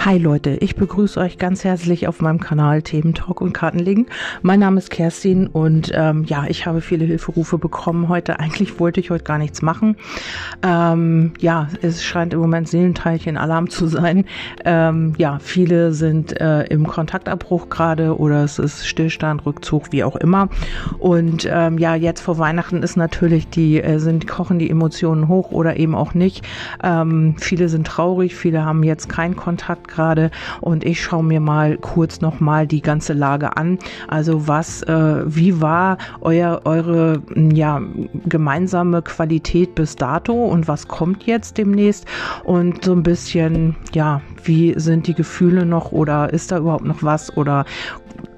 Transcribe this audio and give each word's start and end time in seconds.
Hi 0.00 0.16
Leute, 0.16 0.50
ich 0.60 0.76
begrüße 0.76 1.18
euch 1.18 1.38
ganz 1.38 1.64
herzlich 1.64 2.06
auf 2.06 2.20
meinem 2.20 2.38
Kanal 2.38 2.82
Themen 2.82 3.14
Talk 3.14 3.40
und 3.40 3.52
Kartenlegen. 3.52 4.06
Mein 4.42 4.60
Name 4.60 4.78
ist 4.78 4.90
Kerstin 4.90 5.48
und 5.48 5.90
ähm, 5.92 6.22
ja, 6.22 6.44
ich 6.48 6.66
habe 6.66 6.80
viele 6.80 7.04
Hilferufe 7.04 7.58
bekommen 7.58 8.08
heute. 8.08 8.38
Eigentlich 8.38 8.78
wollte 8.78 9.00
ich 9.00 9.10
heute 9.10 9.24
gar 9.24 9.38
nichts 9.38 9.60
machen. 9.60 9.96
Ähm, 10.62 11.32
ja, 11.40 11.68
es 11.82 12.04
scheint 12.04 12.32
im 12.32 12.38
Moment 12.38 12.68
Seelenteilchen 12.68 13.36
Alarm 13.36 13.70
zu 13.70 13.88
sein. 13.88 14.24
Ähm, 14.64 15.14
ja, 15.18 15.40
viele 15.40 15.92
sind 15.92 16.40
äh, 16.40 16.62
im 16.66 16.86
Kontaktabbruch 16.86 17.68
gerade 17.68 18.16
oder 18.16 18.44
es 18.44 18.60
ist 18.60 18.86
Stillstand, 18.86 19.44
Rückzug, 19.46 19.90
wie 19.90 20.04
auch 20.04 20.16
immer. 20.16 20.48
Und 21.00 21.46
ähm, 21.50 21.76
ja, 21.76 21.96
jetzt 21.96 22.20
vor 22.20 22.38
Weihnachten 22.38 22.84
ist 22.84 22.96
natürlich 22.96 23.48
die 23.48 23.82
äh, 23.82 23.98
sind 23.98 24.28
kochen 24.28 24.60
die 24.60 24.70
Emotionen 24.70 25.26
hoch 25.26 25.50
oder 25.50 25.76
eben 25.76 25.96
auch 25.96 26.14
nicht. 26.14 26.46
Ähm, 26.84 27.34
viele 27.38 27.68
sind 27.68 27.88
traurig, 27.88 28.36
viele 28.36 28.64
haben 28.64 28.84
jetzt 28.84 29.08
keinen 29.08 29.34
Kontakt 29.34 29.87
gerade. 29.88 30.30
Und 30.60 30.84
ich 30.84 31.02
schaue 31.02 31.24
mir 31.24 31.40
mal 31.40 31.76
kurz 31.78 32.20
nochmal 32.20 32.66
die 32.66 32.82
ganze 32.82 33.12
Lage 33.12 33.56
an. 33.56 33.78
Also 34.06 34.46
was, 34.46 34.82
äh, 34.82 35.22
wie 35.26 35.60
war 35.60 35.98
euer, 36.20 36.62
eure 36.64 37.22
ja, 37.34 37.80
gemeinsame 38.26 39.02
Qualität 39.02 39.74
bis 39.74 39.96
dato? 39.96 40.32
Und 40.32 40.68
was 40.68 40.88
kommt 40.88 41.24
jetzt 41.24 41.58
demnächst? 41.58 42.06
Und 42.44 42.84
so 42.84 42.92
ein 42.92 43.02
bisschen, 43.02 43.76
ja, 43.92 44.20
wie 44.44 44.74
sind 44.78 45.06
die 45.06 45.14
Gefühle 45.14 45.66
noch 45.66 45.92
oder 45.92 46.32
ist 46.32 46.52
da 46.52 46.58
überhaupt 46.58 46.84
noch 46.84 47.02
was 47.02 47.36
oder 47.36 47.64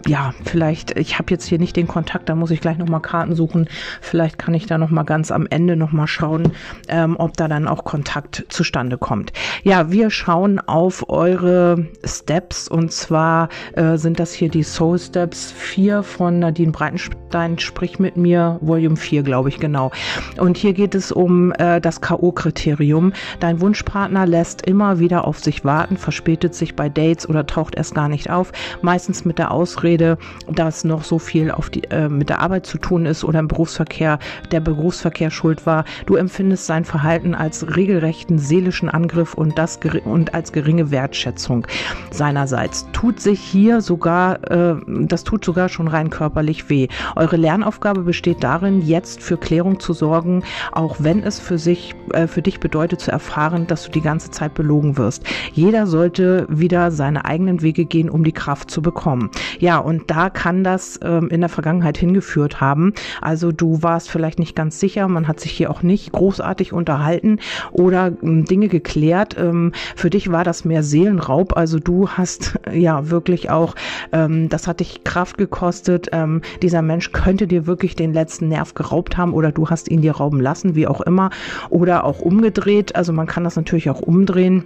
ja, 0.06 0.32
vielleicht, 0.44 0.96
ich 0.98 1.18
habe 1.18 1.30
jetzt 1.30 1.44
hier 1.44 1.58
nicht 1.58 1.76
den 1.76 1.86
Kontakt, 1.86 2.28
da 2.28 2.34
muss 2.34 2.50
ich 2.50 2.60
gleich 2.60 2.78
nochmal 2.78 3.02
Karten 3.02 3.34
suchen. 3.34 3.68
Vielleicht 4.00 4.38
kann 4.38 4.54
ich 4.54 4.66
da 4.66 4.78
nochmal 4.78 5.04
ganz 5.04 5.30
am 5.30 5.46
Ende 5.48 5.76
nochmal 5.76 6.06
schauen, 6.06 6.52
ähm, 6.88 7.16
ob 7.18 7.36
da 7.36 7.48
dann 7.48 7.68
auch 7.68 7.84
Kontakt 7.84 8.46
zustande 8.48 8.98
kommt. 8.98 9.32
Ja, 9.62 9.90
wir 9.90 10.10
schauen 10.10 10.58
auf 10.58 11.08
eure 11.08 11.86
Steps 12.04 12.68
und 12.68 12.92
zwar 12.92 13.48
äh, 13.74 13.96
sind 13.96 14.18
das 14.20 14.32
hier 14.32 14.48
die 14.48 14.62
Soul 14.62 14.98
Steps 14.98 15.52
4 15.52 16.02
von 16.02 16.38
Nadine 16.38 16.72
Breitenstein, 16.72 17.58
Sprich 17.58 17.98
mit 17.98 18.16
mir, 18.16 18.58
Volume 18.60 18.96
4, 18.96 19.22
glaube 19.22 19.50
ich, 19.50 19.58
genau. 19.58 19.90
Und 20.38 20.56
hier 20.56 20.72
geht 20.72 20.94
es 20.94 21.12
um 21.12 21.52
äh, 21.52 21.80
das 21.80 22.00
K.O.-Kriterium. 22.00 23.12
Dein 23.38 23.60
Wunschpartner 23.60 24.26
lässt 24.26 24.62
immer 24.62 24.98
wieder 24.98 25.26
auf 25.26 25.38
sich 25.38 25.64
warten, 25.64 25.96
verspätet 26.00 26.54
sich 26.54 26.74
bei 26.74 26.88
Dates 26.88 27.28
oder 27.28 27.46
taucht 27.46 27.74
erst 27.76 27.94
gar 27.94 28.08
nicht 28.08 28.30
auf, 28.30 28.52
meistens 28.82 29.24
mit 29.24 29.38
der 29.38 29.50
Ausrede, 29.50 30.18
dass 30.50 30.84
noch 30.84 31.04
so 31.04 31.18
viel 31.18 31.50
auf 31.50 31.70
die, 31.70 31.84
äh, 31.84 32.08
mit 32.08 32.28
der 32.28 32.40
Arbeit 32.40 32.66
zu 32.66 32.78
tun 32.78 33.06
ist 33.06 33.24
oder 33.24 33.38
im 33.38 33.48
Berufsverkehr, 33.48 34.18
der 34.50 34.60
Berufsverkehr 34.60 35.30
schuld 35.30 35.66
war. 35.66 35.84
Du 36.06 36.16
empfindest 36.16 36.66
sein 36.66 36.84
Verhalten 36.84 37.34
als 37.34 37.76
regelrechten 37.76 38.38
seelischen 38.38 38.88
Angriff 38.88 39.34
und 39.34 39.58
das 39.58 39.78
und 40.04 40.34
als 40.34 40.52
geringe 40.52 40.90
Wertschätzung 40.90 41.66
seinerseits. 42.10 42.86
Tut 42.92 43.20
sich 43.20 43.40
hier 43.40 43.80
sogar, 43.80 44.50
äh, 44.50 44.76
das 44.86 45.24
tut 45.24 45.44
sogar 45.44 45.68
schon 45.68 45.88
rein 45.88 46.10
körperlich 46.10 46.68
weh. 46.68 46.88
Eure 47.16 47.36
Lernaufgabe 47.36 48.02
besteht 48.02 48.42
darin, 48.42 48.82
jetzt 48.86 49.22
für 49.22 49.36
Klärung 49.36 49.80
zu 49.80 49.92
sorgen, 49.92 50.42
auch 50.72 50.96
wenn 50.98 51.22
es 51.22 51.38
für 51.38 51.58
sich, 51.58 51.94
äh, 52.12 52.26
für 52.26 52.42
dich 52.42 52.60
bedeutet 52.60 53.00
zu 53.00 53.10
erfahren, 53.10 53.66
dass 53.66 53.84
du 53.84 53.90
die 53.90 54.00
ganze 54.00 54.30
Zeit 54.30 54.54
belogen 54.54 54.96
wirst. 54.96 55.24
Jeder 55.52 55.79
sollte 55.86 56.46
wieder 56.48 56.90
seine 56.90 57.24
eigenen 57.24 57.62
Wege 57.62 57.84
gehen, 57.84 58.10
um 58.10 58.24
die 58.24 58.32
Kraft 58.32 58.70
zu 58.70 58.82
bekommen. 58.82 59.30
Ja, 59.58 59.78
und 59.78 60.10
da 60.10 60.30
kann 60.30 60.64
das 60.64 60.98
ähm, 61.02 61.28
in 61.28 61.40
der 61.40 61.48
Vergangenheit 61.48 61.98
hingeführt 61.98 62.60
haben. 62.60 62.92
Also 63.20 63.52
du 63.52 63.82
warst 63.82 64.10
vielleicht 64.10 64.38
nicht 64.38 64.56
ganz 64.56 64.80
sicher, 64.80 65.08
man 65.08 65.28
hat 65.28 65.40
sich 65.40 65.52
hier 65.52 65.70
auch 65.70 65.82
nicht 65.82 66.12
großartig 66.12 66.72
unterhalten 66.72 67.38
oder 67.72 68.12
ähm, 68.22 68.44
Dinge 68.44 68.68
geklärt. 68.68 69.36
Ähm, 69.38 69.72
für 69.96 70.10
dich 70.10 70.30
war 70.30 70.44
das 70.44 70.64
mehr 70.64 70.82
Seelenraub. 70.82 71.56
Also 71.56 71.78
du 71.78 72.08
hast 72.08 72.58
ja 72.72 73.10
wirklich 73.10 73.50
auch, 73.50 73.74
ähm, 74.12 74.48
das 74.48 74.66
hat 74.66 74.80
dich 74.80 75.04
Kraft 75.04 75.38
gekostet. 75.38 76.08
Ähm, 76.12 76.42
dieser 76.62 76.82
Mensch 76.82 77.12
könnte 77.12 77.46
dir 77.46 77.66
wirklich 77.66 77.96
den 77.96 78.12
letzten 78.12 78.48
Nerv 78.48 78.74
geraubt 78.74 79.16
haben 79.16 79.32
oder 79.32 79.52
du 79.52 79.68
hast 79.68 79.90
ihn 79.90 80.02
dir 80.02 80.12
rauben 80.12 80.40
lassen, 80.40 80.74
wie 80.74 80.86
auch 80.86 81.00
immer. 81.00 81.30
Oder 81.68 82.04
auch 82.04 82.20
umgedreht. 82.20 82.96
Also 82.96 83.12
man 83.12 83.26
kann 83.26 83.44
das 83.44 83.56
natürlich 83.56 83.90
auch 83.90 84.00
umdrehen 84.00 84.64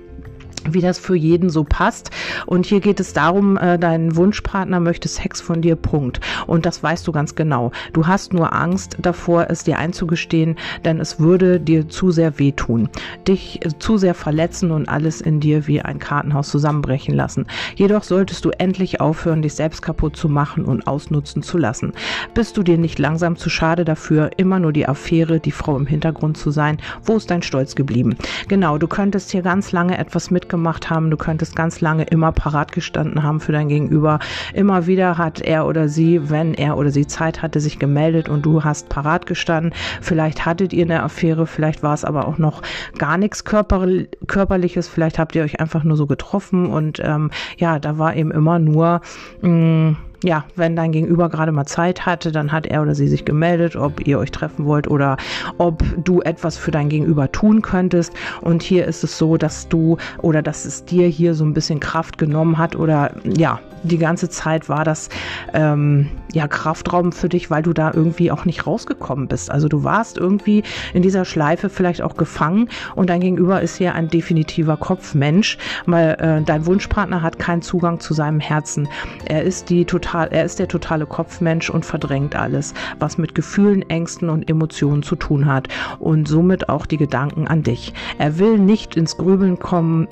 wie 0.70 0.80
das 0.80 0.98
für 0.98 1.16
jeden 1.16 1.50
so 1.50 1.64
passt. 1.64 2.10
Und 2.46 2.66
hier 2.66 2.80
geht 2.80 3.00
es 3.00 3.12
darum, 3.12 3.56
äh, 3.56 3.78
dein 3.78 4.16
Wunschpartner 4.16 4.80
möchte 4.80 5.08
Sex 5.08 5.40
von 5.40 5.60
dir, 5.60 5.76
Punkt. 5.76 6.20
Und 6.46 6.66
das 6.66 6.82
weißt 6.82 7.06
du 7.06 7.12
ganz 7.12 7.34
genau. 7.34 7.72
Du 7.92 8.06
hast 8.06 8.32
nur 8.32 8.52
Angst 8.52 8.96
davor, 9.00 9.46
es 9.48 9.64
dir 9.64 9.78
einzugestehen, 9.78 10.56
denn 10.84 11.00
es 11.00 11.20
würde 11.20 11.60
dir 11.60 11.88
zu 11.88 12.10
sehr 12.10 12.38
wehtun, 12.38 12.88
dich 13.26 13.64
äh, 13.64 13.70
zu 13.78 13.96
sehr 13.96 14.14
verletzen 14.14 14.70
und 14.70 14.88
alles 14.88 15.20
in 15.20 15.40
dir 15.40 15.66
wie 15.66 15.80
ein 15.80 15.98
Kartenhaus 15.98 16.48
zusammenbrechen 16.48 17.14
lassen. 17.14 17.46
Jedoch 17.76 18.04
solltest 18.04 18.44
du 18.44 18.50
endlich 18.50 19.00
aufhören, 19.00 19.42
dich 19.42 19.54
selbst 19.54 19.82
kaputt 19.82 20.16
zu 20.16 20.28
machen 20.28 20.64
und 20.64 20.86
ausnutzen 20.86 21.42
zu 21.42 21.58
lassen. 21.58 21.92
Bist 22.34 22.56
du 22.56 22.62
dir 22.62 22.78
nicht 22.78 22.98
langsam 22.98 23.36
zu 23.36 23.50
schade 23.50 23.84
dafür, 23.84 24.30
immer 24.36 24.58
nur 24.58 24.72
die 24.72 24.88
Affäre, 24.88 25.40
die 25.40 25.52
Frau 25.52 25.76
im 25.76 25.86
Hintergrund 25.86 26.36
zu 26.36 26.50
sein? 26.50 26.78
Wo 27.02 27.16
ist 27.16 27.30
dein 27.30 27.42
Stolz 27.42 27.74
geblieben? 27.74 28.16
Genau, 28.48 28.78
du 28.78 28.86
könntest 28.86 29.30
hier 29.30 29.42
ganz 29.42 29.72
lange 29.72 29.98
etwas 29.98 30.30
mitgebracht 30.30 30.53
gemacht 30.54 30.88
haben. 30.88 31.10
Du 31.10 31.16
könntest 31.16 31.56
ganz 31.56 31.80
lange 31.80 32.04
immer 32.04 32.30
parat 32.30 32.70
gestanden 32.70 33.24
haben 33.24 33.40
für 33.40 33.50
dein 33.50 33.68
Gegenüber. 33.68 34.20
Immer 34.52 34.86
wieder 34.86 35.18
hat 35.18 35.40
er 35.40 35.66
oder 35.66 35.88
sie, 35.88 36.30
wenn 36.30 36.54
er 36.54 36.76
oder 36.76 36.92
sie 36.92 37.08
Zeit 37.08 37.42
hatte, 37.42 37.58
sich 37.58 37.80
gemeldet 37.80 38.28
und 38.28 38.46
du 38.46 38.62
hast 38.62 38.88
parat 38.88 39.26
gestanden. 39.26 39.72
Vielleicht 40.00 40.46
hattet 40.46 40.72
ihr 40.72 40.84
eine 40.84 41.02
Affäre, 41.02 41.48
vielleicht 41.48 41.82
war 41.82 41.92
es 41.92 42.04
aber 42.04 42.28
auch 42.28 42.38
noch 42.38 42.62
gar 42.98 43.18
nichts 43.18 43.44
Körper 43.44 43.84
körperliches. 44.28 44.86
Vielleicht 44.86 45.18
habt 45.18 45.34
ihr 45.34 45.42
euch 45.42 45.58
einfach 45.58 45.82
nur 45.82 45.96
so 45.96 46.06
getroffen 46.06 46.66
und 46.66 47.00
ähm, 47.02 47.32
ja, 47.56 47.80
da 47.80 47.98
war 47.98 48.14
eben 48.14 48.30
immer 48.30 48.60
nur 48.60 49.00
mh, 49.42 49.50
mm, 49.50 49.96
ja, 50.24 50.44
wenn 50.56 50.74
dein 50.74 50.90
Gegenüber 50.90 51.28
gerade 51.28 51.52
mal 51.52 51.66
Zeit 51.66 52.06
hatte, 52.06 52.32
dann 52.32 52.50
hat 52.50 52.66
er 52.66 52.80
oder 52.80 52.94
sie 52.94 53.08
sich 53.08 53.26
gemeldet, 53.26 53.76
ob 53.76 54.06
ihr 54.06 54.18
euch 54.18 54.30
treffen 54.30 54.64
wollt 54.64 54.88
oder 54.88 55.18
ob 55.58 55.82
du 56.02 56.22
etwas 56.22 56.56
für 56.56 56.70
dein 56.70 56.88
Gegenüber 56.88 57.30
tun 57.30 57.60
könntest. 57.60 58.12
Und 58.40 58.62
hier 58.62 58.86
ist 58.86 59.04
es 59.04 59.18
so, 59.18 59.36
dass 59.36 59.68
du 59.68 59.98
oder 60.22 60.40
dass 60.40 60.64
es 60.64 60.86
dir 60.86 61.06
hier 61.08 61.34
so 61.34 61.44
ein 61.44 61.52
bisschen 61.52 61.78
Kraft 61.78 62.16
genommen 62.16 62.56
hat 62.56 62.74
oder 62.74 63.14
ja, 63.24 63.60
die 63.84 63.98
ganze 63.98 64.30
Zeit 64.30 64.70
war 64.70 64.82
das 64.82 65.10
ähm, 65.52 66.08
ja 66.32 66.48
Kraftraum 66.48 67.12
für 67.12 67.28
dich, 67.28 67.50
weil 67.50 67.62
du 67.62 67.74
da 67.74 67.92
irgendwie 67.92 68.30
auch 68.30 68.46
nicht 68.46 68.66
rausgekommen 68.66 69.28
bist. 69.28 69.50
Also 69.50 69.68
du 69.68 69.84
warst 69.84 70.16
irgendwie 70.16 70.62
in 70.94 71.02
dieser 71.02 71.26
Schleife 71.26 71.68
vielleicht 71.68 72.00
auch 72.00 72.16
gefangen 72.16 72.70
und 72.94 73.10
dein 73.10 73.20
Gegenüber 73.20 73.60
ist 73.60 73.76
hier 73.76 73.94
ein 73.94 74.08
definitiver 74.08 74.78
Kopfmensch, 74.78 75.58
weil 75.84 76.16
äh, 76.18 76.42
dein 76.42 76.64
Wunschpartner 76.64 77.20
hat 77.20 77.38
keinen 77.38 77.60
Zugang 77.60 78.00
zu 78.00 78.14
seinem 78.14 78.40
Herzen. 78.40 78.88
Er 79.26 79.42
ist 79.42 79.68
die 79.68 79.84
total 79.84 80.13
total, 80.14 80.28
er 80.32 80.44
ist 80.44 80.60
der 80.60 80.68
totale 80.68 81.06
Kopfmensch 81.06 81.70
und 81.70 81.84
verdrängt 81.84 82.36
alles, 82.36 82.72
was 83.00 83.18
mit 83.18 83.34
Gefühlen, 83.34 83.82
Ängsten 83.90 84.28
und 84.30 84.48
Emotionen 84.48 85.02
zu 85.02 85.16
tun 85.16 85.46
hat 85.46 85.68
und 85.98 86.28
somit 86.28 86.68
auch 86.68 86.86
die 86.86 86.98
Gedanken 86.98 87.48
an 87.48 87.64
dich. 87.64 87.92
Er 88.18 88.38
will 88.38 88.58
nicht 88.58 88.96
ins 88.96 89.16
Grübeln 89.16 89.58
kommen, 89.58 90.06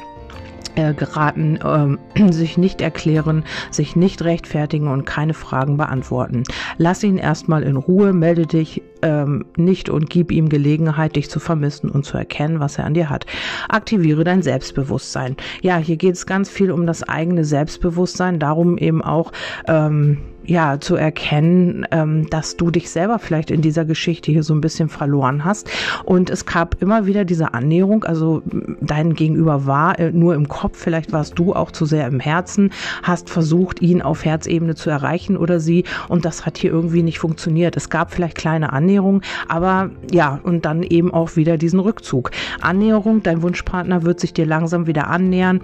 äh, 0.74 0.92
geraten, 0.92 1.58
ähm, 1.64 1.98
sich 2.32 2.58
nicht 2.58 2.80
erklären, 2.80 3.44
sich 3.70 3.94
nicht 3.94 4.22
rechtfertigen 4.22 4.88
und 4.88 5.04
keine 5.04 5.34
Fragen 5.34 5.76
beantworten. 5.76 6.42
Lass 6.78 7.04
ihn 7.04 7.18
erstmal 7.18 7.62
in 7.62 7.76
Ruhe, 7.76 8.12
melde 8.12 8.46
dich 8.46 8.82
ähm, 9.02 9.44
nicht 9.56 9.88
und 9.88 10.10
gib 10.10 10.32
ihm 10.32 10.48
Gelegenheit, 10.48 11.16
dich 11.16 11.30
zu 11.30 11.40
vermissen 11.40 11.90
und 11.90 12.04
zu 12.04 12.16
erkennen, 12.16 12.60
was 12.60 12.78
er 12.78 12.86
an 12.86 12.94
dir 12.94 13.10
hat. 13.10 13.26
Aktiviere 13.68 14.24
dein 14.24 14.42
Selbstbewusstsein. 14.42 15.36
Ja, 15.60 15.78
hier 15.78 15.96
geht 15.96 16.14
es 16.14 16.26
ganz 16.26 16.48
viel 16.48 16.70
um 16.70 16.86
das 16.86 17.02
eigene 17.02 17.44
Selbstbewusstsein, 17.44 18.38
darum 18.38 18.78
eben 18.78 19.02
auch 19.02 19.32
ähm, 19.66 20.18
ja, 20.44 20.80
zu 20.80 20.96
erkennen, 20.96 21.86
ähm, 21.90 22.28
dass 22.30 22.56
du 22.56 22.70
dich 22.70 22.90
selber 22.90 23.18
vielleicht 23.18 23.50
in 23.50 23.62
dieser 23.62 23.84
Geschichte 23.84 24.32
hier 24.32 24.42
so 24.42 24.54
ein 24.54 24.60
bisschen 24.60 24.88
verloren 24.88 25.44
hast. 25.44 25.70
Und 26.04 26.30
es 26.30 26.46
gab 26.46 26.80
immer 26.82 27.06
wieder 27.06 27.24
diese 27.24 27.54
Annäherung, 27.54 28.04
also 28.04 28.42
dein 28.80 29.14
Gegenüber 29.14 29.66
war 29.66 29.98
äh, 29.98 30.10
nur 30.10 30.34
im 30.34 30.48
Kopf, 30.48 30.78
vielleicht 30.78 31.12
warst 31.12 31.38
du 31.38 31.54
auch 31.54 31.70
zu 31.70 31.84
sehr 31.84 32.06
im 32.08 32.20
Herzen, 32.20 32.70
hast 33.02 33.30
versucht, 33.30 33.80
ihn 33.80 34.02
auf 34.02 34.24
Herzebene 34.24 34.74
zu 34.74 34.90
erreichen 34.90 35.36
oder 35.36 35.60
sie 35.60 35.84
und 36.08 36.24
das 36.24 36.44
hat 36.44 36.58
hier 36.58 36.70
irgendwie 36.70 37.02
nicht 37.02 37.18
funktioniert. 37.18 37.76
Es 37.76 37.88
gab 37.88 38.12
vielleicht 38.12 38.36
kleine 38.36 38.72
Annäherungen, 38.72 39.22
aber 39.48 39.90
ja, 40.10 40.40
und 40.42 40.64
dann 40.64 40.82
eben 40.82 41.12
auch 41.12 41.36
wieder 41.36 41.56
diesen 41.56 41.78
Rückzug. 41.78 42.30
Annäherung, 42.60 43.22
dein 43.22 43.42
Wunschpartner 43.42 44.02
wird 44.02 44.18
sich 44.18 44.32
dir 44.32 44.46
langsam 44.46 44.86
wieder 44.86 45.08
annähern, 45.08 45.60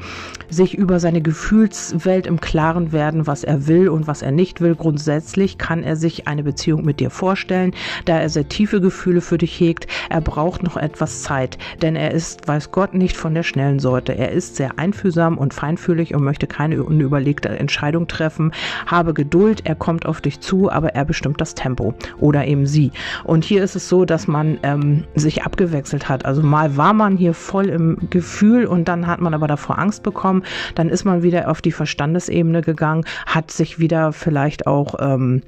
sich 0.49 0.77
über 0.77 1.01
seine 1.01 1.21
Gefühlswelt 1.21 2.27
im 2.27 2.41
Klaren 2.41 2.93
werden, 2.93 3.27
was 3.27 3.45
er 3.45 3.67
will 3.67 3.89
und 3.89 4.07
was 4.07 4.23
er 4.23 4.31
nicht 4.31 4.61
will 4.61 4.68
will. 4.69 4.77
Grundsätzlich 4.77 5.59
kann 5.59 5.83
er 5.83 5.97
sich 5.97 6.29
eine 6.29 6.43
Beziehung 6.43 6.85
mit 6.85 7.01
dir 7.01 7.11
vorstellen, 7.11 7.73
da 8.05 8.19
er 8.19 8.29
sehr 8.29 8.49
tiefe 8.49 8.81
Gefühle 8.81 9.21
für 9.21 9.39
dich 9.39 9.59
hegt. 9.59 9.87
Er 10.11 10.21
braucht 10.21 10.63
noch 10.63 10.77
etwas 10.77 11.23
Zeit, 11.23 11.59
denn 11.83 11.97
er 11.97 12.13
ist, 12.13 12.47
weiß 12.47 12.71
Gott, 12.71 12.95
nicht 12.95 13.17
von 13.17 13.35
der 13.35 13.43
schnellen 13.43 13.79
Sorte. 13.79 14.17
Er 14.17 14.33
ist 14.33 14.57
sehr 14.57 14.79
einfühlsam 14.79 15.39
und 15.39 15.55
feinfühlig 15.55 16.15
und 16.15 16.23
möchte 16.23 16.47
keine 16.47 16.83
unüberlegte 16.83 17.49
Entscheidung 17.49 18.07
treffen. 18.07 18.53
Habe 18.87 19.15
Geduld, 19.15 19.63
er 19.65 19.75
kommt 19.75 20.07
auf 20.07 20.21
dich 20.21 20.41
zu, 20.41 20.71
aber 20.71 20.95
er 20.95 21.05
bestimmt 21.05 21.41
das 21.41 21.55
Tempo 21.55 21.95
oder 22.19 22.47
eben 22.47 22.67
sie. 22.67 22.93
Und 23.25 23.45
hier 23.45 23.63
ist 23.65 23.77
es 23.77 23.89
so, 23.89 24.05
dass 24.05 24.29
man 24.29 24.59
ähm, 24.63 25.05
sich 25.15 25.43
abgewechselt 25.43 26.09
hat. 26.09 26.25
Also 26.25 26.43
mal 26.43 26.77
war 26.77 26.93
man 26.93 27.17
hier 27.17 27.35
voll 27.35 27.67
im 27.67 27.99
Gefühl 28.11 28.67
und 28.67 28.89
dann 28.89 29.07
hat 29.07 29.21
man 29.21 29.35
aber 29.35 29.47
davor 29.47 29.79
Angst 29.79 30.03
bekommen. 30.03 30.43
Dann 30.75 30.89
ist 30.89 31.05
man 31.05 31.23
wieder 31.23 31.51
auf 31.51 31.63
die 31.63 31.73
Verstandesebene 31.73 32.63
gegangen, 32.63 33.05
hat 33.27 33.51
sich 33.51 33.79
wieder 33.79 34.13
vielleicht 34.13 34.58
auch 34.67 34.95
ähm, 35.01 35.43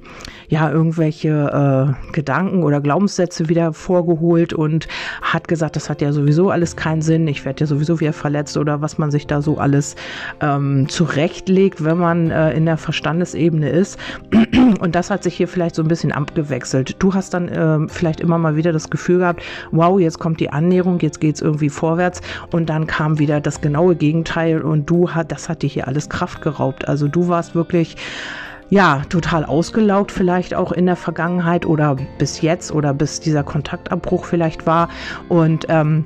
ja 0.47 0.71
irgendwelche 0.71 1.95
äh, 2.09 2.11
Gedanken 2.11 2.63
oder 2.63 2.81
Glaubenssätze 2.81 3.49
wieder 3.49 3.73
vorgeholt 3.73 4.53
und 4.53 4.87
hat 5.21 5.47
gesagt, 5.47 5.75
das 5.75 5.89
hat 5.89 6.01
ja 6.01 6.11
sowieso 6.11 6.49
alles 6.49 6.75
keinen 6.75 7.01
Sinn. 7.01 7.27
Ich 7.27 7.45
werde 7.45 7.61
ja 7.61 7.67
sowieso 7.67 7.99
wieder 7.99 8.13
verletzt 8.13 8.57
oder 8.57 8.81
was 8.81 8.97
man 8.97 9.11
sich 9.11 9.27
da 9.27 9.41
so 9.41 9.57
alles 9.57 9.95
ähm, 10.41 10.87
zurechtlegt, 10.89 11.83
wenn 11.83 11.97
man 11.97 12.31
äh, 12.31 12.51
in 12.53 12.65
der 12.65 12.77
Verstandesebene 12.77 13.69
ist. 13.69 13.97
Und 14.79 14.95
das 14.95 15.09
hat 15.09 15.23
sich 15.23 15.35
hier 15.35 15.47
vielleicht 15.47 15.75
so 15.75 15.81
ein 15.81 15.87
bisschen 15.87 16.11
abgewechselt. 16.11 16.95
Du 16.99 17.13
hast 17.13 17.33
dann 17.33 17.47
äh, 17.49 17.87
vielleicht 17.87 18.19
immer 18.19 18.37
mal 18.37 18.55
wieder 18.55 18.71
das 18.71 18.89
Gefühl 18.89 19.19
gehabt, 19.19 19.43
wow, 19.71 19.99
jetzt 19.99 20.19
kommt 20.19 20.39
die 20.39 20.49
Annäherung, 20.49 20.99
jetzt 20.99 21.19
geht 21.19 21.35
es 21.35 21.41
irgendwie 21.41 21.69
vorwärts 21.69 22.21
und 22.51 22.69
dann 22.69 22.87
kam 22.87 23.19
wieder 23.19 23.41
das 23.41 23.61
genaue 23.61 23.95
Gegenteil 23.95 24.61
und 24.61 24.89
du 24.89 25.11
hat, 25.11 25.31
das 25.31 25.49
hat 25.49 25.61
dir 25.61 25.69
hier 25.69 25.87
alles 25.87 26.09
Kraft 26.09 26.41
geraubt. 26.41 26.87
Also 26.87 27.07
du 27.07 27.27
warst 27.27 27.55
wirklich 27.55 27.95
ja, 28.71 29.01
total 29.09 29.43
ausgelaugt 29.43 30.13
vielleicht 30.13 30.55
auch 30.55 30.71
in 30.71 30.85
der 30.85 30.95
Vergangenheit 30.95 31.65
oder 31.65 31.97
bis 32.17 32.41
jetzt 32.41 32.71
oder 32.71 32.93
bis 32.93 33.19
dieser 33.19 33.43
Kontaktabbruch 33.43 34.23
vielleicht 34.23 34.65
war. 34.65 34.87
Und 35.27 35.65
ähm, 35.67 36.05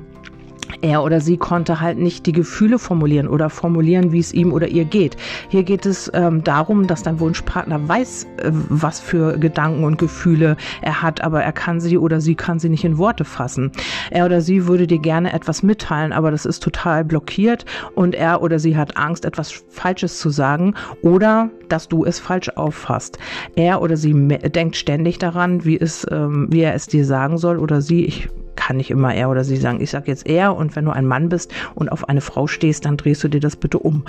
er 0.80 1.02
oder 1.02 1.20
sie 1.20 1.36
konnte 1.36 1.80
halt 1.80 1.98
nicht 1.98 2.26
die 2.26 2.32
Gefühle 2.32 2.78
formulieren 2.78 3.28
oder 3.28 3.50
formulieren, 3.50 4.12
wie 4.12 4.18
es 4.18 4.32
ihm 4.32 4.52
oder 4.52 4.68
ihr 4.68 4.84
geht. 4.84 5.16
Hier 5.48 5.62
geht 5.62 5.86
es 5.86 6.10
ähm, 6.14 6.42
darum, 6.44 6.86
dass 6.86 7.02
dein 7.02 7.20
Wunschpartner 7.20 7.88
weiß, 7.88 8.24
äh, 8.38 8.50
was 8.50 9.00
für 9.00 9.38
Gedanken 9.38 9.84
und 9.84 9.98
Gefühle 9.98 10.56
er 10.82 11.02
hat, 11.02 11.20
aber 11.22 11.42
er 11.42 11.52
kann 11.52 11.80
sie 11.80 11.98
oder 11.98 12.20
sie 12.20 12.34
kann 12.34 12.58
sie 12.58 12.68
nicht 12.68 12.84
in 12.84 12.98
Worte 12.98 13.24
fassen. 13.24 13.72
Er 14.10 14.26
oder 14.26 14.40
sie 14.40 14.66
würde 14.66 14.86
dir 14.86 14.98
gerne 14.98 15.32
etwas 15.32 15.62
mitteilen, 15.62 16.12
aber 16.12 16.30
das 16.30 16.46
ist 16.46 16.62
total 16.62 17.04
blockiert 17.04 17.64
und 17.94 18.14
er 18.14 18.42
oder 18.42 18.58
sie 18.58 18.76
hat 18.76 18.96
Angst, 18.96 19.24
etwas 19.24 19.64
Falsches 19.68 20.18
zu 20.18 20.30
sagen 20.30 20.74
oder 21.02 21.50
dass 21.68 21.88
du 21.88 22.04
es 22.04 22.20
falsch 22.20 22.48
auffasst. 22.50 23.18
Er 23.56 23.82
oder 23.82 23.96
sie 23.96 24.12
denkt 24.28 24.76
ständig 24.76 25.18
daran, 25.18 25.64
wie 25.64 25.78
es, 25.78 26.06
ähm, 26.10 26.46
wie 26.50 26.60
er 26.60 26.74
es 26.74 26.86
dir 26.86 27.04
sagen 27.04 27.38
soll 27.38 27.58
oder 27.58 27.80
sie. 27.80 28.04
Ich 28.04 28.28
kann 28.56 28.76
nicht 28.76 28.90
immer 28.90 29.14
er 29.14 29.30
oder 29.30 29.44
sie 29.44 29.56
sagen. 29.56 29.80
Ich 29.80 29.90
sage 29.90 30.10
jetzt 30.10 30.26
er 30.26 30.56
und 30.56 30.76
wenn 30.76 30.84
du 30.84 30.90
ein 30.90 31.06
Mann 31.06 31.28
bist 31.28 31.52
und 31.74 31.90
auf 31.90 32.08
eine 32.08 32.20
Frau 32.20 32.46
stehst, 32.46 32.84
dann 32.84 32.96
drehst 32.96 33.22
du 33.24 33.28
dir 33.28 33.40
das 33.40 33.56
bitte 33.56 33.78
um. 33.78 34.04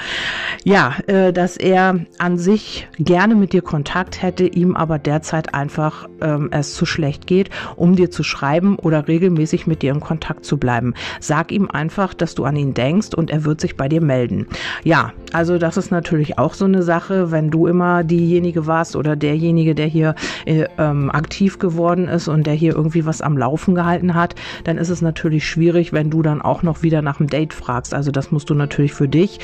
Ja, 0.64 0.96
äh, 1.08 1.32
dass 1.34 1.58
er 1.58 2.00
an 2.18 2.38
sich 2.38 2.88
gerne 2.98 3.36
mit 3.36 3.54
dir 3.54 3.62
Kontakt 3.62 4.22
hätte, 4.22 4.46
ihm 4.46 4.76
aber 4.76 5.00
derzeit 5.00 5.54
einfach 5.54 6.08
ähm, 6.22 6.50
es 6.52 6.74
zu 6.74 6.86
schlecht 6.86 7.28
geht, 7.28 7.50
um 7.76 7.96
dir 7.96 8.12
zu 8.12 8.24
schreiben 8.24 8.78
oder 8.78 9.08
regelmäßig 9.08 9.68
mit 9.68 9.82
dir 9.82 9.92
in 9.92 10.00
Kontakt 10.00 10.46
zu 10.46 10.58
bleiben. 10.58 10.94
Sag 11.20 11.52
ihm 11.52 11.70
einfach, 11.70 12.14
dass 12.14 12.36
du 12.36 12.46
an 12.46 12.56
ihn 12.56 12.74
denkst 12.74 13.14
und 13.16 13.30
er 13.30 13.46
wird 13.46 13.62
sich 13.62 13.76
bei 13.76 13.88
dir 13.88 14.02
melden. 14.02 14.48
Ja, 14.84 15.14
also 15.34 15.58
das 15.58 15.78
ist 15.78 15.92
natürlich 15.92 16.38
auch 16.38 16.54
so 16.54 16.66
eine 16.66 16.84
Sache, 16.84 17.32
wenn 17.32 17.52
du 17.52 17.68
immer 17.68 18.04
diejenige 18.04 18.68
warst 18.68 18.96
oder 18.96 19.16
derjenige, 19.16 19.76
der 19.76 19.88
hier 19.88 20.16
äh, 20.46 20.66
ähm, 20.78 21.12
aktiv 21.12 21.60
geworden 21.60 22.08
ist 22.08 22.28
und 22.28 22.48
der 22.48 22.54
hier 22.54 22.76
irgendwie 22.76 23.06
was 23.06 23.22
am 23.22 23.38
Laufen 23.38 23.76
gehalten 23.76 24.16
hat, 24.16 24.36
dann 24.64 24.78
ist 24.78 24.90
es 24.90 25.02
natürlich 25.02 25.48
schwierig, 25.48 25.94
wenn 25.94 26.10
du 26.10 26.22
dann 26.22 26.42
auch 26.42 26.64
noch 26.64 26.84
wieder 26.84 27.02
nach 27.02 27.18
dem 27.18 27.28
Date 27.28 27.54
fragst. 27.54 27.94
Also 27.94 28.12
das 28.12 28.32
musst 28.32 28.50
du 28.50 28.54
natürlich 28.54 28.94
für 28.94 29.08
dich 29.08 29.40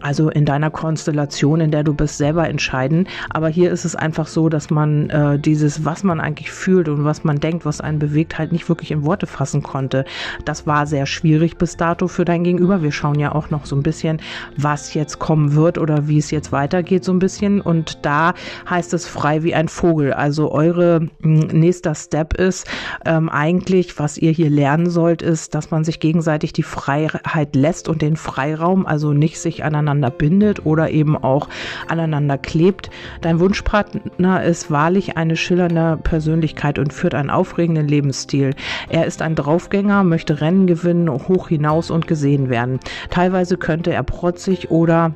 also 0.00 0.30
in 0.30 0.44
deiner 0.44 0.70
Konstellation, 0.70 1.60
in 1.60 1.70
der 1.70 1.84
du 1.84 1.94
bist, 1.94 2.18
selber 2.18 2.48
entscheiden. 2.48 3.06
Aber 3.30 3.48
hier 3.48 3.70
ist 3.70 3.84
es 3.84 3.94
einfach 3.94 4.26
so, 4.26 4.48
dass 4.48 4.70
man 4.70 5.10
äh, 5.10 5.38
dieses, 5.38 5.84
was 5.84 6.02
man 6.02 6.20
eigentlich 6.20 6.50
fühlt 6.50 6.88
und 6.88 7.04
was 7.04 7.24
man 7.24 7.38
denkt, 7.40 7.64
was 7.64 7.80
einen 7.80 7.98
bewegt, 7.98 8.38
halt 8.38 8.52
nicht 8.52 8.68
wirklich 8.68 8.90
in 8.90 9.04
Worte 9.04 9.26
fassen 9.26 9.62
konnte. 9.62 10.04
Das 10.44 10.66
war 10.66 10.86
sehr 10.86 11.06
schwierig 11.06 11.58
bis 11.58 11.76
dato 11.76 12.08
für 12.08 12.24
dein 12.24 12.44
Gegenüber. 12.44 12.82
Wir 12.82 12.92
schauen 12.92 13.18
ja 13.18 13.32
auch 13.32 13.50
noch 13.50 13.66
so 13.66 13.76
ein 13.76 13.82
bisschen, 13.82 14.20
was 14.56 14.94
jetzt 14.94 15.18
kommen 15.18 15.54
wird 15.54 15.78
oder 15.78 16.08
wie 16.08 16.18
es 16.18 16.30
jetzt 16.30 16.52
weitergeht, 16.52 17.04
so 17.04 17.12
ein 17.12 17.18
bisschen. 17.18 17.60
Und 17.60 17.98
da 18.02 18.34
heißt 18.68 18.94
es 18.94 19.06
frei 19.06 19.42
wie 19.42 19.54
ein 19.54 19.68
Vogel. 19.68 20.12
Also 20.12 20.50
eure 20.50 21.08
nächster 21.20 21.94
Step 21.94 22.34
ist 22.34 22.66
ähm, 23.04 23.28
eigentlich, 23.28 23.98
was 23.98 24.16
ihr 24.16 24.32
hier 24.32 24.50
lernen 24.50 24.88
sollt, 24.88 25.22
ist, 25.22 25.54
dass 25.54 25.70
man 25.70 25.84
sich 25.84 26.00
gegenseitig 26.00 26.52
die 26.52 26.62
Freiheit 26.62 27.54
lässt 27.54 27.88
und 27.88 28.02
den 28.02 28.16
Freiraum, 28.16 28.86
also 28.86 29.12
nicht 29.12 29.40
sich 29.40 29.62
aneinander 29.64 29.89
aneinander 29.90 30.10
bindet 30.10 30.64
oder 30.64 30.90
eben 30.90 31.16
auch 31.16 31.48
aneinander 31.88 32.38
klebt. 32.38 32.90
Dein 33.20 33.40
Wunschpartner 33.40 34.42
ist 34.44 34.70
wahrlich 34.70 35.16
eine 35.16 35.36
schillernde 35.36 35.98
Persönlichkeit 36.02 36.78
und 36.78 36.92
führt 36.92 37.14
einen 37.14 37.30
aufregenden 37.30 37.88
Lebensstil. 37.88 38.54
Er 38.88 39.06
ist 39.06 39.22
ein 39.22 39.34
Draufgänger, 39.34 40.04
möchte 40.04 40.40
Rennen 40.40 40.66
gewinnen, 40.66 41.10
hoch 41.10 41.48
hinaus 41.48 41.90
und 41.90 42.06
gesehen 42.06 42.48
werden. 42.48 42.80
Teilweise 43.10 43.56
könnte 43.56 43.92
er 43.92 44.02
protzig 44.02 44.70
oder 44.70 45.12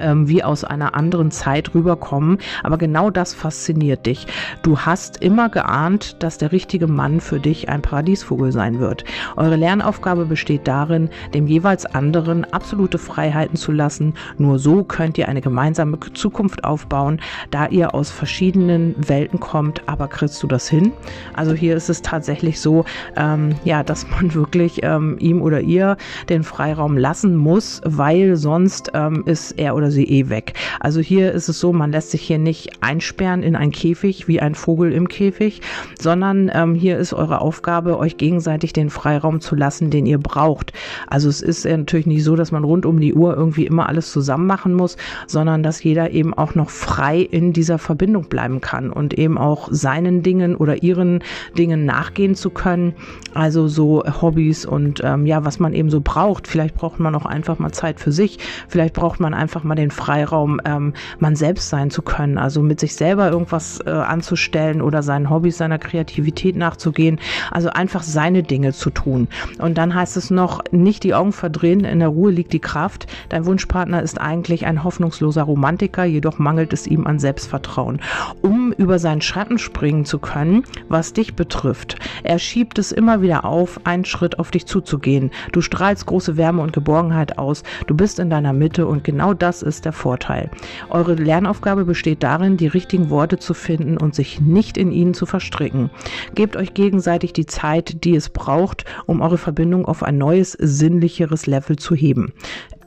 ähm, 0.00 0.28
wie 0.28 0.42
aus 0.42 0.64
einer 0.64 0.94
anderen 0.94 1.30
Zeit 1.30 1.74
rüberkommen. 1.74 2.38
Aber 2.62 2.78
genau 2.78 3.10
das 3.10 3.34
fasziniert 3.34 4.06
dich. 4.06 4.26
Du 4.62 4.80
hast 4.80 5.22
immer 5.22 5.48
geahnt, 5.48 6.22
dass 6.22 6.38
der 6.38 6.52
richtige 6.52 6.86
Mann 6.86 7.20
für 7.20 7.40
dich 7.40 7.68
ein 7.68 7.82
Paradiesvogel 7.82 8.52
sein 8.52 8.78
wird. 8.78 9.04
Eure 9.36 9.56
Lernaufgabe 9.56 10.24
besteht 10.24 10.66
darin, 10.68 11.10
dem 11.34 11.46
jeweils 11.46 11.86
anderen 11.86 12.44
absolute 12.52 12.98
Freiheiten 12.98 13.56
zu 13.56 13.72
lassen. 13.72 14.14
Nur 14.38 14.58
so 14.58 14.84
könnt 14.84 15.18
ihr 15.18 15.28
eine 15.28 15.40
gemeinsame 15.40 15.98
Zukunft 16.14 16.64
aufbauen, 16.64 17.20
da 17.50 17.66
ihr 17.66 17.94
aus 17.94 18.10
verschiedenen 18.10 18.94
Welten 18.98 19.40
kommt. 19.40 19.82
Aber 19.88 20.08
kriegst 20.08 20.42
du 20.42 20.46
das 20.46 20.68
hin? 20.68 20.92
Also 21.34 21.52
hier 21.52 21.76
ist 21.76 21.88
es 21.88 22.02
tatsächlich 22.02 22.60
so, 22.60 22.84
ähm, 23.16 23.54
ja, 23.64 23.82
dass 23.82 24.08
man 24.08 24.34
wirklich 24.34 24.82
ähm, 24.82 25.16
ihm 25.18 25.42
oder 25.42 25.60
ihr 25.60 25.96
den 26.28 26.42
Freiraum 26.42 26.96
lassen 26.96 27.36
muss, 27.36 27.80
weil 27.84 28.36
sonst 28.36 28.90
ähm, 28.94 29.22
ist 29.26 29.52
er 29.52 29.74
oder 29.74 29.81
oder 29.82 29.90
sie 29.90 30.04
eh 30.04 30.28
weg. 30.28 30.54
Also 30.80 31.00
hier 31.00 31.32
ist 31.32 31.48
es 31.48 31.58
so, 31.58 31.72
man 31.72 31.90
lässt 31.90 32.12
sich 32.12 32.22
hier 32.22 32.38
nicht 32.38 32.70
einsperren 32.80 33.42
in 33.42 33.56
einen 33.56 33.72
Käfig 33.72 34.28
wie 34.28 34.40
ein 34.40 34.54
Vogel 34.54 34.92
im 34.92 35.08
Käfig, 35.08 35.60
sondern 36.00 36.50
ähm, 36.54 36.74
hier 36.74 36.98
ist 36.98 37.12
eure 37.12 37.40
Aufgabe, 37.40 37.98
euch 37.98 38.16
gegenseitig 38.16 38.72
den 38.72 38.90
Freiraum 38.90 39.40
zu 39.40 39.56
lassen, 39.56 39.90
den 39.90 40.06
ihr 40.06 40.18
braucht. 40.18 40.72
Also 41.08 41.28
es 41.28 41.42
ist 41.42 41.64
natürlich 41.64 42.06
nicht 42.06 42.22
so, 42.22 42.36
dass 42.36 42.52
man 42.52 42.62
rund 42.62 42.86
um 42.86 43.00
die 43.00 43.12
Uhr 43.12 43.36
irgendwie 43.36 43.66
immer 43.66 43.88
alles 43.88 44.12
zusammen 44.12 44.46
machen 44.46 44.74
muss, 44.74 44.96
sondern 45.26 45.62
dass 45.64 45.82
jeder 45.82 46.12
eben 46.12 46.32
auch 46.32 46.54
noch 46.54 46.70
frei 46.70 47.20
in 47.20 47.52
dieser 47.52 47.78
Verbindung 47.78 48.28
bleiben 48.28 48.60
kann 48.60 48.90
und 48.90 49.14
eben 49.14 49.36
auch 49.36 49.68
seinen 49.72 50.22
Dingen 50.22 50.54
oder 50.54 50.82
ihren 50.82 51.24
Dingen 51.58 51.84
nachgehen 51.84 52.36
zu 52.36 52.50
können. 52.50 52.94
Also 53.34 53.66
so 53.66 54.04
Hobbys 54.04 54.64
und 54.64 55.00
ähm, 55.02 55.26
ja, 55.26 55.44
was 55.44 55.58
man 55.58 55.72
eben 55.72 55.90
so 55.90 56.00
braucht. 56.00 56.46
Vielleicht 56.46 56.76
braucht 56.76 57.00
man 57.00 57.14
auch 57.16 57.26
einfach 57.26 57.58
mal 57.58 57.72
Zeit 57.72 57.98
für 57.98 58.12
sich. 58.12 58.38
Vielleicht 58.68 58.94
braucht 58.94 59.18
man 59.18 59.34
einfach 59.34 59.64
mal 59.64 59.71
mal 59.72 59.76
den 59.76 59.90
Freiraum, 59.90 60.60
ähm, 60.66 60.92
man 61.18 61.34
selbst 61.34 61.70
sein 61.70 61.90
zu 61.90 62.02
können, 62.02 62.36
also 62.36 62.60
mit 62.60 62.78
sich 62.78 62.94
selber 62.94 63.30
irgendwas 63.30 63.80
äh, 63.86 63.90
anzustellen 63.90 64.82
oder 64.82 65.02
seinen 65.02 65.30
Hobbys, 65.30 65.56
seiner 65.56 65.78
Kreativität 65.78 66.56
nachzugehen, 66.56 67.18
also 67.50 67.70
einfach 67.70 68.02
seine 68.02 68.42
Dinge 68.42 68.74
zu 68.74 68.90
tun. 68.90 69.28
Und 69.58 69.78
dann 69.78 69.94
heißt 69.94 70.18
es 70.18 70.30
noch, 70.30 70.60
nicht 70.72 71.04
die 71.04 71.14
Augen 71.14 71.32
verdrehen, 71.32 71.84
in 71.84 72.00
der 72.00 72.08
Ruhe 72.08 72.30
liegt 72.30 72.52
die 72.52 72.60
Kraft. 72.60 73.06
Dein 73.30 73.46
Wunschpartner 73.46 74.02
ist 74.02 74.20
eigentlich 74.20 74.66
ein 74.66 74.84
hoffnungsloser 74.84 75.44
Romantiker, 75.44 76.04
jedoch 76.04 76.38
mangelt 76.38 76.74
es 76.74 76.86
ihm 76.86 77.06
an 77.06 77.18
Selbstvertrauen. 77.18 78.00
Um 78.42 78.72
über 78.72 78.98
seinen 78.98 79.22
Schatten 79.22 79.56
springen 79.56 80.04
zu 80.04 80.18
können, 80.18 80.64
was 80.90 81.14
dich 81.14 81.34
betrifft, 81.34 81.96
er 82.24 82.38
schiebt 82.38 82.78
es 82.78 82.92
immer 82.92 83.22
wieder 83.22 83.46
auf, 83.46 83.80
einen 83.84 84.04
Schritt 84.04 84.38
auf 84.38 84.50
dich 84.50 84.66
zuzugehen. 84.66 85.30
Du 85.52 85.62
strahlst 85.62 86.04
große 86.04 86.36
Wärme 86.36 86.60
und 86.60 86.74
Geborgenheit 86.74 87.38
aus, 87.38 87.62
du 87.86 87.94
bist 87.94 88.18
in 88.18 88.28
deiner 88.28 88.52
Mitte 88.52 88.86
und 88.86 89.02
genau 89.02 89.32
das 89.32 89.61
ist 89.62 89.84
der 89.84 89.92
Vorteil. 89.92 90.50
Eure 90.90 91.14
Lernaufgabe 91.14 91.84
besteht 91.84 92.22
darin, 92.22 92.56
die 92.56 92.66
richtigen 92.66 93.10
Worte 93.10 93.38
zu 93.38 93.54
finden 93.54 93.96
und 93.96 94.14
sich 94.14 94.40
nicht 94.40 94.76
in 94.76 94.92
ihnen 94.92 95.14
zu 95.14 95.26
verstricken. 95.26 95.90
Gebt 96.34 96.56
euch 96.56 96.74
gegenseitig 96.74 97.32
die 97.32 97.46
Zeit, 97.46 98.04
die 98.04 98.16
es 98.16 98.28
braucht, 98.28 98.84
um 99.06 99.20
eure 99.20 99.38
Verbindung 99.38 99.86
auf 99.86 100.02
ein 100.02 100.18
neues, 100.18 100.52
sinnlicheres 100.52 101.46
Level 101.46 101.76
zu 101.76 101.94
heben 101.94 102.32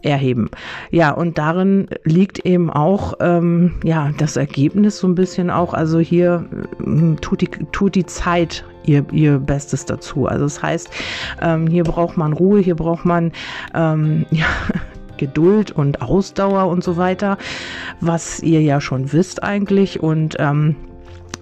erheben. 0.06 0.50
Ja, 0.92 1.12
und 1.12 1.38
darin 1.38 1.88
liegt 2.04 2.40
eben 2.46 2.70
auch 2.70 3.16
ähm, 3.20 3.74
ja 3.84 4.12
das 4.18 4.38
Ergebnis 4.38 5.00
so 5.00 5.08
ein 5.08 5.16
bisschen 5.16 5.50
auch. 5.50 5.74
Also 5.74 6.00
hier 6.00 6.46
äh, 6.80 7.16
tut 7.22 7.42
die 7.42 7.50
tut 7.72 7.96
die 7.96 8.06
Zeit 8.06 8.64
ihr, 8.86 9.06
ihr 9.12 9.40
Bestes 9.40 9.86
dazu. 9.86 10.28
Also 10.28 10.46
das 10.46 10.62
heißt, 10.62 10.90
ähm, 11.42 11.68
hier 11.68 11.84
braucht 11.84 12.18
man 12.18 12.34
Ruhe, 12.34 12.60
hier 12.60 12.76
braucht 12.76 13.06
man 13.06 13.32
ähm, 13.74 14.26
ja, 14.32 14.46
Geduld 15.18 15.72
und 15.72 16.02
Ausdauer 16.02 16.68
und 16.68 16.84
so 16.84 16.98
weiter, 16.98 17.38
was 18.00 18.42
ihr 18.42 18.62
ja 18.62 18.82
schon 18.82 19.12
wisst 19.14 19.44
eigentlich. 19.44 20.02
Und 20.02 20.36
ähm, 20.40 20.76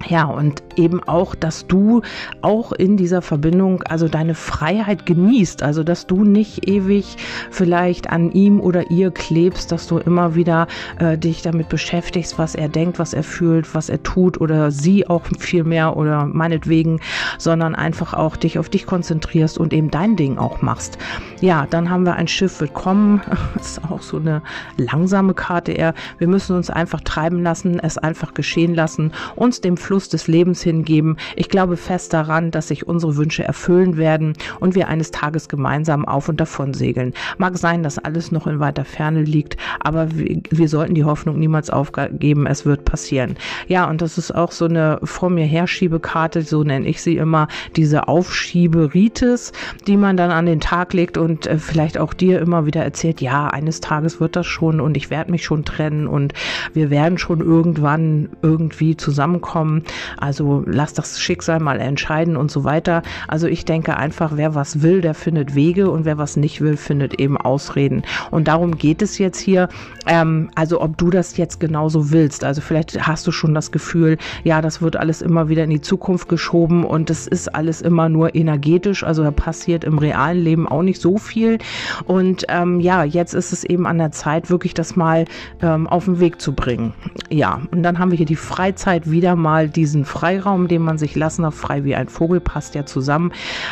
ja, 0.07 0.25
und 0.25 0.63
eben 0.75 1.01
auch, 1.03 1.35
dass 1.35 1.67
du 1.67 2.01
auch 2.41 2.71
in 2.71 2.97
dieser 2.97 3.21
Verbindung 3.21 3.83
also 3.83 4.07
deine 4.07 4.35
Freiheit 4.35 5.05
genießt, 5.05 5.63
also 5.63 5.83
dass 5.83 6.07
du 6.07 6.23
nicht 6.23 6.67
ewig 6.67 7.17
vielleicht 7.51 8.09
an 8.09 8.31
ihm 8.31 8.59
oder 8.59 8.91
ihr 8.91 9.11
klebst, 9.11 9.71
dass 9.71 9.87
du 9.87 9.97
immer 9.97 10.35
wieder 10.35 10.67
äh, 10.99 11.17
dich 11.17 11.41
damit 11.41 11.69
beschäftigst, 11.69 12.37
was 12.37 12.55
er 12.55 12.69
denkt, 12.69 12.99
was 12.99 13.13
er 13.13 13.23
fühlt, 13.23 13.73
was 13.75 13.89
er 13.89 14.03
tut 14.03 14.39
oder 14.41 14.71
sie 14.71 15.07
auch 15.07 15.23
viel 15.39 15.63
mehr 15.63 15.95
oder 15.97 16.25
meinetwegen, 16.25 16.99
sondern 17.37 17.75
einfach 17.75 18.13
auch 18.13 18.35
dich 18.35 18.59
auf 18.59 18.69
dich 18.69 18.85
konzentrierst 18.85 19.57
und 19.57 19.73
eben 19.73 19.91
dein 19.91 20.15
Ding 20.15 20.37
auch 20.37 20.61
machst. 20.61 20.97
Ja, 21.41 21.67
dann 21.69 21.89
haben 21.89 22.05
wir 22.05 22.15
ein 22.15 22.27
Schiff 22.27 22.59
wird 22.59 22.73
kommen, 22.73 23.21
das 23.55 23.77
ist 23.77 23.83
auch 23.89 24.01
so 24.01 24.17
eine 24.17 24.41
langsame 24.77 25.33
Karte 25.33 25.71
eher. 25.71 25.93
Wir 26.17 26.27
müssen 26.27 26.55
uns 26.55 26.69
einfach 26.69 27.01
treiben 27.01 27.41
lassen, 27.41 27.79
es 27.79 27.97
einfach 27.97 28.33
geschehen 28.33 28.75
lassen, 28.75 29.11
uns 29.35 29.61
dem 29.61 29.77
Fluss 29.77 29.92
des 29.93 30.27
Lebens 30.27 30.61
hingeben. 30.61 31.17
Ich 31.35 31.49
glaube 31.49 31.77
fest 31.77 32.13
daran, 32.13 32.51
dass 32.51 32.67
sich 32.69 32.87
unsere 32.87 33.15
Wünsche 33.17 33.43
erfüllen 33.43 33.97
werden 33.97 34.33
und 34.59 34.75
wir 34.75 34.87
eines 34.87 35.11
Tages 35.11 35.47
gemeinsam 35.47 36.05
auf 36.05 36.29
und 36.29 36.39
davon 36.39 36.73
segeln. 36.73 37.13
Mag 37.37 37.57
sein, 37.57 37.83
dass 37.83 37.99
alles 37.99 38.31
noch 38.31 38.47
in 38.47 38.59
weiter 38.59 38.85
Ferne 38.85 39.21
liegt, 39.21 39.57
aber 39.79 40.15
wir, 40.15 40.41
wir 40.49 40.67
sollten 40.67 40.95
die 40.95 41.03
Hoffnung 41.03 41.39
niemals 41.39 41.69
aufgeben, 41.69 42.47
es 42.47 42.65
wird 42.65 42.85
passieren. 42.85 43.35
Ja, 43.67 43.89
und 43.89 44.01
das 44.01 44.17
ist 44.17 44.33
auch 44.33 44.51
so 44.51 44.65
eine 44.65 44.99
vor 45.03 45.29
mir 45.29 45.45
Herschiebekarte, 45.45 46.41
so 46.41 46.63
nenne 46.63 46.87
ich 46.87 47.01
sie 47.01 47.17
immer, 47.17 47.47
diese 47.75 48.07
Aufschieberitis, 48.07 49.51
die 49.87 49.97
man 49.97 50.17
dann 50.17 50.31
an 50.31 50.45
den 50.45 50.59
Tag 50.59 50.93
legt 50.93 51.17
und 51.17 51.47
äh, 51.47 51.57
vielleicht 51.57 51.97
auch 51.97 52.13
dir 52.13 52.39
immer 52.39 52.65
wieder 52.65 52.83
erzählt, 52.83 53.21
ja, 53.21 53.47
eines 53.47 53.81
Tages 53.81 54.19
wird 54.19 54.35
das 54.35 54.45
schon 54.45 54.79
und 54.79 54.97
ich 54.97 55.09
werde 55.09 55.31
mich 55.31 55.43
schon 55.43 55.65
trennen 55.65 56.07
und 56.07 56.33
wir 56.73 56.89
werden 56.89 57.17
schon 57.17 57.41
irgendwann 57.41 58.29
irgendwie 58.41 58.95
zusammenkommen. 58.97 59.72
Also 60.17 60.63
lass 60.65 60.93
das 60.93 61.19
Schicksal 61.19 61.59
mal 61.59 61.79
entscheiden 61.79 62.37
und 62.37 62.51
so 62.51 62.63
weiter. 62.63 63.01
Also 63.27 63.47
ich 63.47 63.65
denke 63.65 63.97
einfach, 63.97 64.33
wer 64.35 64.55
was 64.55 64.81
will, 64.81 65.01
der 65.01 65.13
findet 65.13 65.55
Wege 65.55 65.89
und 65.89 66.05
wer 66.05 66.17
was 66.17 66.37
nicht 66.37 66.61
will, 66.61 66.77
findet 66.77 67.19
eben 67.19 67.37
Ausreden. 67.37 68.03
Und 68.31 68.47
darum 68.47 68.77
geht 68.77 69.01
es 69.01 69.17
jetzt 69.17 69.39
hier. 69.39 69.69
Ähm, 70.05 70.49
also 70.55 70.81
ob 70.81 70.97
du 70.97 71.09
das 71.09 71.37
jetzt 71.37 71.59
genauso 71.59 72.11
willst. 72.11 72.43
Also 72.43 72.61
vielleicht 72.61 73.07
hast 73.07 73.25
du 73.27 73.31
schon 73.31 73.53
das 73.53 73.71
Gefühl, 73.71 74.17
ja, 74.43 74.61
das 74.61 74.81
wird 74.81 74.95
alles 74.95 75.21
immer 75.21 75.49
wieder 75.49 75.63
in 75.63 75.69
die 75.69 75.81
Zukunft 75.81 76.29
geschoben 76.29 76.83
und 76.83 77.09
es 77.09 77.27
ist 77.27 77.53
alles 77.53 77.81
immer 77.81 78.09
nur 78.09 78.35
energetisch. 78.35 79.03
Also 79.03 79.23
da 79.23 79.31
passiert 79.31 79.83
im 79.83 79.97
realen 79.97 80.39
Leben 80.39 80.67
auch 80.67 80.83
nicht 80.83 81.01
so 81.01 81.17
viel. 81.17 81.57
Und 82.05 82.45
ähm, 82.49 82.79
ja, 82.79 83.03
jetzt 83.03 83.33
ist 83.33 83.53
es 83.53 83.63
eben 83.63 83.87
an 83.87 83.97
der 83.97 84.11
Zeit, 84.11 84.49
wirklich 84.49 84.73
das 84.73 84.95
mal 84.95 85.25
ähm, 85.61 85.87
auf 85.87 86.05
den 86.05 86.19
Weg 86.19 86.41
zu 86.41 86.53
bringen. 86.53 86.93
Ja, 87.29 87.61
und 87.71 87.83
dann 87.83 87.99
haben 87.99 88.11
wir 88.11 88.17
hier 88.17 88.25
die 88.25 88.35
Freizeit 88.35 89.09
wieder 89.09 89.35
mal 89.35 89.62
diese 89.67 89.93
diesen 89.93 90.05
Freiraum, 90.05 90.67
den 90.67 90.81
man 90.81 90.97
sich 90.97 91.13
lassen 91.13 91.43
darf, 91.43 91.53
frei 91.53 91.83
wie 91.83 91.93
ein 91.93 92.07
Vogel, 92.09 92.39
passt 92.39 92.73
ja 92.73 92.83
zusammen. 92.83 93.31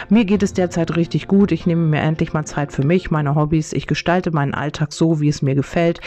Mir 0.10 0.24
geht 0.24 0.44
es 0.44 0.54
derzeit 0.54 0.96
richtig 0.96 1.28
gut. 1.28 1.52
Ich 1.52 1.66
nehme 1.66 1.88
mir 1.88 2.02
endlich 2.02 2.32
mal 2.32 2.46
Zeit 2.46 2.72
für 2.72 2.86
mich, 2.86 3.10
meine 3.10 3.34
Hobbys. 3.34 3.74
Ich 3.74 3.88
gestalte 3.88 4.30
meinen 4.30 4.54
Alltag 4.54 4.94
so, 4.94 5.20
wie 5.20 5.30
es 5.30 5.42
mir 5.42 5.56
gefällt, 5.56 6.00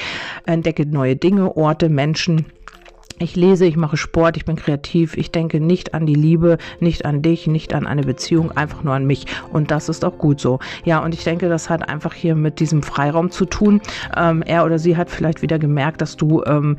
entdecke 0.47 0.87
neue 0.87 1.17
Dinge, 1.17 1.57
Orte, 1.57 1.89
Menschen. 1.89 2.47
Ich 3.21 3.37
lese, 3.37 3.65
ich 3.65 3.77
mache 3.77 3.97
Sport, 3.97 4.37
ich 4.37 4.45
bin 4.45 4.57
kreativ, 4.57 5.17
ich 5.17 5.31
denke 5.31 5.61
nicht 5.61 5.95
an 5.95 6.05
die 6.05 6.15
Liebe, 6.15 6.59
nicht 6.81 7.05
an 7.07 7.23
dich, 7.23 7.47
nicht 7.47 7.73
an 7.73 7.87
eine 7.87 8.03
Beziehung, 8.03 8.51
einfach 8.51 8.83
nur 8.83 8.93
an 8.93 9.07
mich. 9.07 9.27
Und 9.53 9.71
das 9.71 9.89
ist 9.89 10.05
auch 10.05 10.19
gut 10.19 10.41
so. 10.41 10.59
Ja, 10.85 10.99
und 10.99 11.15
ich 11.15 11.23
denke, 11.23 11.49
das 11.49 11.71
hat 11.71 11.89
einfach 11.89 12.13
hier 12.13 12.35
mit 12.35 12.59
diesem 12.59 12.83
Freiraum 12.83 13.31
zu 13.31 13.47
tun. 13.47 13.81
Ähm, 14.17 14.43
er 14.43 14.65
oder 14.65 14.81
sie 14.81 14.97
hat 14.97 15.11
vielleicht 15.11 15.43
wieder 15.43 15.61
gemerkt, 15.61 16.03
dass 16.03 16.17
du 16.17 16.43
ähm, 16.45 16.77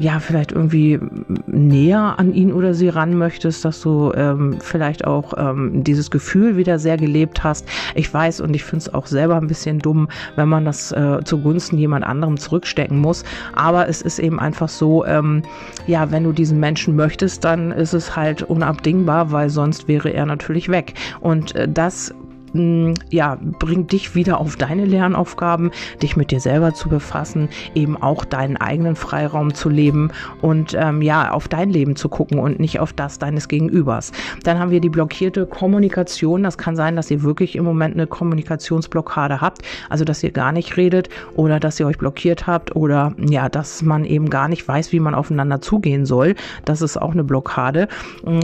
ja, 0.00 0.18
vielleicht 0.18 0.52
irgendwie 0.52 0.98
näher 1.46 2.14
an 2.18 2.32
ihn 2.32 2.52
oder 2.52 2.72
sie 2.72 2.88
ran 2.88 3.16
möchtest, 3.16 3.64
dass 3.64 3.82
du 3.82 4.12
ähm, 4.14 4.56
vielleicht 4.60 5.06
auch 5.06 5.34
ähm, 5.36 5.84
dieses 5.84 6.10
Gefühl 6.10 6.56
wieder 6.56 6.78
sehr 6.78 6.96
gelebt 6.96 7.44
hast. 7.44 7.68
Ich 7.94 8.12
weiß 8.12 8.40
und 8.40 8.56
ich 8.56 8.64
finde 8.64 8.84
es 8.84 8.94
auch 8.94 9.06
selber 9.06 9.36
ein 9.36 9.46
bisschen 9.46 9.78
dumm, 9.78 10.08
wenn 10.36 10.48
man 10.48 10.64
das 10.64 10.90
äh, 10.92 11.18
zugunsten 11.24 11.76
jemand 11.76 12.06
anderem 12.06 12.38
zurückstecken 12.38 12.98
muss. 12.98 13.24
Aber 13.52 13.88
es 13.88 14.00
ist 14.00 14.18
eben 14.18 14.40
einfach 14.40 14.70
so, 14.70 15.04
ähm, 15.04 15.42
ja, 15.86 16.10
wenn 16.10 16.24
du 16.24 16.32
diesen 16.32 16.58
Menschen 16.60 16.96
möchtest, 16.96 17.44
dann 17.44 17.70
ist 17.70 17.92
es 17.92 18.16
halt 18.16 18.42
unabdingbar, 18.42 19.32
weil 19.32 19.50
sonst 19.50 19.86
wäre 19.86 20.10
er 20.10 20.24
natürlich 20.24 20.70
weg. 20.70 20.94
Und 21.20 21.54
äh, 21.54 21.68
das 21.68 22.14
ja, 22.52 23.38
bringt 23.58 23.92
dich 23.92 24.14
wieder 24.14 24.40
auf 24.40 24.56
deine 24.56 24.84
Lernaufgaben, 24.84 25.70
dich 26.02 26.16
mit 26.16 26.30
dir 26.30 26.40
selber 26.40 26.74
zu 26.74 26.88
befassen, 26.88 27.48
eben 27.74 27.96
auch 27.96 28.24
deinen 28.24 28.56
eigenen 28.56 28.96
Freiraum 28.96 29.54
zu 29.54 29.68
leben 29.68 30.10
und 30.40 30.74
ähm, 30.78 31.00
ja, 31.02 31.30
auf 31.30 31.46
dein 31.46 31.70
Leben 31.70 31.94
zu 31.94 32.08
gucken 32.08 32.38
und 32.40 32.58
nicht 32.58 32.80
auf 32.80 32.92
das 32.92 33.18
deines 33.18 33.48
Gegenübers. 33.48 34.12
Dann 34.42 34.58
haben 34.58 34.70
wir 34.70 34.80
die 34.80 34.88
blockierte 34.88 35.46
Kommunikation. 35.46 36.42
Das 36.42 36.58
kann 36.58 36.74
sein, 36.74 36.96
dass 36.96 37.10
ihr 37.10 37.22
wirklich 37.22 37.54
im 37.54 37.64
Moment 37.64 37.94
eine 37.94 38.06
Kommunikationsblockade 38.06 39.40
habt, 39.40 39.62
also 39.88 40.04
dass 40.04 40.22
ihr 40.22 40.32
gar 40.32 40.50
nicht 40.50 40.76
redet 40.76 41.08
oder 41.36 41.60
dass 41.60 41.78
ihr 41.78 41.86
euch 41.86 41.98
blockiert 41.98 42.46
habt 42.46 42.74
oder 42.74 43.14
ja, 43.18 43.48
dass 43.48 43.82
man 43.82 44.04
eben 44.04 44.28
gar 44.28 44.48
nicht 44.48 44.66
weiß, 44.66 44.92
wie 44.92 45.00
man 45.00 45.14
aufeinander 45.14 45.60
zugehen 45.60 46.04
soll. 46.04 46.34
Das 46.64 46.82
ist 46.82 46.96
auch 46.96 47.12
eine 47.12 47.24
Blockade. 47.24 47.86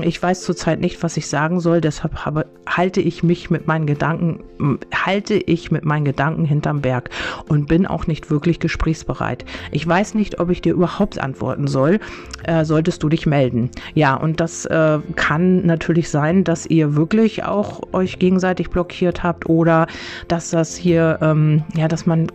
Ich 0.03 0.23
weiß 0.23 0.43
zurzeit 0.43 0.81
nicht, 0.81 1.03
was 1.03 1.17
ich 1.17 1.27
sagen 1.27 1.61
soll, 1.61 1.81
deshalb 1.81 2.25
habe, 2.25 2.47
halte 2.69 3.01
ich 3.01 3.23
mich 3.23 3.51
mit 3.51 3.67
meinen 3.67 3.87
Gedanken, 3.87 3.96
halte 4.03 5.35
ich 5.35 5.71
mit 5.71 5.85
meinen 5.85 6.05
Gedanken 6.05 6.45
hinterm 6.45 6.81
Berg 6.81 7.11
und 7.49 7.69
bin 7.69 7.87
auch 7.87 8.07
nicht 8.07 8.31
wirklich 8.31 8.61
gesprächsbereit. 8.61 9.45
Ich 9.71 9.87
weiß 9.87 10.15
nicht, 10.15 10.41
ob 10.41 10.51
ich 10.51 10.61
dir 10.61 10.73
überhaupt 10.73 11.19
antworten 11.19 11.67
soll, 11.67 12.01
äh, 12.45 12.65
solltest 12.65 13.03
du 13.03 13.09
dich 13.09 13.27
melden. 13.27 13.71
Ja, 13.95 14.15
und 14.15 14.41
das 14.41 14.65
äh, 14.67 14.99
kann 15.15 15.67
natürlich 15.67 16.11
sein, 16.11 16.45
dass 16.45 16.67
ihr 16.67 16.97
wirklich 16.97 17.45
auch 17.45 17.83
euch 17.93 18.19
gegenseitig 18.19 18.71
blockiert 18.71 19.23
habt 19.23 19.49
oder 19.49 19.87
dass 20.29 20.51
das 20.51 20.77
hier, 20.77 21.19
ähm, 21.21 21.65
ja, 21.75 21.89
dass 21.89 22.07
man 22.07 22.29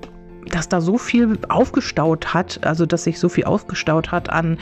dass 0.49 0.69
da 0.69 0.81
so 0.81 0.97
viel 0.97 1.37
aufgestaut 1.49 2.33
hat, 2.33 2.59
also 2.63 2.85
dass 2.85 3.03
sich 3.03 3.19
so 3.19 3.29
viel 3.29 3.45
aufgestaut 3.45 4.11
hat 4.11 4.29
an 4.29 4.57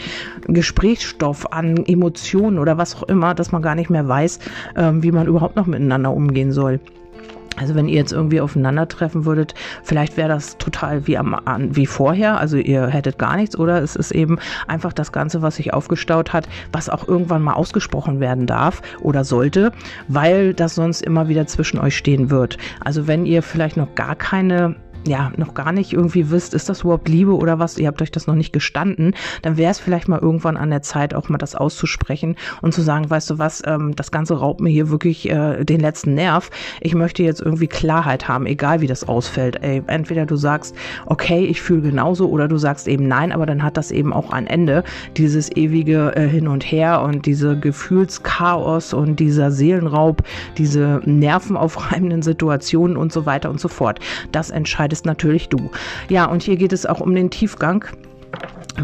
Gesprächsstoff, 0.47 1.51
an 1.51 1.85
Emotionen 1.85 2.59
oder 2.59 2.77
was 2.77 2.95
auch 2.95 3.03
immer, 3.03 3.33
dass 3.33 3.51
man 3.51 3.61
gar 3.61 3.75
nicht 3.75 3.89
mehr 3.89 4.07
weiß, 4.07 4.39
ähm, 4.75 5.03
wie 5.03 5.11
man 5.11 5.27
überhaupt 5.27 5.55
noch 5.55 5.65
miteinander 5.65 6.11
umgehen 6.11 6.51
soll. 6.51 6.79
Also 7.59 7.75
wenn 7.75 7.89
ihr 7.89 7.95
jetzt 7.95 8.13
irgendwie 8.13 8.39
aufeinandertreffen 8.39 9.25
würdet, 9.25 9.53
vielleicht 9.83 10.15
wäre 10.15 10.29
das 10.29 10.57
total 10.57 11.07
wie 11.07 11.17
am 11.17 11.35
wie 11.71 11.85
vorher, 11.85 12.39
also 12.39 12.57
ihr 12.57 12.87
hättet 12.87 13.17
gar 13.19 13.35
nichts 13.35 13.57
oder 13.57 13.81
es 13.81 13.95
ist 13.97 14.11
eben 14.11 14.39
einfach 14.67 14.93
das 14.93 15.11
Ganze, 15.11 15.41
was 15.41 15.57
sich 15.57 15.73
aufgestaut 15.73 16.31
hat, 16.31 16.47
was 16.71 16.89
auch 16.89 17.07
irgendwann 17.07 17.41
mal 17.41 17.53
ausgesprochen 17.53 18.21
werden 18.21 18.45
darf 18.45 18.81
oder 19.01 19.25
sollte, 19.25 19.73
weil 20.07 20.53
das 20.53 20.75
sonst 20.75 21.01
immer 21.01 21.27
wieder 21.27 21.47
zwischen 21.47 21.79
euch 21.79 21.97
stehen 21.97 22.29
wird. 22.29 22.57
Also 22.79 23.07
wenn 23.07 23.25
ihr 23.25 23.43
vielleicht 23.43 23.75
noch 23.75 23.93
gar 23.93 24.15
keine 24.15 24.75
ja, 25.07 25.31
noch 25.37 25.53
gar 25.53 25.71
nicht 25.71 25.93
irgendwie 25.93 26.29
wisst, 26.29 26.53
ist 26.53 26.69
das 26.69 26.81
überhaupt 26.81 27.07
Liebe 27.07 27.35
oder 27.35 27.59
was, 27.59 27.77
ihr 27.77 27.87
habt 27.87 28.01
euch 28.01 28.11
das 28.11 28.27
noch 28.27 28.35
nicht 28.35 28.53
gestanden, 28.53 29.15
dann 29.41 29.57
wäre 29.57 29.71
es 29.71 29.79
vielleicht 29.79 30.07
mal 30.07 30.19
irgendwann 30.19 30.57
an 30.57 30.69
der 30.69 30.81
Zeit, 30.81 31.13
auch 31.13 31.29
mal 31.29 31.37
das 31.37 31.55
auszusprechen 31.55 32.35
und 32.61 32.73
zu 32.73 32.81
sagen, 32.81 33.09
weißt 33.09 33.29
du 33.29 33.39
was, 33.39 33.63
ähm, 33.65 33.95
das 33.95 34.11
Ganze 34.11 34.35
raubt 34.35 34.59
mir 34.59 34.69
hier 34.69 34.89
wirklich 34.89 35.29
äh, 35.29 35.63
den 35.63 35.79
letzten 35.79 36.13
Nerv. 36.15 36.49
Ich 36.81 36.95
möchte 36.95 37.23
jetzt 37.23 37.41
irgendwie 37.41 37.67
Klarheit 37.67 38.27
haben, 38.27 38.45
egal 38.45 38.81
wie 38.81 38.87
das 38.87 39.07
ausfällt. 39.07 39.61
Ey, 39.63 39.81
entweder 39.87 40.25
du 40.25 40.35
sagst, 40.35 40.75
okay, 41.05 41.45
ich 41.45 41.61
fühle 41.61 41.81
genauso, 41.81 42.29
oder 42.29 42.47
du 42.47 42.57
sagst 42.57 42.87
eben 42.87 43.07
nein, 43.07 43.31
aber 43.31 43.45
dann 43.45 43.63
hat 43.63 43.77
das 43.77 43.91
eben 43.91 44.13
auch 44.13 44.31
ein 44.31 44.47
Ende, 44.47 44.83
dieses 45.17 45.55
ewige 45.55 46.15
äh, 46.15 46.27
Hin 46.27 46.47
und 46.47 46.63
Her 46.63 47.01
und 47.01 47.25
diese 47.25 47.57
Gefühlschaos 47.57 48.93
und 48.93 49.19
dieser 49.19 49.51
Seelenraub, 49.51 50.23
diese 50.57 51.01
nervenaufreibenden 51.05 52.21
Situationen 52.21 52.97
und 52.97 53.13
so 53.13 53.25
weiter 53.25 53.49
und 53.49 53.59
so 53.59 53.69
fort. 53.69 53.99
Das 54.31 54.49
entscheidet 54.49 54.88
entscheidest 54.89 55.05
natürlich 55.05 55.49
du. 55.49 55.69
Ja, 56.09 56.25
und 56.25 56.43
hier 56.43 56.57
geht 56.57 56.73
es 56.73 56.85
auch 56.85 56.99
um 56.99 57.13
den 57.13 57.29
Tiefgang 57.29 57.85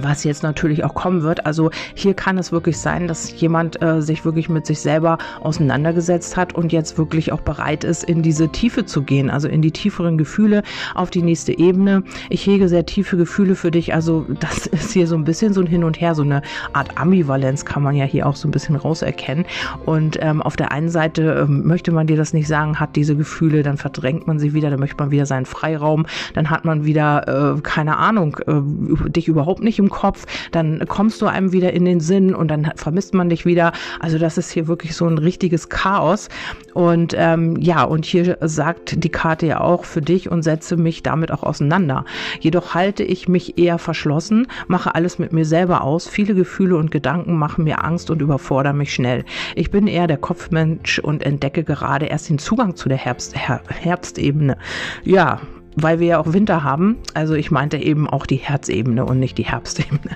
was 0.04 0.24
jetzt 0.24 0.44
natürlich 0.44 0.84
auch 0.84 0.94
kommen 0.94 1.24
wird. 1.24 1.46
Also 1.46 1.72
hier 1.94 2.14
kann 2.14 2.38
es 2.38 2.52
wirklich 2.52 2.78
sein, 2.78 3.08
dass 3.08 3.40
jemand 3.40 3.82
äh, 3.82 4.02
sich 4.02 4.26
wirklich 4.26 4.50
mit 4.50 4.66
sich 4.66 4.80
selber 4.80 5.18
auseinandergesetzt 5.42 6.38
hat 6.38 6.54
und 6.54 6.72
jetzt 6.72 6.98
wirklich 6.98 7.32
auch 7.32 7.42
bereit 7.42 7.84
ist, 7.84 8.04
in 8.04 8.22
diese 8.22 8.50
Tiefe 8.50 8.86
zu 8.86 9.04
gehen, 9.04 9.30
also 9.30 9.48
in 9.48 9.62
die 9.62 9.72
tieferen 9.72 10.18
Gefühle, 10.18 10.64
auf 10.94 11.10
die 11.10 11.22
nächste 11.22 11.58
Ebene. 11.58 12.04
Ich 12.30 12.46
hege 12.46 12.68
sehr 12.68 12.86
tiefe 12.86 13.18
Gefühle 13.18 13.56
für 13.56 13.72
dich. 13.72 13.94
Also 13.94 14.26
das 14.40 14.68
ist 14.68 14.92
hier 14.92 15.08
so 15.08 15.16
ein 15.16 15.24
bisschen 15.24 15.54
so 15.54 15.62
ein 15.62 15.68
Hin 15.68 15.84
und 15.84 16.00
Her, 16.00 16.16
so 16.16 16.24
eine 16.24 16.42
Art 16.74 16.98
Ambivalenz 16.98 17.66
kann 17.66 17.84
man 17.84 17.96
ja 17.96 18.06
hier 18.06 18.28
auch 18.28 18.36
so 18.36 18.48
ein 18.48 18.52
bisschen 18.52 18.76
rauserkennen. 18.76 19.46
Und 19.86 20.18
ähm, 20.22 20.42
auf 20.42 20.56
der 20.56 20.72
einen 20.72 20.90
Seite 20.90 21.46
ähm, 21.48 21.66
möchte 21.66 21.92
man 21.92 22.08
dir 22.08 22.18
das 22.18 22.34
nicht 22.34 22.48
sagen, 22.48 22.80
hat 22.80 22.96
diese 22.96 23.16
Gefühle, 23.16 23.64
dann 23.64 23.78
verdrängt 23.78 24.28
man 24.28 24.40
sie 24.40 24.54
wieder, 24.54 24.70
dann 24.70 24.80
möchte 24.80 24.98
man 24.98 25.12
wieder 25.12 25.26
seinen 25.26 25.46
Freiraum, 25.46 26.06
dann 26.34 26.50
hat 26.50 26.66
man 26.66 26.86
wieder, 26.86 27.56
äh, 27.58 27.62
keine 27.62 27.98
Ahnung, 27.98 28.38
äh, 28.48 29.10
dich 29.10 29.28
überhaupt 29.28 29.62
nicht 29.62 29.80
im 29.80 29.85
im 29.86 29.90
Kopf, 29.90 30.26
dann 30.52 30.84
kommst 30.88 31.22
du 31.22 31.28
einem 31.28 31.52
wieder 31.52 31.74
in 31.74 31.86
den 31.86 32.00
Sinn 32.00 32.34
und 32.34 32.50
dann 32.50 32.72
vermisst 32.76 33.14
man 33.14 33.30
dich 33.30 33.46
wieder. 33.46 33.72
Also 34.00 34.18
das 34.18 34.38
ist 34.38 34.52
hier 34.52 34.68
wirklich 34.68 34.96
so 34.96 35.06
ein 35.06 35.18
richtiges 35.18 35.70
Chaos. 35.70 36.30
Und 36.74 37.14
ähm, 37.18 37.56
ja, 37.58 37.84
und 37.84 38.06
hier 38.06 38.38
sagt 38.42 39.04
die 39.04 39.10
Karte 39.10 39.46
ja 39.46 39.62
auch 39.62 39.86
für 39.86 40.02
dich 40.02 40.30
und 40.30 40.42
setze 40.42 40.76
mich 40.76 41.04
damit 41.04 41.32
auch 41.32 41.44
auseinander. 41.44 42.06
Jedoch 42.40 42.74
halte 42.74 43.04
ich 43.04 43.28
mich 43.28 43.58
eher 43.58 43.78
verschlossen, 43.78 44.48
mache 44.68 44.96
alles 44.96 45.20
mit 45.20 45.32
mir 45.32 45.46
selber 45.46 45.84
aus. 45.84 46.08
Viele 46.08 46.34
Gefühle 46.36 46.78
und 46.78 46.92
Gedanken 46.92 47.38
machen 47.38 47.64
mir 47.64 47.84
Angst 47.84 48.10
und 48.10 48.22
überfordern 48.22 48.78
mich 48.78 48.94
schnell. 48.94 49.24
Ich 49.56 49.72
bin 49.72 49.88
eher 49.88 50.08
der 50.08 50.18
Kopfmensch 50.18 51.00
und 51.00 51.24
entdecke 51.24 51.64
gerade 51.64 52.08
erst 52.08 52.30
den 52.30 52.40
Zugang 52.40 52.76
zu 52.76 52.90
der 52.90 52.98
Herbst, 52.98 53.36
Her 53.36 53.62
Herbstebene. 53.70 54.58
Ja, 55.04 55.40
weil 55.76 56.00
wir 56.00 56.08
ja 56.08 56.20
auch 56.20 56.34
Winter 56.34 56.64
haben. 56.64 56.98
Also 57.14 57.34
ich 57.34 57.52
meinte 57.52 57.78
eben 57.78 58.10
auch 58.10 58.26
die 58.26 58.38
Herzebene 58.38 59.06
und 59.06 59.20
nicht 59.20 59.38
die 59.38 59.46
Herbstebene. 59.46 60.00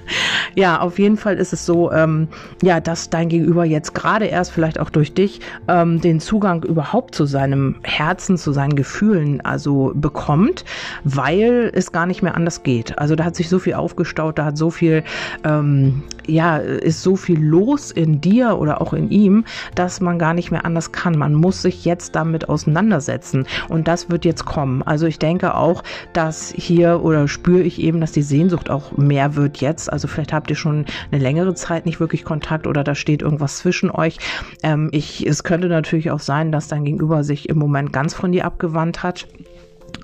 Ja, 0.56 0.82
auf 0.82 0.98
jeden 0.98 1.16
Fall 1.16 1.38
ist 1.38 1.54
es 1.54 1.66
so, 1.66 1.92
ähm, 1.92 2.28
ja, 2.64 2.80
dass 2.80 3.10
dein 3.10 3.30
Gegenüber 3.30 3.66
jetzt 3.66 3.94
gerade 3.94 4.26
erst 4.26 4.52
vielleicht 4.52 4.80
auch 4.80 4.90
durch 4.90 5.14
dich 5.14 5.42
ähm, 5.68 6.02
den 6.02 6.20
Zugang 6.20 6.64
überhaupt 6.64 7.14
zu 7.14 7.26
seinem 7.26 7.76
Herzen, 7.84 8.38
zu 8.38 8.52
seinen 8.52 8.76
Gefühlen 8.76 9.42
also 9.42 9.92
bekommt, 9.96 10.66
weil 11.04 11.72
es 11.74 11.92
gar 11.92 12.08
nicht 12.08 12.24
mehr 12.24 12.36
anders 12.36 12.64
geht. 12.64 12.98
Also 12.98 13.16
da 13.16 13.26
hat 13.26 13.36
sich 13.36 13.48
so 13.48 13.60
viel 13.60 13.76
aufgestaut, 13.76 14.40
da 14.40 14.46
hat 14.46 14.58
so 14.58 14.72
viel, 14.72 15.04
ähm, 15.44 16.04
ja, 16.30 16.58
ist 16.58 17.02
so 17.02 17.16
viel 17.16 17.40
los 17.40 17.92
in 17.92 18.22
dir 18.22 18.58
oder 18.58 18.82
auch 18.82 18.94
in 18.94 19.10
ihm, 19.10 19.46
dass 19.76 20.02
man 20.02 20.20
gar 20.20 20.34
nicht 20.34 20.52
mehr 20.52 20.66
anders 20.66 20.92
kann. 20.92 21.18
Man 21.18 21.34
muss 21.34 21.62
sich 21.62 21.86
jetzt 21.86 22.16
damit 22.16 22.50
auseinandersetzen 22.50 23.46
und 23.68 23.88
das 23.88 24.10
wird 24.10 24.26
jetzt 24.26 24.46
kommen. 24.46 24.84
Also 24.84 25.08
ich 25.08 25.20
denke, 25.20 25.56
auch, 25.56 25.84
dass 26.14 26.54
hier 26.56 27.04
oder 27.04 27.28
spüre 27.28 27.62
ich 27.62 27.82
eben, 27.82 28.02
dass 28.02 28.12
die 28.12 28.22
Sehnsucht 28.22 28.70
auch 28.70 28.98
mehr 28.98 29.36
wird 29.36 29.58
jetzt. 29.58 29.92
Also 29.92 30.08
vielleicht 30.08 30.34
habt 30.34 30.50
ihr 30.50 30.56
schon 30.56 30.86
eine 31.12 31.22
längere 31.22 31.54
Zeit 31.54 31.86
nicht 31.86 32.00
wirklich 32.00 32.24
Kontakt 32.24 32.68
oder 32.68 32.84
da 32.84 32.96
steht 32.96 33.22
irgendwas 33.22 33.58
zwischen 33.58 33.92
euch. 33.92 34.18
Ähm, 34.64 34.90
ich, 34.92 35.26
es 35.26 35.44
könnte 35.44 35.68
natürlich 35.68 36.12
auch 36.12 36.20
sein, 36.20 36.52
dass 36.52 36.68
dein 36.68 36.86
Gegenüber 36.86 37.24
sich 37.24 37.50
im 37.50 37.58
Moment 37.58 37.94
ganz 37.94 38.14
von 38.14 38.32
dir 38.32 38.46
abgewandt 38.46 39.04
hat. 39.04 39.28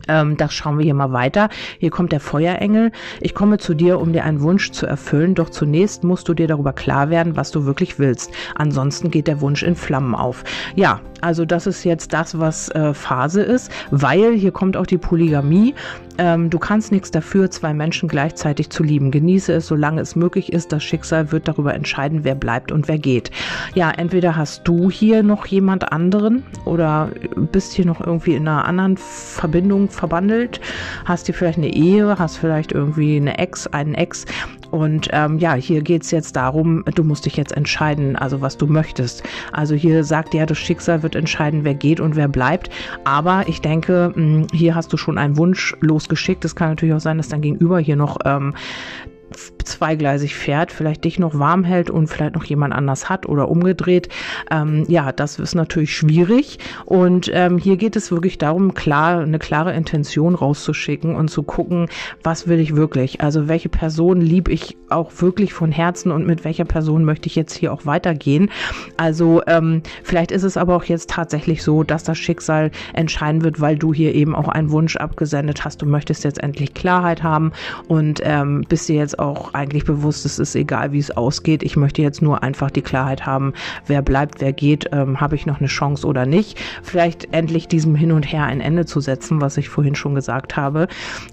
Ähm, 0.08 0.38
das 0.38 0.54
schauen 0.54 0.77
wir 0.77 0.86
hier 0.86 0.94
mal 0.94 1.12
weiter. 1.12 1.50
Hier 1.80 1.89
kommt 1.89 2.12
der 2.12 2.20
Feuerengel. 2.20 2.92
Ich 3.22 3.34
komme 3.34 3.58
zu 3.58 3.74
dir, 3.74 4.00
um 4.00 4.13
dir 4.13 4.24
einen 4.24 4.42
Wunsch 4.42 4.72
zu 4.72 4.86
erfüllen, 4.86 5.36
doch 5.36 5.50
zunächst 5.50 6.04
musst 6.04 6.27
du 6.27 6.34
dir 6.34 6.48
darüber 6.48 6.74
klar 6.74 7.10
werden, 7.10 7.36
was 7.36 7.51
du 7.51 7.65
wirklich 7.65 8.00
willst. 8.00 8.32
Ansonsten 8.56 9.12
geht 9.12 9.27
der 9.27 9.42
Wunsch 9.42 9.63
in 9.63 9.75
Flammen 9.75 10.15
auf. 10.15 10.44
Ja, 10.75 11.01
also 11.22 11.46
das 11.46 11.65
ist 11.65 11.84
jetzt 11.84 12.13
das, 12.13 12.39
was 12.39 12.70
äh, 12.70 12.94
Phase 12.94 13.42
ist, 13.42 13.72
weil 13.92 14.34
hier 14.34 14.51
kommt 14.51 14.77
auch 14.77 14.86
die 14.86 14.98
Polygamie. 14.98 15.74
Ähm, 16.18 16.50
du 16.50 16.60
kannst 16.60 16.92
nichts 16.92 17.12
dafür, 17.12 17.50
zwei 17.51 17.74
Menschen 17.74 18.08
gleichzeitig 18.08 18.70
zu 18.70 18.84
lieben. 18.84 19.12
Genieße 19.12 19.54
es, 19.54 19.68
solange 19.68 20.01
es 20.01 20.15
möglich 20.15 20.54
ist. 20.54 20.72
Das 20.72 20.84
Schicksal 20.84 21.32
wird 21.32 21.48
darüber 21.48 21.74
entscheiden, 21.74 22.24
wer 22.24 22.36
bleibt 22.36 22.72
und 22.72 22.88
wer 22.88 22.98
geht. 22.98 23.32
Ja, 23.74 23.92
entweder 23.92 24.36
hast 24.36 24.68
du 24.68 24.89
hier 24.89 25.24
noch 25.24 25.46
jemand 25.48 25.92
anderen 25.92 26.44
oder 26.63 27.10
bist 27.51 27.74
hier 27.74 27.86
noch 27.86 28.01
irgendwie 28.01 28.36
in 28.36 28.48
einer 28.48 28.65
anderen 28.65 28.96
Verbindung 28.98 29.75
verbandelt, 29.88 30.60
hast 31.05 31.25
hier 31.27 31.36
vielleicht 31.36 31.58
eine 31.58 31.74
Ehe, 31.74 32.17
hast 32.17 32.38
vielleicht 32.38 32.72
irgendwie 32.72 33.17
eine 33.17 33.38
Ex, 33.38 33.67
einen 33.67 33.94
Ex 33.94 34.25
und 34.72 35.08
ähm, 35.13 35.39
ja, 35.39 35.53
hier 35.53 35.82
geht 35.82 36.03
es 36.03 36.12
jetzt 36.12 36.36
darum, 36.36 36.84
du 36.96 37.03
musst 37.03 37.25
dich 37.25 37.38
jetzt 37.38 37.55
entscheiden, 37.55 38.15
also 38.15 38.41
was 38.41 38.58
du 38.58 38.67
möchtest. 38.67 39.24
Also 39.53 39.74
hier 39.74 40.03
sagt 40.03 40.34
ja, 40.34 40.46
das 40.46 40.58
Schicksal 40.58 41.01
wird 41.01 41.15
entscheiden, 41.15 41.63
wer 41.63 41.74
geht 41.74 42.00
und 42.00 42.15
wer 42.15 42.27
bleibt. 42.27 42.70
Aber 43.05 43.46
ich 43.48 43.62
denke, 43.62 44.12
mh, 44.13 44.15
hm, 44.15 44.48
hier 44.51 44.75
hast 44.75 44.91
du 44.91 44.98
schon 44.98 45.17
einen 45.17 45.38
Wunsch 45.38 45.75
losgeschickt. 45.79 46.44
Es 46.44 46.55
kann 46.55 46.70
natürlich 46.70 46.94
auch 46.94 47.00
sein, 47.00 47.17
dass 47.17 47.29
dein 47.29 47.41
Gegenüber 47.41 47.79
hier 47.79 47.96
noch 47.96 48.17
ähm, 48.25 48.53
zweigleisig 49.63 50.36
fährt, 50.36 50.72
vielleicht 50.72 51.04
dich 51.04 51.20
noch 51.20 51.38
warm 51.38 51.63
hält 51.63 51.89
und 51.89 52.08
vielleicht 52.08 52.36
noch 52.36 52.46
jemand 52.46 52.74
anders 52.74 53.10
hat 53.10 53.25
oder 53.25 53.50
umgedreht. 53.50 54.10
Ähm, 54.51 54.86
ja, 54.88 55.12
das 55.12 55.39
ist 55.39 55.56
natürlich 55.56 55.96
schwierig. 55.96 56.60
Und 56.86 57.30
ähm, 57.34 57.58
hier 57.58 57.77
geht 57.77 57.96
es 57.96 58.12
wirklich 58.12 58.38
darum, 58.38 58.74
klar, 58.74 59.20
eine 59.20 59.39
klare 59.39 59.74
Intention 59.74 60.36
rauszuschicken 60.36 61.15
und 61.15 61.30
zu 61.30 61.44
gucken, 61.44 61.88
was 62.24 62.48
will 62.48 62.60
ich 62.60 62.75
wirklich? 62.75 63.22
Also 63.22 63.48
welche 63.48 63.70
Person 63.70 64.22
liebe 64.22 64.51
ich 64.51 64.77
auch 64.89 65.12
wirklich 65.20 65.54
von 65.54 65.72
Herzen 65.72 66.12
und 66.12 66.25
mit 66.25 66.46
welcher 66.46 66.65
Person 66.65 67.04
möchte 67.04 67.27
ich 67.27 67.36
jetzt 67.36 67.56
hier 67.56 67.74
auch 67.74 67.86
weitergehen? 67.86 68.51
Also 68.98 69.42
ähm, 69.48 69.82
vielleicht 70.04 70.32
ist 70.32 70.44
es 70.44 70.58
aber 70.58 70.75
auch 70.75 70.84
jetzt 70.86 71.10
tatsächlich 71.10 71.63
so, 71.63 71.84
dass 71.84 72.04
das 72.04 72.18
Schicksal 72.18 72.72
entscheiden 72.94 73.44
wird, 73.44 73.60
weil 73.60 73.77
du 73.77 73.94
hier 73.94 74.13
eben 74.13 74.36
auch 74.36 74.48
einen 74.48 74.72
Wunsch 74.72 74.96
abgesendet 74.96 75.65
hast. 75.65 75.82
Du 75.82 75.86
möchtest 75.86 76.24
jetzt 76.24 76.42
endlich 76.42 76.74
Klarheit 76.74 77.24
haben 77.24 77.51
und 77.88 78.22
ähm, 78.24 78.63
bist 78.68 78.89
dir 78.89 78.96
jetzt 78.96 79.20
auch 79.20 79.25
auch 79.25 79.53
eigentlich 79.53 79.86
bewusst, 79.86 80.25
es 80.25 80.39
ist 80.39 80.55
egal, 80.55 80.91
wie 80.91 81.00
es 81.00 81.15
ausgeht. 81.15 81.63
Ich 81.63 81.75
möchte 81.75 82.01
jetzt 82.01 82.22
nur 82.22 82.44
einfach 82.44 82.72
die 82.72 82.82
Klarheit 82.82 83.25
haben, 83.25 83.53
wer 83.88 84.01
bleibt, 84.01 84.41
wer 84.41 84.53
geht, 84.53 84.89
ähm, 84.91 85.20
habe 85.20 85.36
ich 85.36 85.46
noch 85.46 85.60
eine 85.60 85.67
Chance 85.67 86.05
oder 86.08 86.25
nicht. 86.25 86.60
Vielleicht 86.84 87.34
endlich 87.34 87.67
diesem 87.67 87.96
Hin 87.96 88.12
und 88.12 88.24
Her 88.24 88.44
ein 88.46 88.62
Ende 88.62 88.86
zu 88.86 89.00
setzen, 89.00 89.41
was 89.41 89.58
ich 89.58 89.70
vorhin 89.70 89.96
schon 89.96 90.15
gesagt 90.15 90.55
habe. 90.55 90.88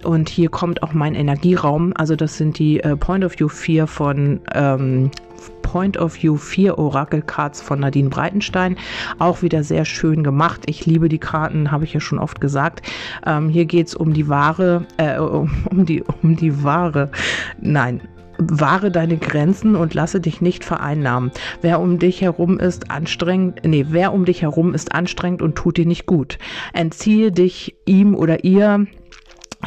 Und 0.04 0.28
hier 0.28 0.48
kommt 0.48 0.82
auch 0.82 0.92
mein 0.92 1.14
Energieraum. 1.14 1.92
Also 1.96 2.16
das 2.16 2.36
sind 2.36 2.58
die 2.58 2.80
äh, 2.80 2.96
Point 2.96 3.24
of 3.24 3.38
View 3.38 3.48
4 3.48 3.86
von 3.86 4.40
ähm, 4.54 5.10
Point 5.62 5.96
of 5.96 6.22
View 6.22 6.36
4 6.36 6.78
Oracle 6.78 7.22
Cards 7.22 7.60
von 7.60 7.80
Nadine 7.80 8.10
Breitenstein. 8.10 8.76
Auch 9.18 9.42
wieder 9.42 9.64
sehr 9.64 9.84
schön 9.84 10.22
gemacht. 10.22 10.62
Ich 10.66 10.86
liebe 10.86 11.08
die 11.08 11.18
Karten, 11.18 11.70
habe 11.70 11.84
ich 11.84 11.92
ja 11.94 12.00
schon 12.00 12.18
oft 12.18 12.40
gesagt. 12.40 12.82
Ähm, 13.26 13.48
hier 13.48 13.64
geht 13.64 13.88
es 13.88 13.94
um 13.94 14.12
die 14.12 14.28
Ware, 14.28 14.86
äh, 14.96 15.18
um, 15.18 15.50
die, 15.86 16.02
um 16.22 16.36
die 16.36 16.62
Ware. 16.62 17.10
Nein, 17.60 18.00
wahre 18.38 18.90
deine 18.90 19.16
Grenzen 19.16 19.76
und 19.76 19.94
lasse 19.94 20.20
dich 20.20 20.40
nicht 20.40 20.64
vereinnahmen. 20.64 21.30
Wer 21.60 21.80
um 21.80 21.98
dich 21.98 22.20
herum 22.20 22.58
ist 22.58 22.90
anstrengend, 22.90 23.60
nee, 23.64 23.86
wer 23.90 24.12
um 24.12 24.24
dich 24.24 24.42
herum 24.42 24.74
ist 24.74 24.94
anstrengend 24.94 25.42
und 25.42 25.56
tut 25.56 25.76
dir 25.76 25.86
nicht 25.86 26.06
gut. 26.06 26.38
Entziehe 26.72 27.32
dich 27.32 27.76
ihm 27.86 28.14
oder 28.14 28.44
ihr 28.44 28.86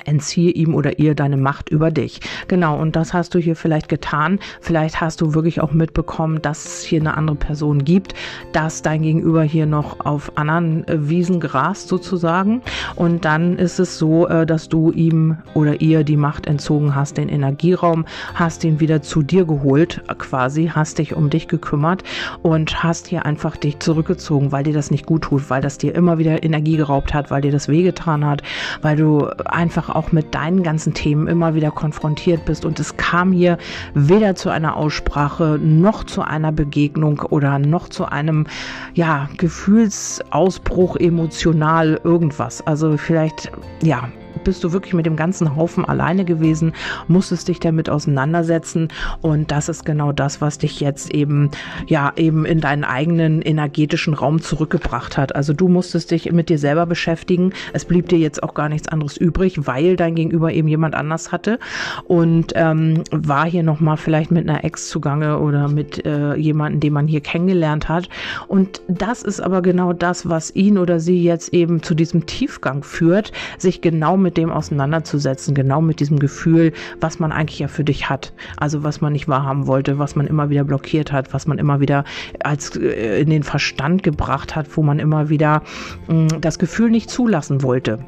entziehe 0.05 0.51
ihm 0.51 0.73
oder 0.75 0.99
ihr 0.99 1.15
deine 1.15 1.37
Macht 1.37 1.69
über 1.69 1.91
dich. 1.91 2.19
Genau, 2.47 2.79
und 2.79 2.95
das 2.95 3.13
hast 3.13 3.33
du 3.33 3.39
hier 3.39 3.55
vielleicht 3.55 3.89
getan. 3.89 4.39
Vielleicht 4.61 5.01
hast 5.01 5.21
du 5.21 5.33
wirklich 5.33 5.61
auch 5.61 5.71
mitbekommen, 5.71 6.41
dass 6.41 6.65
es 6.65 6.83
hier 6.83 6.99
eine 6.99 7.17
andere 7.17 7.37
Person 7.37 7.83
gibt, 7.83 8.13
dass 8.51 8.81
dein 8.81 9.01
Gegenüber 9.01 9.43
hier 9.43 9.65
noch 9.65 10.05
auf 10.05 10.37
anderen 10.37 10.87
äh, 10.87 11.09
Wiesen 11.09 11.39
grast 11.39 11.87
sozusagen. 11.87 12.61
Und 12.95 13.25
dann 13.25 13.57
ist 13.57 13.79
es 13.79 13.97
so, 13.97 14.27
äh, 14.27 14.45
dass 14.45 14.69
du 14.69 14.91
ihm 14.91 15.37
oder 15.53 15.81
ihr 15.81 16.03
die 16.03 16.17
Macht 16.17 16.47
entzogen 16.47 16.95
hast, 16.95 17.17
den 17.17 17.29
Energieraum, 17.29 18.05
hast 18.33 18.63
ihn 18.63 18.79
wieder 18.79 19.01
zu 19.01 19.21
dir 19.21 19.45
geholt, 19.45 20.01
quasi, 20.17 20.71
hast 20.73 20.99
dich 20.99 21.15
um 21.15 21.29
dich 21.29 21.47
gekümmert 21.47 22.03
und 22.41 22.83
hast 22.83 23.07
hier 23.07 23.25
einfach 23.25 23.57
dich 23.57 23.79
zurückgezogen, 23.79 24.51
weil 24.51 24.63
dir 24.63 24.73
das 24.73 24.91
nicht 24.91 25.05
gut 25.05 25.23
tut, 25.23 25.49
weil 25.49 25.61
das 25.61 25.77
dir 25.77 25.95
immer 25.95 26.17
wieder 26.17 26.43
Energie 26.43 26.77
geraubt 26.77 27.13
hat, 27.13 27.31
weil 27.31 27.41
dir 27.41 27.51
das 27.51 27.67
wehgetan 27.67 28.25
hat, 28.25 28.41
weil 28.81 28.95
du 28.95 29.27
einfach 29.45 29.84
einfach 29.85 29.95
auch 29.95 30.11
mit 30.11 30.33
deinen 30.33 30.63
ganzen 30.63 30.93
Themen 30.93 31.27
immer 31.27 31.55
wieder 31.55 31.71
konfrontiert 31.71 32.45
bist. 32.45 32.65
Und 32.65 32.79
es 32.79 32.97
kam 32.97 33.31
hier 33.31 33.57
weder 33.93 34.35
zu 34.35 34.49
einer 34.49 34.75
Aussprache 34.77 35.59
noch 35.61 36.03
zu 36.03 36.21
einer 36.21 36.51
Begegnung 36.51 37.19
oder 37.29 37.59
noch 37.59 37.89
zu 37.89 38.05
einem 38.05 38.47
ja, 38.93 39.29
Gefühlsausbruch 39.37 40.95
emotional 40.97 41.99
irgendwas. 42.03 42.65
Also 42.65 42.97
vielleicht, 42.97 43.51
ja, 43.83 44.09
bist 44.45 44.63
du 44.63 44.71
wirklich 44.71 44.93
mit 44.93 45.05
dem 45.05 45.17
ganzen 45.17 45.57
Haufen 45.57 45.83
alleine 45.83 46.23
gewesen, 46.23 46.71
musstest 47.09 47.49
dich 47.49 47.59
damit 47.59 47.89
auseinandersetzen 47.89 48.87
und 49.21 49.51
das 49.51 49.67
ist 49.67 49.85
genau 49.85 50.13
das, 50.13 50.39
was 50.39 50.57
dich 50.57 50.79
jetzt 50.79 51.13
eben, 51.13 51.51
ja, 51.87 52.13
eben 52.15 52.45
in 52.45 52.61
deinen 52.61 52.85
eigenen 52.85 53.41
energetischen 53.41 54.13
Raum 54.13 54.41
zurückgebracht 54.41 55.17
hat. 55.17 55.35
Also 55.35 55.51
du 55.51 55.67
musstest 55.67 56.11
dich 56.11 56.31
mit 56.31 56.49
dir 56.49 56.59
selber 56.59 56.85
beschäftigen. 56.85 57.51
Es 57.73 57.83
blieb 57.85 58.07
dir 58.07 58.19
jetzt 58.19 58.41
auch 58.43 58.53
gar 58.53 58.69
nichts 58.69 58.87
anderes 58.87 59.17
übrig, 59.17 59.67
weil 59.67 59.95
dein 59.95 60.15
Gegenüber 60.15 60.53
eben 60.53 60.67
jemand 60.67 60.95
anders 60.95 61.31
hatte 61.31 61.59
und 62.05 62.53
ähm, 62.55 63.03
war 63.11 63.45
hier 63.45 63.63
nochmal 63.63 63.97
vielleicht 63.97 64.31
mit 64.31 64.47
einer 64.47 64.63
Ex 64.63 64.89
zugange 64.89 65.39
oder 65.39 65.67
mit 65.67 66.05
äh, 66.05 66.35
jemandem, 66.35 66.79
den 66.79 66.93
man 66.93 67.07
hier 67.07 67.21
kennengelernt 67.21 67.89
hat. 67.89 68.09
Und 68.47 68.81
das 68.87 69.23
ist 69.23 69.41
aber 69.41 69.61
genau 69.61 69.91
das, 69.91 70.29
was 70.29 70.55
ihn 70.55 70.77
oder 70.77 70.99
sie 70.99 71.23
jetzt 71.23 71.53
eben 71.53 71.81
zu 71.81 71.95
diesem 71.95 72.25
Tiefgang 72.27 72.83
führt, 72.83 73.31
sich 73.57 73.81
genau 73.81 74.17
mit 74.17 74.34
dem 74.37 74.51
auseinanderzusetzen, 74.51 75.55
genau 75.55 75.81
mit 75.81 75.99
diesem 75.99 76.19
Gefühl, 76.19 76.73
was 76.99 77.19
man 77.19 77.31
eigentlich 77.31 77.59
ja 77.59 77.67
für 77.67 77.83
dich 77.83 78.09
hat. 78.09 78.33
Also 78.57 78.83
was 78.83 79.01
man 79.01 79.13
nicht 79.13 79.27
wahrhaben 79.27 79.67
wollte, 79.67 79.99
was 79.99 80.15
man 80.15 80.27
immer 80.27 80.49
wieder 80.49 80.63
blockiert 80.63 81.11
hat, 81.11 81.33
was 81.33 81.47
man 81.47 81.57
immer 81.57 81.79
wieder 81.79 82.03
als 82.43 82.75
äh, 82.75 83.21
in 83.21 83.29
den 83.29 83.43
Verstand 83.43 84.03
gebracht 84.03 84.55
hat, 84.55 84.77
wo 84.77 84.83
man 84.83 84.99
immer 84.99 85.29
wieder 85.29 85.61
mh, 86.07 86.15
mm, 86.15 86.41
das 86.41 86.59
Gefühl 86.59 86.89
nicht 86.89 87.09
zulassen 87.09 87.63
wollte. 87.63 87.99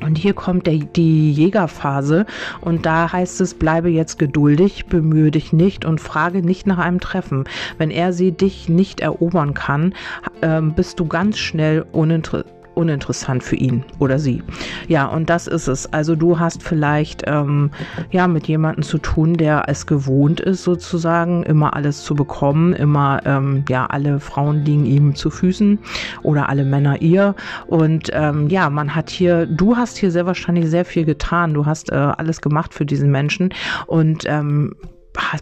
Und 0.00 0.16
hier 0.16 0.32
kommt 0.32 0.66
der, 0.66 0.78
die 0.78 1.32
Jägerphase 1.32 2.24
und 2.60 2.86
da 2.86 3.12
heißt 3.12 3.40
es, 3.40 3.54
bleibe 3.54 3.88
jetzt 3.88 4.18
geduldig, 4.18 4.86
bemühe 4.86 5.30
dich 5.30 5.52
nicht 5.52 5.84
und 5.84 6.00
frage 6.00 6.42
nicht 6.42 6.66
nach 6.66 6.78
einem 6.78 7.00
Treffen. 7.00 7.44
Wenn 7.78 7.90
er 7.90 8.12
sie 8.12 8.32
dich 8.32 8.68
nicht 8.68 9.00
erobern 9.00 9.54
kann, 9.54 9.94
äh, 10.40 10.60
bist 10.62 11.00
du 11.00 11.06
ganz 11.06 11.38
schnell 11.38 11.84
uninteressant 11.92 12.57
uninteressant 12.78 13.42
für 13.42 13.56
ihn 13.56 13.84
oder 13.98 14.18
sie. 14.18 14.42
Ja, 14.86 15.06
und 15.06 15.28
das 15.28 15.46
ist 15.48 15.66
es. 15.66 15.92
Also 15.92 16.14
du 16.14 16.38
hast 16.38 16.62
vielleicht 16.62 17.24
ähm, 17.26 17.70
ja 18.10 18.28
mit 18.28 18.46
jemandem 18.46 18.82
zu 18.82 18.98
tun, 18.98 19.34
der 19.34 19.64
es 19.66 19.86
gewohnt 19.86 20.40
ist, 20.40 20.62
sozusagen 20.62 21.42
immer 21.42 21.74
alles 21.74 22.04
zu 22.04 22.14
bekommen, 22.14 22.72
immer 22.72 23.20
ähm, 23.24 23.64
ja 23.68 23.86
alle 23.86 24.20
Frauen 24.20 24.64
liegen 24.64 24.86
ihm 24.86 25.14
zu 25.14 25.28
Füßen 25.30 25.78
oder 26.22 26.48
alle 26.48 26.64
Männer 26.64 27.02
ihr. 27.02 27.34
Und 27.66 28.10
ähm, 28.12 28.48
ja, 28.48 28.70
man 28.70 28.94
hat 28.94 29.10
hier, 29.10 29.46
du 29.46 29.76
hast 29.76 29.98
hier 29.98 30.10
sehr 30.10 30.26
wahrscheinlich 30.26 30.70
sehr 30.70 30.84
viel 30.84 31.04
getan. 31.04 31.54
Du 31.54 31.66
hast 31.66 31.90
äh, 31.90 31.96
alles 31.96 32.40
gemacht 32.40 32.72
für 32.72 32.86
diesen 32.86 33.10
Menschen 33.10 33.52
und 33.86 34.24
ähm, 34.26 34.74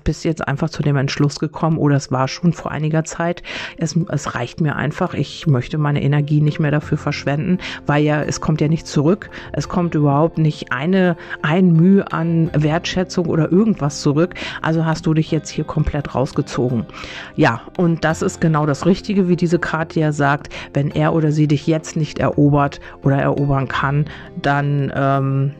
bist 0.05 0.25
jetzt 0.25 0.47
einfach 0.47 0.71
zu 0.71 0.83
dem 0.83 0.97
Entschluss 0.97 1.39
gekommen, 1.39 1.79
oder 1.79 1.97
es 1.97 2.11
war 2.11 2.29
schon 2.29 2.53
vor 2.53 2.71
einiger 2.71 3.05
Zeit, 3.05 3.43
es, 3.77 3.97
es 4.09 4.35
reicht 4.35 4.61
mir 4.61 4.77
einfach, 4.77 5.15
ich 5.15 5.47
möchte 5.47 5.79
meine 5.79 6.03
Energie 6.03 6.41
nicht 6.41 6.59
mehr 6.61 6.71
dafür 6.71 6.99
verschwenden, 6.99 7.59
weil 7.87 8.03
ja, 8.03 8.23
es 8.23 8.41
kommt 8.41 8.61
ja 8.61 8.69
nicht 8.69 8.87
zurück, 8.87 9.31
es 9.53 9.69
kommt 9.69 9.95
überhaupt 9.95 10.39
nicht 10.39 10.73
eine, 10.73 11.17
ein 11.43 11.73
Mühe 11.73 12.11
an 12.13 12.51
Wertschätzung 12.55 13.27
oder 13.27 13.51
irgendwas 13.51 14.01
zurück, 14.01 14.35
also 14.63 14.85
hast 14.85 15.07
du 15.07 15.15
dich 15.15 15.31
jetzt 15.31 15.51
hier 15.51 15.65
komplett 15.65 16.15
rausgezogen. 16.15 16.87
Ja, 17.35 17.63
und 17.77 18.05
das 18.05 18.23
ist 18.23 18.41
genau 18.41 18.67
das 18.67 18.87
Richtige, 18.87 19.29
wie 19.29 19.37
diese 19.37 19.59
Karte 19.59 20.01
ja 20.01 20.13
sagt, 20.13 20.53
wenn 20.73 20.91
er 20.91 21.13
oder 21.13 21.33
sie 21.33 21.49
dich 21.49 21.67
jetzt 21.67 21.97
nicht 21.97 22.19
erobert 22.19 22.81
oder 23.03 23.17
erobern 23.17 23.69
kann, 23.69 24.07
dann, 24.41 24.93
ähm, 24.95 25.53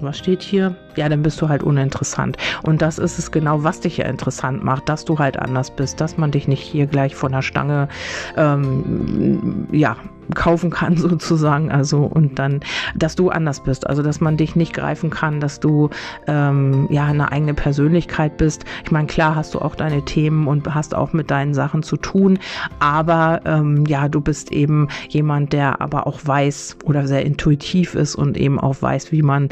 was 0.00 0.18
steht 0.18 0.42
hier? 0.42 0.76
Ja, 0.96 1.08
dann 1.08 1.22
bist 1.22 1.40
du 1.40 1.48
halt 1.48 1.62
uninteressant. 1.62 2.36
Und 2.62 2.82
das 2.82 2.98
ist 2.98 3.18
es 3.18 3.30
genau, 3.30 3.62
was 3.64 3.80
dich 3.80 3.96
ja 3.98 4.06
interessant 4.06 4.64
macht, 4.64 4.88
dass 4.88 5.04
du 5.04 5.18
halt 5.18 5.38
anders 5.38 5.70
bist, 5.70 6.00
dass 6.00 6.16
man 6.16 6.30
dich 6.30 6.48
nicht 6.48 6.62
hier 6.62 6.86
gleich 6.86 7.14
von 7.14 7.32
der 7.32 7.42
Stange, 7.42 7.88
ähm, 8.36 9.66
ja, 9.72 9.96
kaufen 10.34 10.70
kann 10.70 10.96
sozusagen, 10.96 11.70
also 11.70 12.02
und 12.02 12.38
dann, 12.38 12.60
dass 12.94 13.16
du 13.16 13.30
anders 13.30 13.60
bist, 13.60 13.86
also 13.86 14.02
dass 14.02 14.20
man 14.20 14.36
dich 14.36 14.56
nicht 14.56 14.74
greifen 14.74 15.10
kann, 15.10 15.40
dass 15.40 15.60
du 15.60 15.90
ähm, 16.26 16.86
ja 16.90 17.06
eine 17.06 17.32
eigene 17.32 17.54
Persönlichkeit 17.54 18.36
bist. 18.36 18.64
Ich 18.84 18.90
meine, 18.90 19.06
klar 19.06 19.34
hast 19.34 19.54
du 19.54 19.60
auch 19.60 19.74
deine 19.74 20.04
Themen 20.04 20.46
und 20.46 20.72
hast 20.74 20.94
auch 20.94 21.12
mit 21.12 21.30
deinen 21.30 21.54
Sachen 21.54 21.82
zu 21.82 21.96
tun, 21.96 22.38
aber 22.78 23.40
ähm, 23.44 23.84
ja, 23.86 24.08
du 24.08 24.20
bist 24.20 24.52
eben 24.52 24.88
jemand, 25.08 25.52
der 25.52 25.80
aber 25.80 26.06
auch 26.06 26.20
weiß 26.24 26.78
oder 26.84 27.06
sehr 27.06 27.24
intuitiv 27.24 27.94
ist 27.94 28.14
und 28.14 28.36
eben 28.36 28.58
auch 28.58 28.80
weiß, 28.80 29.12
wie 29.12 29.22
man, 29.22 29.48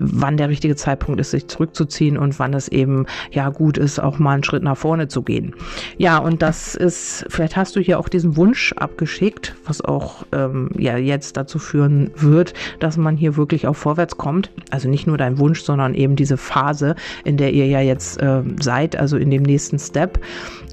wann 0.00 0.36
der 0.36 0.48
richtige 0.48 0.69
Zeitpunkt 0.76 1.20
ist, 1.20 1.30
sich 1.30 1.46
zurückzuziehen 1.46 2.16
und 2.16 2.38
wann 2.38 2.54
es 2.54 2.68
eben 2.68 3.06
ja 3.30 3.48
gut 3.50 3.78
ist, 3.78 3.98
auch 4.00 4.18
mal 4.18 4.34
einen 4.34 4.44
Schritt 4.44 4.62
nach 4.62 4.76
vorne 4.76 5.08
zu 5.08 5.22
gehen. 5.22 5.54
Ja, 5.98 6.18
und 6.18 6.42
das 6.42 6.74
ist, 6.74 7.26
vielleicht 7.28 7.56
hast 7.56 7.76
du 7.76 7.80
hier 7.80 7.98
auch 7.98 8.08
diesen 8.08 8.36
Wunsch 8.36 8.72
abgeschickt, 8.74 9.54
was 9.64 9.80
auch 9.80 10.00
auch 10.00 10.24
ähm, 10.32 10.70
ja 10.78 10.96
jetzt 10.96 11.36
dazu 11.36 11.58
führen 11.58 12.10
wird, 12.16 12.54
dass 12.78 12.96
man 12.96 13.16
hier 13.16 13.36
wirklich 13.36 13.66
auch 13.66 13.76
vorwärts 13.76 14.16
kommt. 14.16 14.50
Also 14.70 14.88
nicht 14.88 15.06
nur 15.06 15.18
dein 15.18 15.38
Wunsch, 15.38 15.62
sondern 15.62 15.94
eben 15.94 16.16
diese 16.16 16.36
Phase, 16.36 16.94
in 17.24 17.36
der 17.36 17.52
ihr 17.52 17.66
ja 17.66 17.80
jetzt 17.80 18.20
äh, 18.20 18.42
seid, 18.60 18.96
also 18.96 19.16
in 19.16 19.30
dem 19.30 19.42
nächsten 19.42 19.78
Step. 19.78 20.20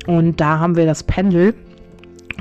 Und 0.06 0.40
da 0.40 0.60
haben 0.60 0.76
wir 0.76 0.86
das 0.86 1.04
Pendel. 1.04 1.54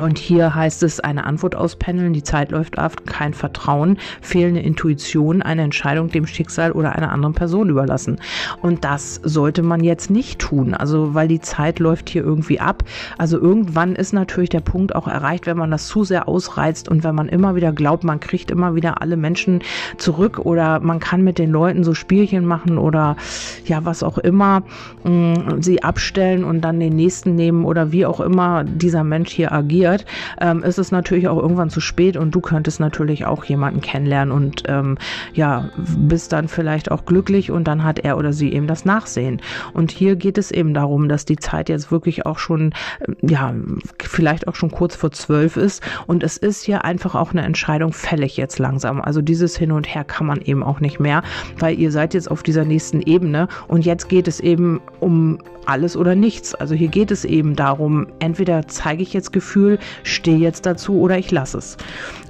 Und 0.00 0.18
hier 0.18 0.54
heißt 0.54 0.82
es 0.82 1.00
eine 1.00 1.24
Antwort 1.24 1.56
auspendeln, 1.56 2.12
die 2.12 2.22
Zeit 2.22 2.50
läuft 2.50 2.78
ab, 2.78 3.06
kein 3.06 3.32
Vertrauen, 3.32 3.98
fehlende 4.20 4.60
Intuition, 4.60 5.40
eine 5.40 5.62
Entscheidung 5.62 6.10
dem 6.10 6.26
Schicksal 6.26 6.72
oder 6.72 6.94
einer 6.94 7.12
anderen 7.12 7.34
Person 7.34 7.70
überlassen. 7.70 8.18
Und 8.60 8.84
das 8.84 9.20
sollte 9.22 9.62
man 9.62 9.82
jetzt 9.82 10.10
nicht 10.10 10.38
tun, 10.38 10.74
also 10.74 11.14
weil 11.14 11.28
die 11.28 11.40
Zeit 11.40 11.78
läuft 11.78 12.10
hier 12.10 12.22
irgendwie 12.22 12.60
ab. 12.60 12.84
Also 13.16 13.40
irgendwann 13.40 13.96
ist 13.96 14.12
natürlich 14.12 14.50
der 14.50 14.60
Punkt 14.60 14.94
auch 14.94 15.08
erreicht, 15.08 15.46
wenn 15.46 15.56
man 15.56 15.70
das 15.70 15.86
zu 15.86 16.04
sehr 16.04 16.28
ausreizt 16.28 16.88
und 16.90 17.02
wenn 17.02 17.14
man 17.14 17.28
immer 17.28 17.54
wieder 17.56 17.72
glaubt, 17.72 18.04
man 18.04 18.20
kriegt 18.20 18.50
immer 18.50 18.74
wieder 18.74 19.00
alle 19.00 19.16
Menschen 19.16 19.62
zurück 19.96 20.40
oder 20.40 20.80
man 20.80 21.00
kann 21.00 21.22
mit 21.22 21.38
den 21.38 21.50
Leuten 21.50 21.84
so 21.84 21.94
Spielchen 21.94 22.44
machen 22.44 22.76
oder 22.76 23.16
ja, 23.64 23.84
was 23.84 24.02
auch 24.02 24.18
immer, 24.18 24.62
mh, 25.04 25.56
sie 25.60 25.82
abstellen 25.82 26.44
und 26.44 26.60
dann 26.60 26.80
den 26.80 26.96
nächsten 26.96 27.34
nehmen 27.34 27.64
oder 27.64 27.92
wie 27.92 28.04
auch 28.04 28.20
immer 28.20 28.62
dieser 28.64 29.02
Mensch 29.02 29.30
hier 29.32 29.52
agiert 29.52 29.85
passiert, 29.86 30.04
ähm, 30.40 30.62
ist 30.62 30.78
es 30.78 30.90
natürlich 30.90 31.28
auch 31.28 31.38
irgendwann 31.38 31.70
zu 31.70 31.80
spät 31.80 32.16
und 32.16 32.34
du 32.34 32.40
könntest 32.40 32.80
natürlich 32.80 33.26
auch 33.26 33.44
jemanden 33.44 33.80
kennenlernen 33.80 34.32
und 34.32 34.64
ähm, 34.66 34.98
ja, 35.34 35.68
bist 35.76 36.32
dann 36.32 36.48
vielleicht 36.48 36.90
auch 36.90 37.04
glücklich 37.04 37.50
und 37.50 37.64
dann 37.64 37.84
hat 37.84 37.98
er 38.00 38.18
oder 38.18 38.32
sie 38.32 38.52
eben 38.52 38.66
das 38.66 38.84
Nachsehen. 38.84 39.40
Und 39.72 39.90
hier 39.90 40.16
geht 40.16 40.38
es 40.38 40.50
eben 40.50 40.74
darum, 40.74 41.08
dass 41.08 41.24
die 41.24 41.36
Zeit 41.36 41.68
jetzt 41.68 41.90
wirklich 41.90 42.26
auch 42.26 42.38
schon, 42.38 42.72
äh, 43.00 43.12
ja, 43.22 43.54
vielleicht 44.02 44.48
auch 44.48 44.54
schon 44.54 44.70
kurz 44.70 44.96
vor 44.96 45.12
zwölf 45.12 45.56
ist 45.56 45.82
und 46.06 46.22
es 46.22 46.36
ist 46.36 46.64
hier 46.64 46.84
einfach 46.84 47.14
auch 47.14 47.32
eine 47.32 47.42
Entscheidung 47.42 47.92
fällig 47.92 48.36
jetzt 48.36 48.58
langsam. 48.58 49.00
Also 49.00 49.22
dieses 49.22 49.56
Hin 49.56 49.72
und 49.72 49.86
Her 49.86 50.04
kann 50.04 50.26
man 50.26 50.40
eben 50.40 50.62
auch 50.62 50.80
nicht 50.80 51.00
mehr, 51.00 51.22
weil 51.58 51.78
ihr 51.78 51.92
seid 51.92 52.14
jetzt 52.14 52.30
auf 52.30 52.42
dieser 52.42 52.64
nächsten 52.64 53.02
Ebene 53.02 53.48
und 53.68 53.84
jetzt 53.84 54.08
geht 54.08 54.28
es 54.28 54.40
eben 54.40 54.80
um 55.00 55.38
alles 55.66 55.96
oder 55.96 56.14
nichts. 56.14 56.54
Also 56.54 56.74
hier 56.74 56.88
geht 56.88 57.10
es 57.10 57.24
eben 57.24 57.56
darum, 57.56 58.06
entweder 58.18 58.66
zeige 58.68 59.02
ich 59.02 59.12
jetzt 59.12 59.32
Gefühl, 59.32 59.78
stehe 60.02 60.38
jetzt 60.38 60.66
dazu 60.66 61.00
oder 61.00 61.18
ich 61.18 61.30
lasse 61.30 61.58
es. 61.58 61.76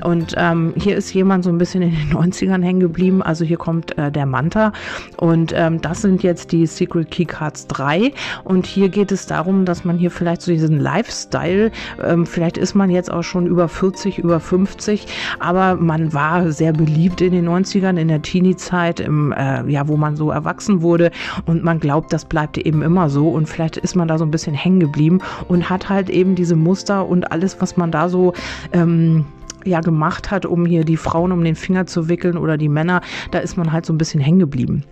Und 0.03 0.35
ähm, 0.37 0.75
hier 0.77 0.97
ist 0.97 1.13
jemand 1.15 1.45
so 1.45 1.51
ein 1.51 1.59
bisschen 1.59 1.83
in 1.83 1.91
den 1.91 2.11
90ern 2.17 2.63
hängen 2.63 2.81
geblieben. 2.81 3.23
Also 3.23 3.45
hier 3.45 3.57
kommt 3.57 3.97
äh, 3.99 4.11
der 4.11 4.27
Manta 4.27 4.73
und 5.17 5.53
ähm, 5.55 5.81
das 5.81 6.03
sind 6.03 6.23
jetzt 6.23 6.53
die 6.53 6.67
Secret 6.67 7.11
Key 7.11 7.25
Cards 7.25 7.67
3 7.69 8.13
und 8.45 8.67
hier 8.67 8.89
geht 8.89 9.13
es 9.13 9.27
darum, 9.27 9.65
dass 9.65 9.85
man 9.85 9.99
hier 9.99 10.11
vielleicht 10.11 10.43
so 10.43 10.51
diesen 10.53 10.81
Lifestyle, 10.81 11.71
ähm, 12.03 12.27
vielleicht 12.27 12.59
ist 12.59 12.75
man 12.75 12.91
jetzt 12.91 13.11
auch 13.11 13.23
schon 13.23 13.47
über 13.47 13.69
40, 13.69 14.19
über 14.19 14.41
50, 14.41 15.07
aber 15.39 15.77
man 15.77 16.13
war 16.13 16.51
sehr 16.53 16.73
beliebt 16.73 17.21
in 17.21 17.33
den 17.33 17.49
90ern, 17.49 17.97
in 17.97 18.09
der 18.09 18.23
Teenie-Zeit, 18.23 19.01
im, 19.01 19.33
äh, 19.33 19.69
ja, 19.71 19.89
wo 19.89 19.97
man 19.97 20.17
so 20.17 20.31
erwachsen 20.31 20.83
wurde 20.83 21.11
und 21.47 21.63
man 21.63 21.81
glaubt, 21.81 22.13
das 22.13 22.25
bleibt 22.25 22.59
eben 22.59 22.83
immer 22.83 23.09
so 23.11 23.26
und 23.29 23.49
vielleicht 23.49 23.77
ist 23.77 23.97
man 23.97 24.09
da 24.09 24.19
so 24.19 24.25
ein 24.25 24.31
bisschen 24.31 24.55
hängen 24.55 24.81
geblieben 24.81 25.21
und 25.49 25.69
hat 25.71 25.89
halt 25.89 26.11
eben 26.11 26.35
diese 26.35 26.57
Muster 26.57 27.07
und 27.07 27.33
alles, 27.33 27.61
was 27.61 27.77
man 27.77 27.91
da 27.91 28.09
so 28.09 28.33
ähm, 28.73 29.25
ja 29.65 29.81
gemacht 29.81 30.31
hat, 30.31 30.47
um 30.47 30.65
hier 30.65 30.85
die 30.85 30.97
Frauen 30.97 31.33
um 31.33 31.43
den 31.43 31.57
Finger 31.57 31.87
zu 31.87 32.09
wickeln 32.09 32.37
oder 32.37 32.57
die 32.57 32.69
Männer, 32.69 33.01
da 33.31 33.39
ist 33.41 33.57
man 33.57 33.73
halt 33.73 33.87
so 33.87 33.93
ein 33.93 33.99
bisschen 33.99 34.21
hängen 34.21 34.39
geblieben. 34.39 34.85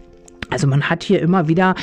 Also 0.54 0.68
man 0.68 0.88
hat 0.88 1.02
hier 1.02 1.20
immer 1.20 1.48
wieder 1.48 1.74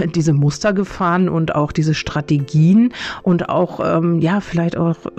äh, 0.00 0.08
diese 0.08 0.32
Muster 0.32 0.72
gefahren 0.72 1.28
und 1.28 1.54
auch 1.54 1.72
diese 1.72 1.92
Strategien 1.92 2.94
und 3.22 3.50
auch, 3.50 3.80
ähm, 3.84 4.18
ja, 4.20 4.40
vielleicht 4.40 4.78
auch 4.78 4.96
äh, 5.04 5.10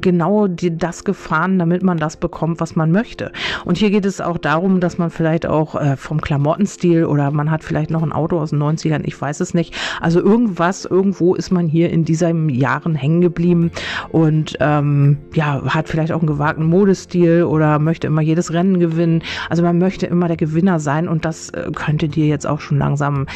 genau 0.00 0.46
die, 0.46 0.74
das 0.74 1.04
gefahren, 1.04 1.58
damit 1.58 1.82
man 1.82 1.98
das 1.98 2.16
bekommt, 2.16 2.58
was 2.58 2.74
man 2.74 2.90
möchte. 2.90 3.30
Und 3.66 3.76
hier 3.76 3.90
geht 3.90 4.06
es 4.06 4.22
auch 4.22 4.38
darum, 4.38 4.80
dass 4.80 4.96
man 4.96 5.10
vielleicht 5.10 5.44
auch 5.44 5.74
äh, 5.74 5.98
vom 5.98 6.22
Klamottenstil 6.22 7.04
oder 7.04 7.30
man 7.30 7.50
hat 7.50 7.62
vielleicht 7.62 7.90
noch 7.90 8.02
ein 8.02 8.12
Auto 8.12 8.40
aus 8.40 8.50
den 8.50 8.62
90ern, 8.62 9.02
ich 9.04 9.20
weiß 9.20 9.40
es 9.40 9.52
nicht. 9.52 9.74
Also 10.00 10.20
irgendwas, 10.22 10.86
irgendwo 10.86 11.34
ist 11.34 11.50
man 11.50 11.68
hier 11.68 11.90
in 11.90 12.06
diesen 12.06 12.48
Jahren 12.48 12.94
hängen 12.94 13.20
geblieben 13.20 13.70
und 14.08 14.56
ähm, 14.60 15.18
ja, 15.34 15.62
hat 15.66 15.90
vielleicht 15.90 16.10
auch 16.10 16.20
einen 16.20 16.26
gewagten 16.26 16.64
Modestil 16.64 17.44
oder 17.44 17.78
möchte 17.78 18.06
immer 18.06 18.22
jedes 18.22 18.50
Rennen 18.54 18.80
gewinnen. 18.80 19.22
Also 19.50 19.62
man 19.62 19.76
möchte 19.76 20.06
immer 20.06 20.28
der 20.28 20.38
Gewinner 20.38 20.80
sein 20.80 21.06
und 21.06 21.26
das 21.26 21.50
äh, 21.50 21.70
könnte 21.74 22.08
dir 22.08 22.26
jetzt 22.26 22.45
auch 22.46 22.60
schon 22.60 22.78
langsam 22.78 23.26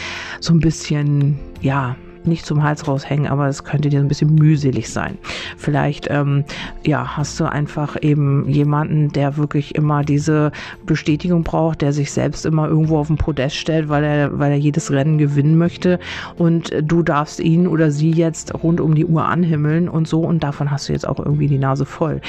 so 0.41 0.53
ein 0.53 0.61
bisschen, 0.61 1.39
ja, 1.61 1.97
nicht 2.25 2.45
zum 2.45 2.63
Hals 2.63 2.87
raushängen, 2.87 3.27
aber 3.27 3.49
es 3.49 3.65
könnte 3.65 3.89
dir 3.89 4.01
ein 4.01 4.09
bisschen 4.09 4.35
mühselig 4.35 4.91
sein. 4.91 5.19
Vielleicht, 5.57 6.09
ähm, 6.11 6.45
ja, 6.85 7.17
hast 7.17 7.39
du 7.41 7.45
einfach 7.45 7.97
eben 8.03 8.49
jemanden, 8.49 9.11
der 9.11 9.37
wirklich 9.37 9.75
immer 9.75 10.03
diese 10.05 10.53
Bestätigung 10.85 11.43
braucht, 11.43 11.83
der 11.83 11.93
sich 11.93 12.13
selbst 12.13 12.45
immer 12.45 12.69
irgendwo 12.69 12.99
auf 12.99 13.07
den 13.07 13.17
Podest 13.17 13.57
stellt, 13.57 13.89
weil 13.89 14.05
er, 14.05 14.39
weil 14.39 14.53
er 14.53 14.59
jedes 14.59 14.91
Rennen 14.91 15.19
gewinnen 15.19 15.57
möchte 15.57 15.99
und 16.37 16.73
du 16.83 17.03
darfst 17.03 17.41
ihn 17.41 17.67
oder 17.67 17.91
sie 17.91 18.11
jetzt 18.11 18.55
rund 18.63 18.81
um 18.81 18.95
die 18.95 19.07
Uhr 19.07 19.25
anhimmeln 19.25 19.89
und 19.89 20.07
so 20.07 20.21
und 20.21 20.43
davon 20.43 20.71
hast 20.71 20.89
du 20.89 20.93
jetzt 20.93 21.09
auch 21.09 21.19
irgendwie 21.19 21.49
die 21.49 21.59
Nase 21.59 21.87
voll. 21.87 22.21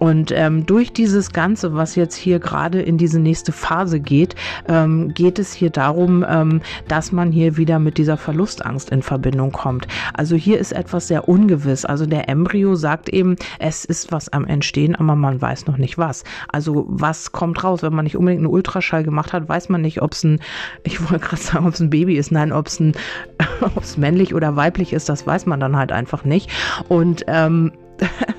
Und 0.00 0.32
ähm, 0.32 0.64
durch 0.64 0.92
dieses 0.92 1.30
Ganze, 1.30 1.74
was 1.74 1.94
jetzt 1.94 2.16
hier 2.16 2.40
gerade 2.40 2.80
in 2.80 2.96
diese 2.96 3.20
nächste 3.20 3.52
Phase 3.52 4.00
geht, 4.00 4.34
ähm, 4.66 5.12
geht 5.12 5.38
es 5.38 5.52
hier 5.52 5.68
darum, 5.68 6.24
ähm, 6.26 6.62
dass 6.88 7.12
man 7.12 7.30
hier 7.30 7.58
wieder 7.58 7.78
mit 7.78 7.98
dieser 7.98 8.16
Verlustangst 8.16 8.90
in 8.90 9.02
Verbindung 9.02 9.52
kommt. 9.52 9.86
Also 10.14 10.36
hier 10.36 10.58
ist 10.58 10.72
etwas 10.72 11.06
sehr 11.08 11.28
ungewiss. 11.28 11.84
Also 11.84 12.06
der 12.06 12.30
Embryo 12.30 12.74
sagt 12.76 13.10
eben, 13.10 13.36
es 13.58 13.84
ist 13.84 14.10
was 14.10 14.30
am 14.30 14.46
Entstehen, 14.46 14.96
aber 14.96 15.14
man 15.16 15.40
weiß 15.40 15.66
noch 15.66 15.76
nicht 15.76 15.98
was. 15.98 16.24
Also 16.48 16.86
was 16.88 17.32
kommt 17.32 17.62
raus? 17.62 17.82
Wenn 17.82 17.94
man 17.94 18.04
nicht 18.04 18.16
unbedingt 18.16 18.40
einen 18.40 18.52
Ultraschall 18.52 19.04
gemacht 19.04 19.34
hat, 19.34 19.50
weiß 19.50 19.68
man 19.68 19.82
nicht, 19.82 20.00
ob 20.00 20.12
es 20.12 20.24
ein, 20.24 20.40
ich 20.82 20.98
wollte 21.10 21.26
gerade 21.26 21.42
sagen, 21.42 21.66
ob 21.66 21.74
es 21.74 21.80
ein 21.80 21.90
Baby 21.90 22.16
ist. 22.16 22.32
Nein, 22.32 22.52
ob 22.52 22.68
es 22.68 22.80
ein, 22.80 22.94
ob 23.60 23.82
es 23.82 23.98
männlich 23.98 24.34
oder 24.34 24.56
weiblich 24.56 24.94
ist, 24.94 25.10
das 25.10 25.26
weiß 25.26 25.44
man 25.44 25.60
dann 25.60 25.76
halt 25.76 25.92
einfach 25.92 26.24
nicht. 26.24 26.50
Und 26.88 27.24
ähm, 27.26 27.72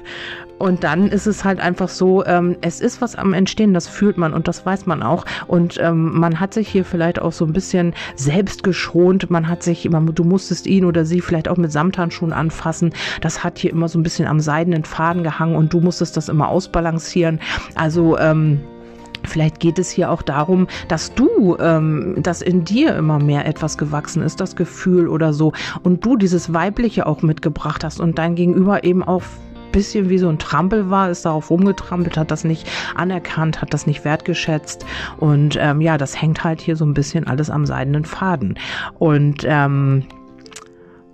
und 0.61 0.83
dann 0.83 1.07
ist 1.07 1.25
es 1.25 1.43
halt 1.43 1.59
einfach 1.59 1.89
so, 1.89 2.23
ähm, 2.25 2.55
es 2.61 2.81
ist 2.81 3.01
was 3.01 3.15
am 3.15 3.33
Entstehen, 3.33 3.73
das 3.73 3.87
fühlt 3.87 4.17
man 4.17 4.33
und 4.33 4.47
das 4.47 4.65
weiß 4.65 4.85
man 4.85 5.01
auch. 5.01 5.25
Und 5.47 5.79
ähm, 5.81 6.19
man 6.19 6.39
hat 6.39 6.53
sich 6.53 6.69
hier 6.69 6.85
vielleicht 6.85 7.19
auch 7.21 7.31
so 7.31 7.45
ein 7.45 7.53
bisschen 7.53 7.93
selbst 8.15 8.63
geschont. 8.63 9.29
Man 9.31 9.47
hat 9.47 9.63
sich 9.63 9.85
immer, 9.85 10.01
du 10.01 10.23
musstest 10.23 10.67
ihn 10.67 10.85
oder 10.85 11.03
sie 11.03 11.19
vielleicht 11.19 11.47
auch 11.47 11.57
mit 11.57 11.71
Samthandschuhen 11.71 12.31
anfassen. 12.31 12.93
Das 13.21 13.43
hat 13.43 13.57
hier 13.57 13.71
immer 13.71 13.89
so 13.89 13.97
ein 13.97 14.03
bisschen 14.03 14.27
am 14.27 14.39
seidenen 14.39 14.83
Faden 14.83 15.23
gehangen 15.23 15.55
und 15.55 15.73
du 15.73 15.81
musstest 15.81 16.15
das 16.15 16.29
immer 16.29 16.49
ausbalancieren. 16.49 17.39
Also, 17.75 18.17
ähm, 18.17 18.61
Vielleicht 19.23 19.59
geht 19.59 19.77
es 19.77 19.91
hier 19.91 20.09
auch 20.09 20.23
darum, 20.23 20.65
dass 20.87 21.13
du, 21.13 21.55
ähm, 21.59 22.15
dass 22.23 22.41
in 22.41 22.65
dir 22.65 22.95
immer 22.95 23.19
mehr 23.19 23.45
etwas 23.45 23.77
gewachsen 23.77 24.23
ist, 24.23 24.41
das 24.41 24.55
Gefühl 24.55 25.07
oder 25.07 25.31
so, 25.31 25.53
und 25.83 26.03
du 26.03 26.17
dieses 26.17 26.55
Weibliche 26.55 27.05
auch 27.05 27.21
mitgebracht 27.21 27.83
hast 27.83 27.99
und 27.99 28.17
dein 28.17 28.33
Gegenüber 28.33 28.83
eben 28.83 29.03
auch 29.03 29.21
bisschen 29.71 30.09
wie 30.09 30.17
so 30.17 30.29
ein 30.29 30.39
Trampel 30.39 30.89
war, 30.89 31.09
ist 31.09 31.25
darauf 31.25 31.49
rumgetrampelt, 31.49 32.17
hat 32.17 32.31
das 32.31 32.43
nicht 32.43 32.69
anerkannt, 32.95 33.61
hat 33.61 33.73
das 33.73 33.87
nicht 33.87 34.05
wertgeschätzt. 34.05 34.85
Und 35.17 35.57
ähm, 35.59 35.81
ja, 35.81 35.97
das 35.97 36.21
hängt 36.21 36.43
halt 36.43 36.61
hier 36.61 36.75
so 36.75 36.85
ein 36.85 36.93
bisschen 36.93 37.27
alles 37.27 37.49
am 37.49 37.65
seidenen 37.65 38.05
Faden. 38.05 38.57
Und 38.99 39.45
ähm, 39.47 40.03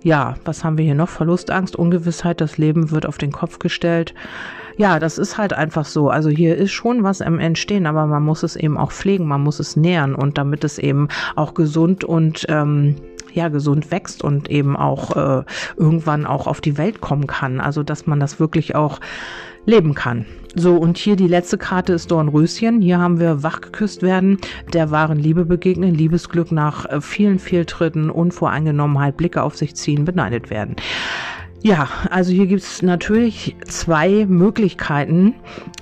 ja, 0.02 0.34
was 0.44 0.64
haben 0.64 0.78
wir 0.78 0.84
hier 0.84 0.94
noch? 0.94 1.08
Verlustangst, 1.08 1.76
Ungewissheit, 1.76 2.40
das 2.40 2.58
Leben 2.58 2.90
wird 2.90 3.06
auf 3.06 3.18
den 3.18 3.32
Kopf 3.32 3.58
gestellt. 3.58 4.14
Ja, 4.76 5.00
das 5.00 5.18
ist 5.18 5.38
halt 5.38 5.52
einfach 5.52 5.84
so. 5.84 6.08
Also 6.08 6.30
hier 6.30 6.56
ist 6.56 6.70
schon 6.70 7.02
was 7.02 7.20
im 7.20 7.40
Entstehen, 7.40 7.84
aber 7.84 8.06
man 8.06 8.22
muss 8.22 8.44
es 8.44 8.54
eben 8.54 8.78
auch 8.78 8.92
pflegen, 8.92 9.26
man 9.26 9.42
muss 9.42 9.58
es 9.58 9.74
nähern 9.74 10.14
und 10.14 10.38
damit 10.38 10.62
es 10.62 10.78
eben 10.78 11.08
auch 11.34 11.54
gesund 11.54 12.04
und 12.04 12.46
ähm, 12.48 12.94
ja 13.32 13.48
gesund 13.48 13.90
wächst 13.90 14.22
und 14.22 14.50
eben 14.50 14.76
auch 14.76 15.16
äh, 15.16 15.44
irgendwann 15.76 16.26
auch 16.26 16.46
auf 16.46 16.60
die 16.60 16.78
Welt 16.78 17.00
kommen 17.00 17.26
kann. 17.26 17.60
Also 17.60 17.82
dass 17.82 18.06
man 18.06 18.20
das 18.20 18.40
wirklich 18.40 18.74
auch 18.74 19.00
leben 19.66 19.94
kann. 19.94 20.24
So, 20.54 20.76
und 20.76 20.96
hier 20.96 21.14
die 21.14 21.28
letzte 21.28 21.58
Karte 21.58 21.92
ist 21.92 22.10
Dornröschen. 22.10 22.80
Hier 22.80 22.98
haben 22.98 23.20
wir 23.20 23.42
wachgeküsst 23.42 24.02
werden, 24.02 24.38
der 24.72 24.90
wahren 24.90 25.18
Liebe 25.18 25.44
begegnen, 25.44 25.94
Liebesglück 25.94 26.50
nach 26.50 26.86
äh, 26.86 27.00
vielen 27.00 27.38
Fehltritten, 27.38 28.10
Unvoreingenommenheit, 28.10 29.16
Blicke 29.16 29.42
auf 29.42 29.56
sich 29.56 29.76
ziehen, 29.76 30.04
beneidet 30.04 30.50
werden. 30.50 30.76
Ja, 31.60 31.88
also 32.10 32.30
hier 32.30 32.46
gibt 32.46 32.62
es 32.62 32.82
natürlich 32.82 33.56
zwei 33.66 34.26
Möglichkeiten. 34.26 35.34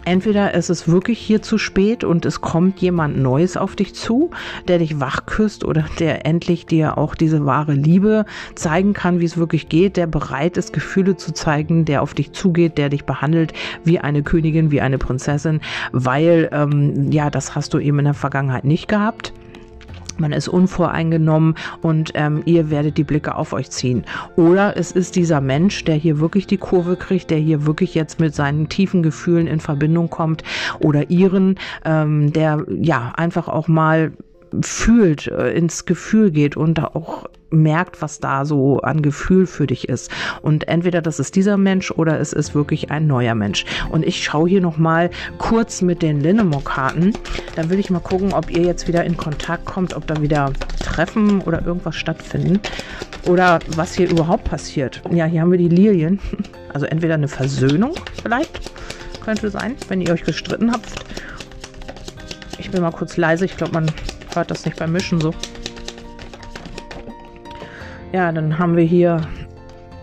Entweder 0.06 0.54
ist 0.54 0.70
es 0.70 0.88
wirklich 0.88 1.18
hier 1.18 1.42
zu 1.42 1.58
spät 1.58 2.02
und 2.02 2.24
es 2.24 2.40
kommt 2.40 2.80
jemand 2.80 3.18
Neues 3.18 3.58
auf 3.58 3.76
dich 3.76 3.94
zu, 3.94 4.30
der 4.68 4.78
dich 4.78 5.00
wachküsst 5.00 5.64
oder 5.64 5.84
der 5.98 6.24
endlich 6.24 6.64
dir 6.64 6.96
auch 6.96 7.14
diese 7.14 7.44
wahre 7.44 7.74
Liebe 7.74 8.24
zeigen 8.54 8.94
kann, 8.94 9.20
wie 9.20 9.26
es 9.26 9.36
wirklich 9.36 9.68
geht, 9.68 9.98
der 9.98 10.06
bereit 10.06 10.56
ist, 10.56 10.72
Gefühle 10.72 11.18
zu 11.18 11.34
zeigen, 11.34 11.84
der 11.84 12.00
auf 12.00 12.14
dich 12.14 12.32
zugeht, 12.32 12.78
der 12.78 12.88
dich 12.88 13.04
behandelt 13.04 13.52
wie 13.84 13.98
eine 13.98 14.22
Königin, 14.22 14.70
wie 14.70 14.80
eine 14.80 14.96
Prinzessin, 14.96 15.60
weil 15.92 16.48
ähm, 16.52 17.12
ja, 17.12 17.28
das 17.28 17.54
hast 17.54 17.74
du 17.74 17.78
eben 17.78 17.98
in 17.98 18.06
der 18.06 18.14
Vergangenheit 18.14 18.64
nicht 18.64 18.88
gehabt. 18.88 19.34
Man 20.18 20.33
ist 20.33 20.48
unvoreingenommen 20.48 21.55
und 21.83 22.12
ähm, 22.14 22.42
ihr 22.44 22.70
werdet 22.70 22.98
die 22.98 23.05
Blicke 23.05 23.35
auf 23.35 23.52
euch 23.52 23.70
ziehen. 23.70 24.05
Oder 24.37 24.76
es 24.76 24.92
ist 24.92 25.16
dieser 25.16 25.40
Mensch, 25.40 25.85
der 25.85 25.96
hier 25.96 26.20
wirklich 26.20 26.46
die 26.46 26.59
Kurve 26.59 26.96
kriegt, 26.96 27.31
der 27.31 27.38
hier 27.38 27.66
wirklich 27.66 27.94
jetzt 27.94 28.20
mit 28.20 28.35
seinen 28.35 28.68
tiefen 28.68 29.02
Gefühlen 29.02 29.46
in 29.46 29.61
Verbindung 29.61 30.11
kommt 30.11 30.42
oder 30.81 31.11
ihren, 31.11 31.57
ähm, 31.85 32.33
der 32.33 32.64
ja 32.81 33.12
einfach 33.16 33.48
auch 33.48 33.68
mal 33.68 34.12
fühlt, 34.62 35.26
äh, 35.26 35.52
ins 35.52 35.85
Gefühl 35.87 36.31
geht 36.31 36.57
und 36.57 36.83
auch 36.83 37.26
merkt, 37.50 38.02
was 38.02 38.18
da 38.20 38.44
so 38.44 38.80
an 38.80 39.02
Gefühl 39.02 39.46
für 39.46 39.66
dich 39.66 39.88
ist. 39.88 40.11
Und 40.42 40.68
entweder 40.68 41.02
das 41.02 41.18
ist 41.18 41.37
dieser 41.37 41.56
Mensch 41.56 41.90
oder 41.90 42.18
es 42.20 42.32
ist 42.32 42.54
wirklich 42.54 42.90
ein 42.90 43.06
neuer 43.06 43.35
Mensch. 43.35 43.64
Und 43.90 44.04
ich 44.04 44.22
schaue 44.22 44.48
hier 44.48 44.61
nochmal 44.61 45.11
kurz 45.38 45.82
mit 45.82 46.02
den 46.02 46.20
Linnemore-Karten. 46.20 47.12
Dann 47.54 47.70
will 47.70 47.78
ich 47.78 47.90
mal 47.90 48.00
gucken, 48.00 48.32
ob 48.32 48.50
ihr 48.50 48.62
jetzt 48.62 48.88
wieder 48.88 49.04
in 49.04 49.16
Kontakt 49.16 49.64
kommt, 49.64 49.94
ob 49.94 50.06
da 50.06 50.20
wieder 50.20 50.52
Treffen 50.82 51.40
oder 51.42 51.64
irgendwas 51.64 51.96
stattfinden. 51.96 52.61
Oder 53.26 53.59
was 53.68 53.94
hier 53.94 54.11
überhaupt 54.11 54.44
passiert. 54.44 55.02
Ja, 55.11 55.24
hier 55.24 55.40
haben 55.40 55.50
wir 55.50 55.59
die 55.59 55.68
Lilien. 55.68 56.20
Also 56.74 56.85
entweder 56.85 57.14
eine 57.14 57.28
Versöhnung 57.28 57.94
vielleicht, 58.22 58.61
könnte 59.24 59.48
sein, 59.48 59.76
wenn 59.88 60.02
ihr 60.02 60.12
euch 60.12 60.24
gestritten 60.24 60.70
habt. 60.70 60.87
Ich 62.59 62.70
bin 62.70 62.82
mal 62.82 62.90
kurz 62.90 63.16
leise. 63.16 63.46
Ich 63.46 63.56
glaube, 63.56 63.72
man 63.72 63.90
hört 64.35 64.50
das 64.50 64.66
nicht 64.66 64.76
beim 64.76 64.92
Mischen 64.92 65.18
so. 65.18 65.32
Ja, 68.12 68.33
dann 68.33 68.59
haben 68.59 68.77
wir 68.77 68.85
hier, 68.85 69.21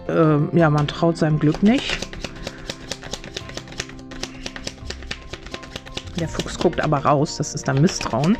äh, 0.07 0.57
ja, 0.57 0.69
man 0.69 0.87
traut 0.87 1.17
seinem 1.17 1.39
Glück 1.39 1.63
nicht. 1.63 1.99
Der 6.19 6.27
Fuchs 6.27 6.57
guckt 6.57 6.81
aber 6.81 6.99
raus, 6.99 7.37
das 7.37 7.55
ist 7.55 7.67
dann 7.67 7.81
Misstrauen. 7.81 8.37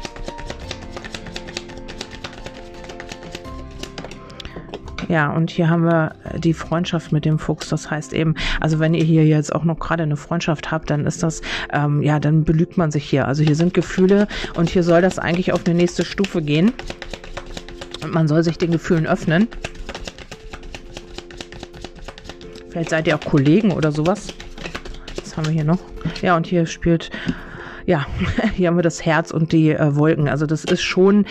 Ja, 5.10 5.32
und 5.32 5.52
hier 5.52 5.70
haben 5.70 5.84
wir 5.84 6.16
die 6.38 6.54
Freundschaft 6.54 7.12
mit 7.12 7.26
dem 7.26 7.38
Fuchs. 7.38 7.70
Das 7.70 7.92
heißt 7.92 8.14
eben, 8.14 8.36
also 8.60 8.80
wenn 8.80 8.94
ihr 8.94 9.04
hier 9.04 9.26
jetzt 9.26 9.54
auch 9.54 9.64
noch 9.64 9.78
gerade 9.78 10.04
eine 10.04 10.18
Freundschaft 10.18 10.72
habt, 10.72 10.90
dann 10.90 11.06
ist 11.06 11.22
das, 11.22 11.42
ähm, 11.72 12.02
ja, 12.02 12.20
dann 12.20 12.44
belügt 12.44 12.78
man 12.78 12.90
sich 12.90 13.04
hier. 13.04 13.28
Also 13.28 13.44
hier 13.44 13.56
sind 13.56 13.74
Gefühle 13.74 14.28
und 14.56 14.70
hier 14.70 14.82
soll 14.82 15.02
das 15.02 15.20
eigentlich 15.20 15.54
auf 15.54 15.66
eine 15.66 15.76
nächste 15.76 16.04
Stufe 16.04 16.42
gehen. 16.42 16.72
Und 18.04 18.14
man 18.14 18.28
soll 18.28 18.44
sich 18.44 18.58
den 18.58 18.72
Gefühlen 18.72 19.08
öffnen. 19.08 19.48
Vielleicht 22.70 22.90
seid 22.90 23.08
ihr 23.08 23.16
auch 23.16 23.22
Kollegen 23.22 23.72
oder 23.72 23.92
sowas. 23.92 24.28
Was 25.22 25.38
haben 25.38 25.46
wir 25.46 25.54
hier 25.54 25.64
noch? 25.64 25.80
Ja, 26.22 26.36
und 26.36 26.48
hier 26.48 26.66
spielt 26.66 27.12
ja, 27.86 28.06
hier 28.56 28.68
haben 28.68 28.78
wir 28.78 28.84
das 28.84 29.06
Herz 29.06 29.32
und 29.32 29.52
die 29.52 29.72
äh, 29.72 29.96
Wolken. 29.96 30.30
Also 30.30 30.46
das 30.46 30.64
ist 30.64 30.82
schon, 30.82 31.26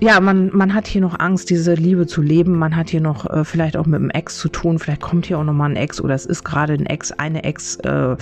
ja, 0.00 0.20
man, 0.20 0.50
man 0.54 0.74
hat 0.74 0.86
hier 0.86 1.00
noch 1.00 1.18
Angst, 1.18 1.50
diese 1.50 1.74
Liebe 1.74 2.06
zu 2.06 2.22
leben. 2.22 2.58
Man 2.58 2.76
hat 2.76 2.90
hier 2.90 3.00
noch 3.00 3.28
äh, 3.30 3.44
vielleicht 3.44 3.76
auch 3.76 3.86
mit 3.86 4.00
einem 4.00 4.10
Ex 4.10 4.38
zu 4.38 4.48
tun. 4.48 4.78
Vielleicht 4.78 5.00
kommt 5.00 5.26
hier 5.26 5.38
auch 5.38 5.44
nochmal 5.44 5.70
ein 5.70 5.76
Ex 5.76 6.00
oder 6.00 6.14
es 6.14 6.26
ist 6.26 6.44
gerade 6.44 6.74
ein 6.74 6.86
Ex, 6.86 7.12
eine 7.12 7.44
Ex 7.44 7.76
äh, 7.76 8.16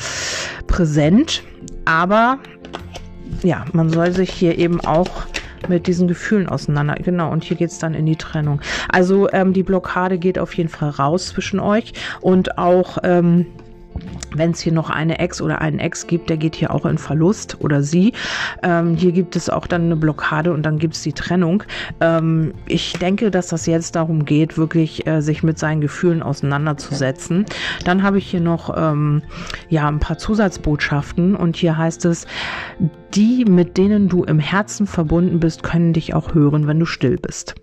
präsent. 0.66 1.42
Aber 1.85 2.38
ja, 3.42 3.64
man 3.72 3.90
soll 3.90 4.12
sich 4.12 4.31
hier 4.31 4.59
eben 4.59 4.81
auch 4.81 5.26
mit 5.68 5.87
diesen 5.87 6.09
Gefühlen 6.09 6.48
auseinander. 6.48 6.94
Genau, 6.94 7.31
und 7.31 7.44
hier 7.44 7.57
geht 7.57 7.70
es 7.70 7.79
dann 7.79 7.94
in 7.94 8.07
die 8.07 8.16
Trennung. 8.16 8.61
Also 8.88 9.31
ähm, 9.33 9.53
die 9.53 9.62
Blockade 9.62 10.18
geht 10.18 10.38
auf 10.38 10.55
jeden 10.55 10.68
Fall 10.68 10.90
raus 10.90 11.27
zwischen 11.27 11.61
euch 11.61 11.92
und 12.20 12.59
auch 12.59 12.98
ähm, 13.03 13.46
wenn 14.35 14.53
es 14.53 14.61
hier 14.61 14.72
noch 14.72 14.90
eine 14.90 15.18
Ex 15.18 15.42
oder 15.42 15.61
einen 15.61 15.79
Ex 15.79 16.07
gibt, 16.07 16.31
der 16.31 16.37
geht 16.37 16.55
hier 16.55 16.70
auch 16.70 16.87
in 16.87 16.98
Verlust 16.98 17.59
oder 17.61 17.83
sie. 17.83 18.12
Ähm, 18.62 18.96
hier 18.96 19.12
gibt 19.12 19.37
es 19.37 19.51
auch 19.51 19.66
dann 19.66 19.83
eine 19.83 19.96
Blockade 19.96 20.53
und 20.53 20.62
dann 20.64 20.79
gibt 20.79 20.94
es 20.94 21.03
die 21.03 21.12
Trennung. 21.12 21.64
Ähm, 22.01 22.55
ich 22.66 22.94
denke, 22.94 23.31
dass 23.31 23.48
das 23.48 23.66
jetzt 23.66 23.94
darum 23.94 24.25
geht, 24.25 24.57
wirklich 24.57 25.07
äh, 25.07 25.20
sich 25.20 25.42
mit 25.42 25.59
seinen 25.59 25.81
Gefühlen 25.81 26.22
auseinanderzusetzen. 26.22 27.44
Dann 27.85 28.03
habe 28.03 28.18
ich 28.18 28.31
hier 28.31 28.40
noch 28.40 28.75
ähm, 28.77 29.22
ja 29.68 29.88
ein 29.88 30.01
paar 30.01 30.18
Zusatzbotschaften 30.18 31.37
und 31.37 31.57
hier 31.57 31.77
heißt 31.77 32.05
es, 32.07 32.27
die, 33.14 33.44
mit 33.44 33.77
denen 33.77 34.09
du 34.09 34.25
im 34.25 34.38
Herzen 34.38 34.87
verbunden 34.87 35.40
bist, 35.40 35.62
können 35.62 35.92
dich 35.92 36.14
auch 36.14 36.35
hören, 36.35 36.66
wenn 36.66 36.79
du 36.79 36.87
still 36.87 37.16
bist. 37.16 37.55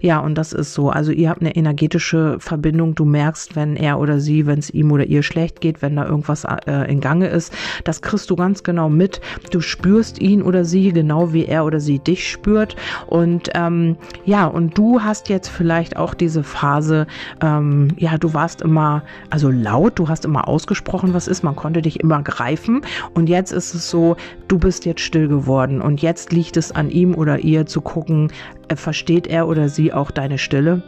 Ja, 0.00 0.20
und 0.20 0.36
das 0.36 0.52
ist 0.52 0.74
so. 0.74 0.90
Also 0.90 1.12
ihr 1.12 1.28
habt 1.28 1.40
eine 1.40 1.54
energetische 1.54 2.36
Verbindung. 2.38 2.94
Du 2.94 3.04
merkst, 3.04 3.56
wenn 3.56 3.76
er 3.76 3.98
oder 3.98 4.20
sie, 4.20 4.46
wenn 4.46 4.58
es 4.58 4.70
ihm 4.70 4.90
oder 4.90 5.04
ihr 5.04 5.22
schlecht 5.22 5.60
geht, 5.60 5.82
wenn 5.82 5.96
da 5.96 6.06
irgendwas 6.06 6.46
äh, 6.66 6.90
in 6.90 7.00
Gange 7.00 7.28
ist. 7.28 7.52
Das 7.84 8.00
kriegst 8.02 8.30
du 8.30 8.36
ganz 8.36 8.62
genau 8.62 8.88
mit. 8.88 9.20
Du 9.50 9.60
spürst 9.60 10.20
ihn 10.20 10.42
oder 10.42 10.64
sie 10.64 10.92
genau 10.92 11.32
wie 11.32 11.44
er 11.44 11.64
oder 11.64 11.80
sie 11.80 11.98
dich 11.98 12.28
spürt. 12.30 12.76
Und 13.06 13.50
ähm, 13.54 13.96
ja, 14.24 14.46
und 14.46 14.76
du 14.76 15.02
hast 15.02 15.28
jetzt 15.28 15.48
vielleicht 15.48 15.96
auch 15.96 16.14
diese 16.14 16.42
Phase, 16.42 17.06
ähm, 17.42 17.88
ja, 17.96 18.18
du 18.18 18.32
warst 18.34 18.62
immer, 18.62 19.02
also 19.28 19.50
laut, 19.50 19.98
du 19.98 20.08
hast 20.08 20.24
immer 20.24 20.48
ausgesprochen, 20.48 21.14
was 21.14 21.28
ist, 21.28 21.42
man 21.42 21.56
konnte 21.56 21.82
dich 21.82 22.00
immer 22.00 22.22
greifen. 22.22 22.82
Und 23.14 23.28
jetzt 23.28 23.52
ist 23.52 23.74
es 23.74 23.90
so, 23.90 24.16
du 24.48 24.58
bist 24.58 24.84
jetzt 24.90 25.00
still 25.00 25.28
geworden. 25.28 25.80
Und 25.80 26.02
jetzt 26.02 26.32
liegt 26.32 26.56
es 26.56 26.72
an 26.72 26.90
ihm 26.90 27.14
oder 27.14 27.38
ihr 27.38 27.66
zu 27.66 27.80
gucken, 27.80 28.32
äh, 28.68 28.76
versteht 28.76 29.26
er 29.26 29.48
oder 29.48 29.68
sie 29.68 29.92
auch 29.92 30.10
deine 30.10 30.38
Stille? 30.38 30.82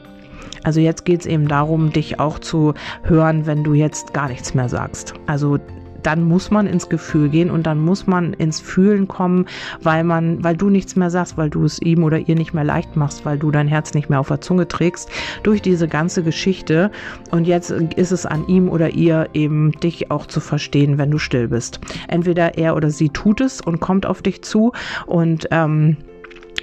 Also 0.65 0.81
jetzt 0.81 1.05
geht 1.05 1.21
es 1.21 1.27
eben 1.27 1.49
darum, 1.49 1.93
dich 1.93 2.21
auch 2.21 2.39
zu 2.39 2.75
hören, 3.03 3.47
wenn 3.47 3.65
du 3.65 3.75
jetzt 3.75 4.15
gar 4.15 4.29
nichts 4.29 4.55
mehr 4.55 4.69
sagst. 4.69 5.15
Also 5.27 5.59
dann 6.03 6.23
muss 6.23 6.51
man 6.51 6.67
ins 6.67 6.89
Gefühl 6.89 7.29
gehen 7.29 7.51
und 7.51 7.67
dann 7.67 7.79
muss 7.79 8.07
man 8.07 8.33
ins 8.33 8.61
Fühlen 8.61 9.09
kommen, 9.09 9.47
weil 9.83 10.05
man, 10.05 10.43
weil 10.43 10.57
du 10.57 10.71
nichts 10.71 10.97
mehr 10.97 11.11
sagst, 11.11 11.37
weil 11.37 11.51
du 11.51 11.65
es 11.65 11.81
ihm 11.81 12.05
oder 12.05 12.19
ihr 12.19 12.35
nicht 12.35 12.55
mehr 12.55 12.65
leicht 12.65 12.97
machst, 12.97 13.25
weil 13.25 13.39
du 13.39 13.51
dein 13.51 13.69
Herz 13.69 13.95
nicht 13.95 14.11
mehr 14.11 14.21
auf 14.21 14.29
der 14.29 14.41
Zunge 14.41 14.69
trägst 14.69 15.11
durch 15.43 15.63
diese 15.63 15.89
ganze 15.89 16.23
Geschichte. 16.23 16.91
Und 17.31 17.47
jetzt 17.47 17.71
ist 17.71 18.13
es 18.13 18.27
an 18.27 18.47
ihm 18.47 18.69
oder 18.69 18.91
ihr 18.91 19.29
eben 19.35 19.73
dich 19.73 20.11
auch 20.11 20.27
zu 20.27 20.41
verstehen, 20.41 20.99
wenn 20.99 21.11
du 21.11 21.19
still 21.19 21.49
bist. 21.49 21.81
Entweder 22.09 22.59
er 22.59 22.77
oder 22.77 22.91
sie 22.91 23.09
tut 23.09 23.41
es 23.41 23.61
und 23.61 23.81
kommt 23.81 24.07
auf 24.07 24.23
dich 24.23 24.43
zu 24.43 24.73
und 25.07 25.49
ähm, 25.51 25.97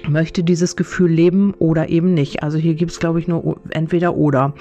möchte 0.08 0.42
dieses 0.42 0.76
Gefühl 0.76 1.10
leben 1.10 1.54
oder 1.58 1.88
eben 1.88 2.14
nicht. 2.14 2.42
Also 2.42 2.58
hier 2.58 2.74
gibt 2.74 2.92
es, 2.92 3.00
glaube 3.00 3.20
ich, 3.20 3.28
nur 3.28 3.58
entweder 3.70 4.14
oder. 4.14 4.54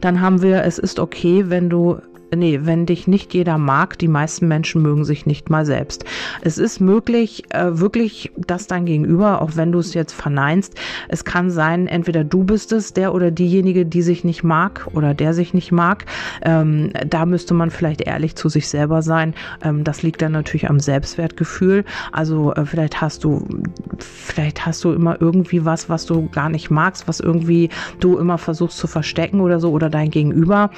Dann 0.00 0.20
haben 0.20 0.42
wir, 0.42 0.64
es 0.64 0.78
ist 0.78 0.98
okay, 0.98 1.44
wenn 1.48 1.68
du 1.68 1.98
nee, 2.34 2.60
wenn 2.62 2.86
dich 2.86 3.06
nicht 3.06 3.34
jeder 3.34 3.58
mag, 3.58 3.98
die 3.98 4.08
meisten 4.08 4.48
Menschen 4.48 4.82
mögen 4.82 5.04
sich 5.04 5.26
nicht 5.26 5.50
mal 5.50 5.64
selbst. 5.64 6.04
Es 6.42 6.58
ist 6.58 6.80
möglich, 6.80 7.44
äh, 7.50 7.78
wirklich, 7.78 8.32
dass 8.36 8.66
dein 8.66 8.86
Gegenüber, 8.86 9.42
auch 9.42 9.52
wenn 9.54 9.72
du 9.72 9.78
es 9.78 9.94
jetzt 9.94 10.12
verneinst, 10.12 10.74
es 11.08 11.24
kann 11.24 11.50
sein, 11.50 11.86
entweder 11.86 12.24
du 12.24 12.44
bist 12.44 12.72
es, 12.72 12.92
der 12.92 13.14
oder 13.14 13.30
diejenige, 13.30 13.86
die 13.86 14.02
sich 14.02 14.24
nicht 14.24 14.42
mag 14.42 14.88
oder 14.92 15.14
der 15.14 15.34
sich 15.34 15.54
nicht 15.54 15.72
mag. 15.72 16.04
Ähm, 16.42 16.90
da 17.06 17.26
müsste 17.26 17.54
man 17.54 17.70
vielleicht 17.70 18.00
ehrlich 18.00 18.36
zu 18.36 18.48
sich 18.48 18.68
selber 18.68 19.02
sein. 19.02 19.34
Ähm, 19.62 19.84
das 19.84 20.02
liegt 20.02 20.22
dann 20.22 20.32
natürlich 20.32 20.68
am 20.68 20.80
Selbstwertgefühl. 20.80 21.84
Also 22.12 22.54
äh, 22.54 22.64
vielleicht 22.64 23.00
hast 23.00 23.24
du, 23.24 23.46
vielleicht 23.98 24.66
hast 24.66 24.84
du 24.84 24.92
immer 24.92 25.20
irgendwie 25.20 25.64
was, 25.64 25.88
was 25.88 26.06
du 26.06 26.28
gar 26.30 26.48
nicht 26.48 26.70
magst, 26.70 27.08
was 27.08 27.20
irgendwie 27.20 27.70
du 28.00 28.18
immer 28.18 28.38
versuchst 28.38 28.78
zu 28.78 28.86
verstecken 28.86 29.40
oder 29.40 29.60
so 29.60 29.70
oder 29.70 29.90
dein 29.90 30.10
Gegenüber. 30.10 30.70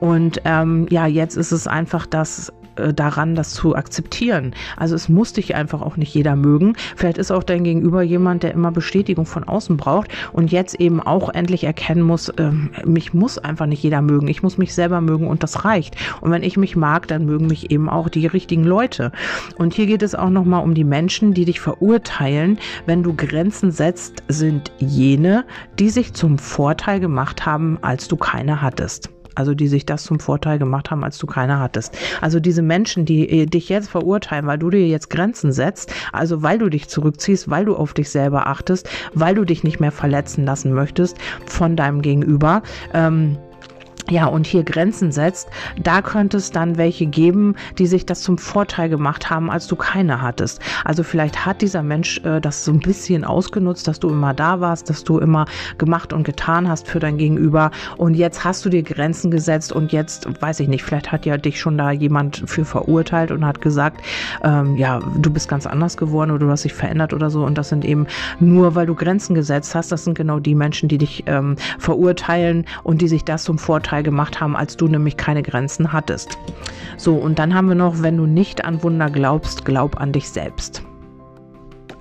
Und 0.00 0.40
ähm, 0.44 0.86
ja, 0.90 0.99
jetzt 1.06 1.36
ist 1.36 1.52
es 1.52 1.66
einfach 1.66 2.06
das 2.06 2.52
äh, 2.80 2.94
daran, 2.94 3.34
das 3.34 3.52
zu 3.52 3.74
akzeptieren. 3.76 4.54
Also 4.76 4.94
es 4.94 5.08
muss 5.08 5.32
dich 5.32 5.54
einfach 5.54 5.82
auch 5.82 5.96
nicht 5.96 6.14
jeder 6.14 6.36
mögen. 6.36 6.74
Vielleicht 6.96 7.18
ist 7.18 7.30
auch 7.30 7.42
dein 7.42 7.64
Gegenüber 7.64 8.02
jemand, 8.02 8.42
der 8.42 8.52
immer 8.52 8.70
Bestätigung 8.70 9.26
von 9.26 9.44
außen 9.44 9.76
braucht 9.76 10.10
und 10.32 10.52
jetzt 10.52 10.74
eben 10.80 11.00
auch 11.00 11.30
endlich 11.30 11.64
erkennen 11.64 12.02
muss, 12.02 12.32
ähm, 12.38 12.70
mich 12.84 13.14
muss 13.14 13.38
einfach 13.38 13.66
nicht 13.66 13.82
jeder 13.82 14.02
mögen. 14.02 14.28
Ich 14.28 14.42
muss 14.42 14.58
mich 14.58 14.74
selber 14.74 15.00
mögen 15.00 15.26
und 15.26 15.42
das 15.42 15.64
reicht. 15.64 15.96
Und 16.20 16.30
wenn 16.30 16.42
ich 16.42 16.56
mich 16.56 16.76
mag, 16.76 17.08
dann 17.08 17.26
mögen 17.26 17.46
mich 17.46 17.70
eben 17.70 17.88
auch 17.88 18.08
die 18.08 18.26
richtigen 18.26 18.64
Leute. 18.64 19.12
Und 19.56 19.74
hier 19.74 19.86
geht 19.86 20.02
es 20.02 20.14
auch 20.14 20.30
nochmal 20.30 20.62
um 20.62 20.74
die 20.74 20.84
Menschen, 20.84 21.34
die 21.34 21.44
dich 21.44 21.60
verurteilen. 21.60 22.58
Wenn 22.86 23.02
du 23.02 23.14
Grenzen 23.14 23.70
setzt, 23.70 24.22
sind 24.28 24.72
jene, 24.78 25.44
die 25.78 25.90
sich 25.90 26.14
zum 26.14 26.38
Vorteil 26.38 27.00
gemacht 27.00 27.46
haben, 27.46 27.78
als 27.82 28.08
du 28.08 28.16
keine 28.16 28.62
hattest. 28.62 29.10
Also 29.40 29.54
die 29.54 29.68
sich 29.68 29.86
das 29.86 30.04
zum 30.04 30.20
Vorteil 30.20 30.58
gemacht 30.58 30.90
haben, 30.90 31.02
als 31.02 31.16
du 31.16 31.26
keine 31.26 31.60
hattest. 31.60 31.96
Also 32.20 32.40
diese 32.40 32.60
Menschen, 32.60 33.06
die 33.06 33.26
äh, 33.26 33.46
dich 33.46 33.70
jetzt 33.70 33.88
verurteilen, 33.88 34.46
weil 34.46 34.58
du 34.58 34.68
dir 34.68 34.86
jetzt 34.86 35.08
Grenzen 35.08 35.50
setzt, 35.50 35.94
also 36.12 36.42
weil 36.42 36.58
du 36.58 36.68
dich 36.68 36.88
zurückziehst, 36.88 37.48
weil 37.48 37.64
du 37.64 37.74
auf 37.74 37.94
dich 37.94 38.10
selber 38.10 38.48
achtest, 38.48 38.90
weil 39.14 39.34
du 39.34 39.46
dich 39.46 39.64
nicht 39.64 39.80
mehr 39.80 39.92
verletzen 39.92 40.44
lassen 40.44 40.74
möchtest 40.74 41.16
von 41.46 41.74
deinem 41.74 42.02
Gegenüber. 42.02 42.60
Ähm, 42.92 43.38
ja, 44.08 44.26
und 44.26 44.46
hier 44.46 44.64
Grenzen 44.64 45.12
setzt, 45.12 45.48
da 45.82 46.02
könnte 46.02 46.36
es 46.36 46.50
dann 46.50 46.76
welche 46.76 47.06
geben, 47.06 47.56
die 47.78 47.86
sich 47.86 48.06
das 48.06 48.22
zum 48.22 48.38
Vorteil 48.38 48.88
gemacht 48.88 49.30
haben, 49.30 49.50
als 49.50 49.66
du 49.66 49.76
keine 49.76 50.22
hattest. 50.22 50.60
Also 50.84 51.02
vielleicht 51.02 51.44
hat 51.44 51.62
dieser 51.62 51.82
Mensch 51.82 52.18
äh, 52.24 52.40
das 52.40 52.64
so 52.64 52.72
ein 52.72 52.80
bisschen 52.80 53.24
ausgenutzt, 53.24 53.86
dass 53.88 54.00
du 54.00 54.08
immer 54.10 54.34
da 54.34 54.60
warst, 54.60 54.90
dass 54.90 55.04
du 55.04 55.18
immer 55.18 55.46
gemacht 55.78 56.12
und 56.12 56.24
getan 56.24 56.68
hast 56.68 56.88
für 56.88 56.98
dein 56.98 57.18
Gegenüber 57.18 57.70
und 57.96 58.14
jetzt 58.14 58.44
hast 58.44 58.64
du 58.64 58.70
dir 58.70 58.82
Grenzen 58.82 59.30
gesetzt 59.30 59.72
und 59.72 59.92
jetzt, 59.92 60.26
weiß 60.40 60.60
ich 60.60 60.68
nicht, 60.68 60.84
vielleicht 60.84 61.12
hat 61.12 61.26
ja 61.26 61.36
dich 61.36 61.60
schon 61.60 61.76
da 61.76 61.90
jemand 61.90 62.42
für 62.46 62.64
verurteilt 62.64 63.30
und 63.30 63.44
hat 63.44 63.60
gesagt, 63.60 64.02
ähm, 64.42 64.76
ja, 64.76 65.00
du 65.16 65.30
bist 65.30 65.48
ganz 65.48 65.66
anders 65.66 65.96
geworden 65.96 66.30
oder 66.30 66.46
du 66.46 66.50
hast 66.50 66.64
dich 66.64 66.74
verändert 66.74 67.12
oder 67.12 67.30
so 67.30 67.44
und 67.44 67.58
das 67.58 67.68
sind 67.68 67.84
eben 67.84 68.06
nur, 68.38 68.74
weil 68.74 68.86
du 68.86 68.94
Grenzen 68.94 69.34
gesetzt 69.34 69.74
hast, 69.74 69.92
das 69.92 70.04
sind 70.04 70.16
genau 70.16 70.38
die 70.40 70.54
Menschen, 70.54 70.88
die 70.88 70.98
dich 70.98 71.24
ähm, 71.26 71.56
verurteilen 71.78 72.64
und 72.82 73.02
die 73.02 73.08
sich 73.08 73.24
das 73.24 73.44
zum 73.44 73.58
Vorteil 73.58 73.89
Vorteil 73.90 74.02
gemacht 74.04 74.40
haben, 74.40 74.54
als 74.54 74.76
du 74.76 74.86
nämlich 74.86 75.16
keine 75.16 75.42
Grenzen 75.42 75.92
hattest. 75.92 76.38
So, 76.96 77.16
und 77.16 77.40
dann 77.40 77.54
haben 77.54 77.68
wir 77.68 77.74
noch, 77.74 78.02
wenn 78.02 78.16
du 78.16 78.24
nicht 78.24 78.64
an 78.64 78.84
Wunder 78.84 79.10
glaubst, 79.10 79.64
glaub 79.64 80.00
an 80.00 80.12
dich 80.12 80.30
selbst. 80.30 80.84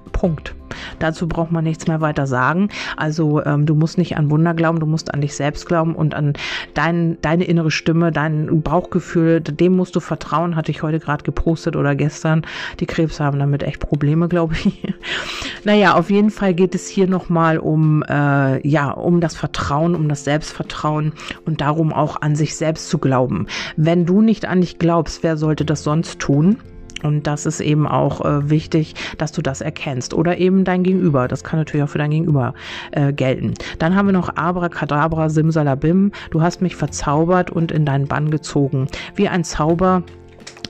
Punkt. 0.09 0.55
Dazu 0.99 1.27
braucht 1.27 1.51
man 1.51 1.63
nichts 1.63 1.87
mehr 1.87 2.01
weiter 2.01 2.27
sagen. 2.27 2.69
Also 2.97 3.43
ähm, 3.43 3.65
du 3.65 3.75
musst 3.75 3.97
nicht 3.97 4.17
an 4.17 4.29
Wunder 4.29 4.53
glauben, 4.53 4.79
du 4.79 4.85
musst 4.85 5.13
an 5.13 5.21
dich 5.21 5.35
selbst 5.35 5.65
glauben 5.65 5.95
und 5.95 6.13
an 6.13 6.33
dein, 6.73 7.17
deine 7.21 7.45
innere 7.45 7.71
Stimme, 7.71 8.11
dein 8.11 8.61
Bauchgefühl, 8.61 9.41
dem 9.41 9.75
musst 9.75 9.95
du 9.95 9.99
vertrauen, 9.99 10.55
hatte 10.55 10.71
ich 10.71 10.83
heute 10.83 10.99
gerade 10.99 11.23
gepostet 11.23 11.75
oder 11.75 11.95
gestern. 11.95 12.45
Die 12.79 12.85
Krebs 12.85 13.19
haben 13.19 13.39
damit 13.39 13.63
echt 13.63 13.79
Probleme, 13.79 14.27
glaube 14.27 14.55
ich. 14.55 14.83
naja, 15.63 15.95
auf 15.95 16.09
jeden 16.09 16.31
Fall 16.31 16.53
geht 16.53 16.75
es 16.75 16.87
hier 16.87 17.07
nochmal 17.07 17.57
um, 17.57 18.03
äh, 18.03 18.67
ja, 18.67 18.91
um 18.91 19.21
das 19.21 19.35
Vertrauen, 19.35 19.95
um 19.95 20.09
das 20.09 20.23
Selbstvertrauen 20.23 21.13
und 21.45 21.61
darum 21.61 21.93
auch 21.93 22.21
an 22.21 22.35
sich 22.35 22.55
selbst 22.55 22.89
zu 22.89 22.97
glauben. 22.97 23.47
Wenn 23.75 24.05
du 24.05 24.21
nicht 24.21 24.45
an 24.45 24.61
dich 24.61 24.79
glaubst, 24.79 25.23
wer 25.23 25.37
sollte 25.37 25.65
das 25.65 25.83
sonst 25.83 26.19
tun? 26.19 26.57
Und 27.03 27.27
das 27.27 27.45
ist 27.45 27.59
eben 27.59 27.87
auch 27.87 28.21
äh, 28.23 28.49
wichtig, 28.49 28.95
dass 29.17 29.31
du 29.31 29.41
das 29.41 29.61
erkennst. 29.61 30.13
Oder 30.13 30.37
eben 30.37 30.63
dein 30.63 30.83
Gegenüber. 30.83 31.27
Das 31.27 31.43
kann 31.43 31.59
natürlich 31.59 31.83
auch 31.83 31.89
für 31.89 31.97
dein 31.97 32.11
Gegenüber 32.11 32.53
äh, 32.91 33.13
gelten. 33.13 33.53
Dann 33.79 33.95
haben 33.95 34.07
wir 34.07 34.13
noch 34.13 34.35
Abracadabra, 34.35 35.29
Simsalabim. 35.29 36.11
Du 36.31 36.41
hast 36.41 36.61
mich 36.61 36.75
verzaubert 36.75 37.49
und 37.49 37.71
in 37.71 37.85
deinen 37.85 38.07
Bann 38.07 38.31
gezogen. 38.31 38.87
Wie 39.15 39.27
ein 39.27 39.43
Zauber 39.43 40.03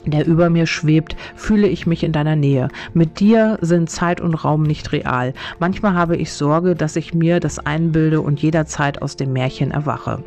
der 0.06 0.26
über 0.26 0.50
mir 0.50 0.66
schwebt, 0.66 1.16
fühle 1.36 1.68
ich 1.68 1.86
mich 1.88 2.04
in 2.04 2.12
deiner 2.12 2.36
Nähe. 2.36 2.70
Mit 2.94 3.20
dir 3.20 3.58
sind 3.62 3.90
Zeit 3.90 4.22
und 4.22 4.34
Raum 4.34 4.64
nicht 4.64 4.92
real. 4.92 5.34
Manchmal 5.60 5.94
habe 5.94 6.16
ich 6.16 6.34
Sorge, 6.34 6.76
dass 6.76 6.96
ich 6.96 7.14
mir 7.14 7.40
das 7.40 7.60
einbilde 7.60 8.22
und 8.22 8.42
jederzeit 8.42 9.02
aus 9.02 9.16
dem 9.16 9.34
Märchen 9.34 9.72
erwache. 9.72 10.24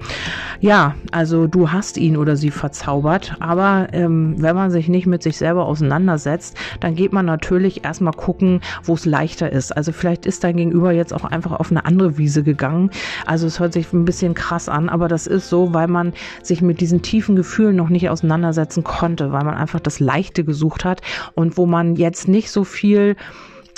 Ja, 0.61 0.95
also 1.11 1.47
du 1.47 1.73
hast 1.73 1.97
ihn 1.97 2.17
oder 2.17 2.37
sie 2.37 2.51
verzaubert, 2.51 3.37
aber 3.41 3.89
ähm, 3.93 4.35
wenn 4.39 4.55
man 4.55 4.71
sich 4.71 4.89
nicht 4.89 5.07
mit 5.07 5.23
sich 5.23 5.37
selber 5.37 5.67
auseinandersetzt, 5.67 6.57
dann 6.81 6.95
geht 6.95 7.13
man 7.13 7.27
natürlich 7.27 7.85
erstmal 7.85 8.13
gucken, 8.13 8.61
wo 8.85 8.95
es 8.95 9.07
leichter 9.07 9.51
ist. 9.51 9.73
Also 9.73 9.93
vielleicht 9.93 10.27
ist 10.27 10.45
dein 10.45 10.57
Gegenüber 10.57 10.93
jetzt 10.93 11.13
auch 11.13 11.25
einfach 11.25 11.53
auf 11.53 11.71
eine 11.71 11.85
andere 11.85 12.19
Wiese 12.19 12.43
gegangen. 12.43 12.91
Also 13.27 13.47
es 13.47 13.59
hört 13.59 13.73
sich 13.73 13.93
ein 13.93 14.05
bisschen 14.05 14.35
krass 14.35 14.69
an, 14.69 14.89
aber 14.89 15.09
das 15.09 15.27
ist 15.27 15.49
so, 15.49 15.75
weil 15.75 15.89
man 15.89 16.13
sich 16.43 16.63
mit 16.63 16.81
diesen 16.81 17.03
tiefen 17.03 17.37
Gefühlen 17.37 17.77
noch 17.77 17.89
nicht 17.89 18.09
auseinandersetzen 18.11 18.85
konnte, 18.85 19.33
weil 19.33 19.45
man 19.45 19.55
einfach 19.63 19.81
das 19.81 20.01
Leichte 20.01 20.45
gesucht 20.45 20.85
hat 20.85 21.01
und 21.35 21.57
wo 21.57 21.65
man 21.65 21.97
jetzt 21.97 22.29
nicht 22.29 22.51
so 22.51 22.65
viel 22.65 23.17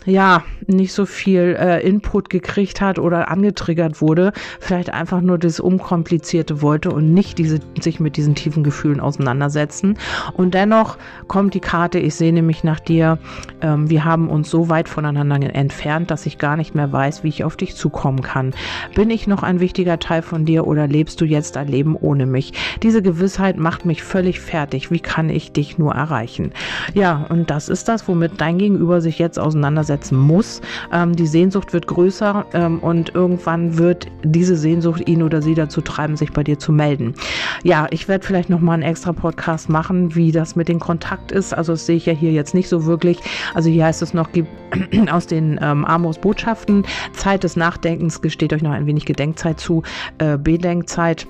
ja, 0.06 0.42
nicht 0.66 0.92
so 0.92 1.06
viel 1.06 1.56
äh, 1.58 1.86
Input 1.86 2.30
gekriegt 2.30 2.80
hat 2.80 2.98
oder 2.98 3.30
angetriggert 3.30 4.00
wurde, 4.00 4.32
vielleicht 4.60 4.90
einfach 4.90 5.20
nur 5.20 5.38
das 5.38 5.60
Unkomplizierte 5.60 6.62
wollte 6.62 6.90
und 6.90 7.12
nicht 7.12 7.38
diese, 7.38 7.60
sich 7.80 8.00
mit 8.00 8.16
diesen 8.16 8.34
tiefen 8.34 8.64
Gefühlen 8.64 9.00
auseinandersetzen. 9.00 9.98
Und 10.34 10.54
dennoch 10.54 10.98
kommt 11.26 11.54
die 11.54 11.60
Karte, 11.60 11.98
ich 11.98 12.14
sehne 12.14 12.42
mich 12.42 12.64
nach 12.64 12.80
dir. 12.80 13.18
Ähm, 13.60 13.88
wir 13.88 14.04
haben 14.04 14.28
uns 14.28 14.50
so 14.50 14.68
weit 14.68 14.88
voneinander 14.88 15.54
entfernt, 15.54 16.10
dass 16.10 16.26
ich 16.26 16.38
gar 16.38 16.56
nicht 16.56 16.74
mehr 16.74 16.92
weiß, 16.92 17.24
wie 17.24 17.28
ich 17.28 17.44
auf 17.44 17.56
dich 17.56 17.74
zukommen 17.74 18.22
kann. 18.22 18.52
Bin 18.94 19.10
ich 19.10 19.26
noch 19.26 19.42
ein 19.42 19.60
wichtiger 19.60 19.98
Teil 19.98 20.22
von 20.22 20.44
dir 20.44 20.66
oder 20.66 20.86
lebst 20.86 21.20
du 21.20 21.24
jetzt 21.24 21.56
ein 21.56 21.68
Leben 21.68 21.96
ohne 21.96 22.26
mich? 22.26 22.52
Diese 22.82 23.02
Gewissheit 23.02 23.56
macht 23.56 23.84
mich 23.84 24.02
völlig 24.02 24.40
fertig. 24.40 24.90
Wie 24.90 25.00
kann 25.00 25.30
ich 25.30 25.52
dich 25.52 25.78
nur 25.78 25.94
erreichen? 25.94 26.52
Ja, 26.92 27.26
und 27.28 27.50
das 27.50 27.68
ist 27.68 27.88
das, 27.88 28.06
womit 28.08 28.40
dein 28.40 28.58
Gegenüber 28.58 29.00
sich 29.00 29.18
jetzt 29.18 29.38
auseinandersetzt 29.38 29.93
setzen 29.94 30.18
muss. 30.18 30.60
Ähm, 30.92 31.14
die 31.14 31.26
Sehnsucht 31.26 31.72
wird 31.72 31.86
größer 31.86 32.46
ähm, 32.52 32.80
und 32.80 33.14
irgendwann 33.14 33.78
wird 33.78 34.08
diese 34.24 34.56
Sehnsucht 34.56 35.08
ihn 35.08 35.22
oder 35.22 35.40
sie 35.40 35.54
dazu 35.54 35.80
treiben, 35.80 36.16
sich 36.16 36.32
bei 36.32 36.42
dir 36.42 36.58
zu 36.58 36.72
melden. 36.72 37.14
Ja, 37.62 37.86
ich 37.90 38.08
werde 38.08 38.26
vielleicht 38.26 38.50
noch 38.50 38.60
mal 38.60 38.74
einen 38.74 38.82
extra 38.82 39.12
Podcast 39.12 39.68
machen, 39.68 40.14
wie 40.14 40.32
das 40.32 40.56
mit 40.56 40.68
dem 40.68 40.80
Kontakt 40.80 41.30
ist. 41.30 41.54
Also 41.54 41.72
das 41.72 41.86
sehe 41.86 41.96
ich 41.96 42.06
ja 42.06 42.12
hier 42.12 42.32
jetzt 42.32 42.54
nicht 42.54 42.68
so 42.68 42.86
wirklich. 42.86 43.18
Also 43.54 43.70
hier 43.70 43.84
heißt 43.84 44.02
es 44.02 44.14
noch, 44.14 44.32
gibt 44.32 44.48
aus 45.10 45.26
den 45.26 45.60
ähm, 45.62 45.84
Amos 45.84 46.18
Botschaften 46.18 46.84
Zeit 47.12 47.44
des 47.44 47.56
Nachdenkens 47.56 48.20
gesteht 48.20 48.52
euch 48.52 48.62
noch 48.62 48.72
ein 48.72 48.86
wenig 48.86 49.04
Gedenkzeit 49.04 49.60
zu, 49.60 49.82
äh, 50.18 50.36
Bedenkzeit. 50.36 51.26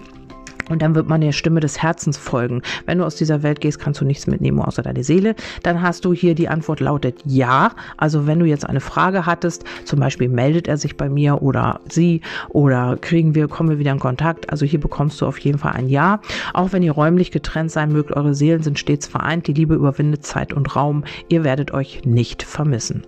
Und 0.69 0.83
dann 0.83 0.95
wird 0.95 1.09
man 1.09 1.21
der 1.21 1.33
Stimme 1.33 1.61
des 1.61 1.83
Herzens 1.83 2.17
folgen. 2.17 2.63
Wenn 2.87 2.99
du 2.99 3.05
aus 3.05 3.17
dieser 3.17 3.43
Welt 3.43 3.61
gehst, 3.61 3.79
kannst 3.79 4.01
du 4.01 4.05
nichts 4.05 4.27
mitnehmen 4.27 4.61
außer 4.61 4.83
deine 4.83 5.05
Seele. 5.05 5.35
Dann 5.63 5.83
hast 5.83 6.05
du 6.05 6.13
hier 6.13 6.35
die 6.35 6.49
Antwort 6.49 6.81
lautet 6.81 7.21
ja. 7.25 7.73
Also 7.97 8.27
wenn 8.27 8.39
du 8.39 8.47
jetzt 8.47 8.67
eine 8.67 8.81
Frage 8.81 9.27
hattest, 9.27 9.65
zum 9.85 10.01
Beispiel 10.01 10.29
meldet 10.29 10.69
er 10.69 10.77
sich 10.77 10.97
bei 10.97 11.09
mir 11.09 11.43
oder 11.43 11.81
sie 11.89 12.23
oder 12.49 12.97
kriegen 13.01 13.35
wir, 13.35 13.49
kommen 13.49 13.71
wir 13.71 13.79
wieder 13.79 13.93
in 13.93 13.99
Kontakt. 13.99 14.51
Also 14.51 14.65
hier 14.65 14.81
bekommst 14.81 15.21
du 15.21 15.27
auf 15.27 15.39
jeden 15.39 15.59
Fall 15.59 15.73
ein 15.73 15.89
Ja. 15.89 16.21
Auch 16.53 16.73
wenn 16.73 16.83
ihr 16.83 16.93
räumlich 16.93 17.31
getrennt 17.31 17.71
sein 17.71 17.93
mögt, 17.93 18.13
eure 18.13 18.35
Seelen 18.35 18.63
sind 18.63 18.79
stets 18.79 19.07
vereint. 19.07 19.47
Die 19.47 19.53
Liebe 19.53 19.75
überwindet 19.75 20.25
Zeit 20.25 20.53
und 20.53 20.77
Raum. 20.77 21.05
Ihr 21.29 21.45
werdet 21.45 21.73
euch 21.73 22.03
nicht 22.05 22.43
vermissen. 22.43 23.03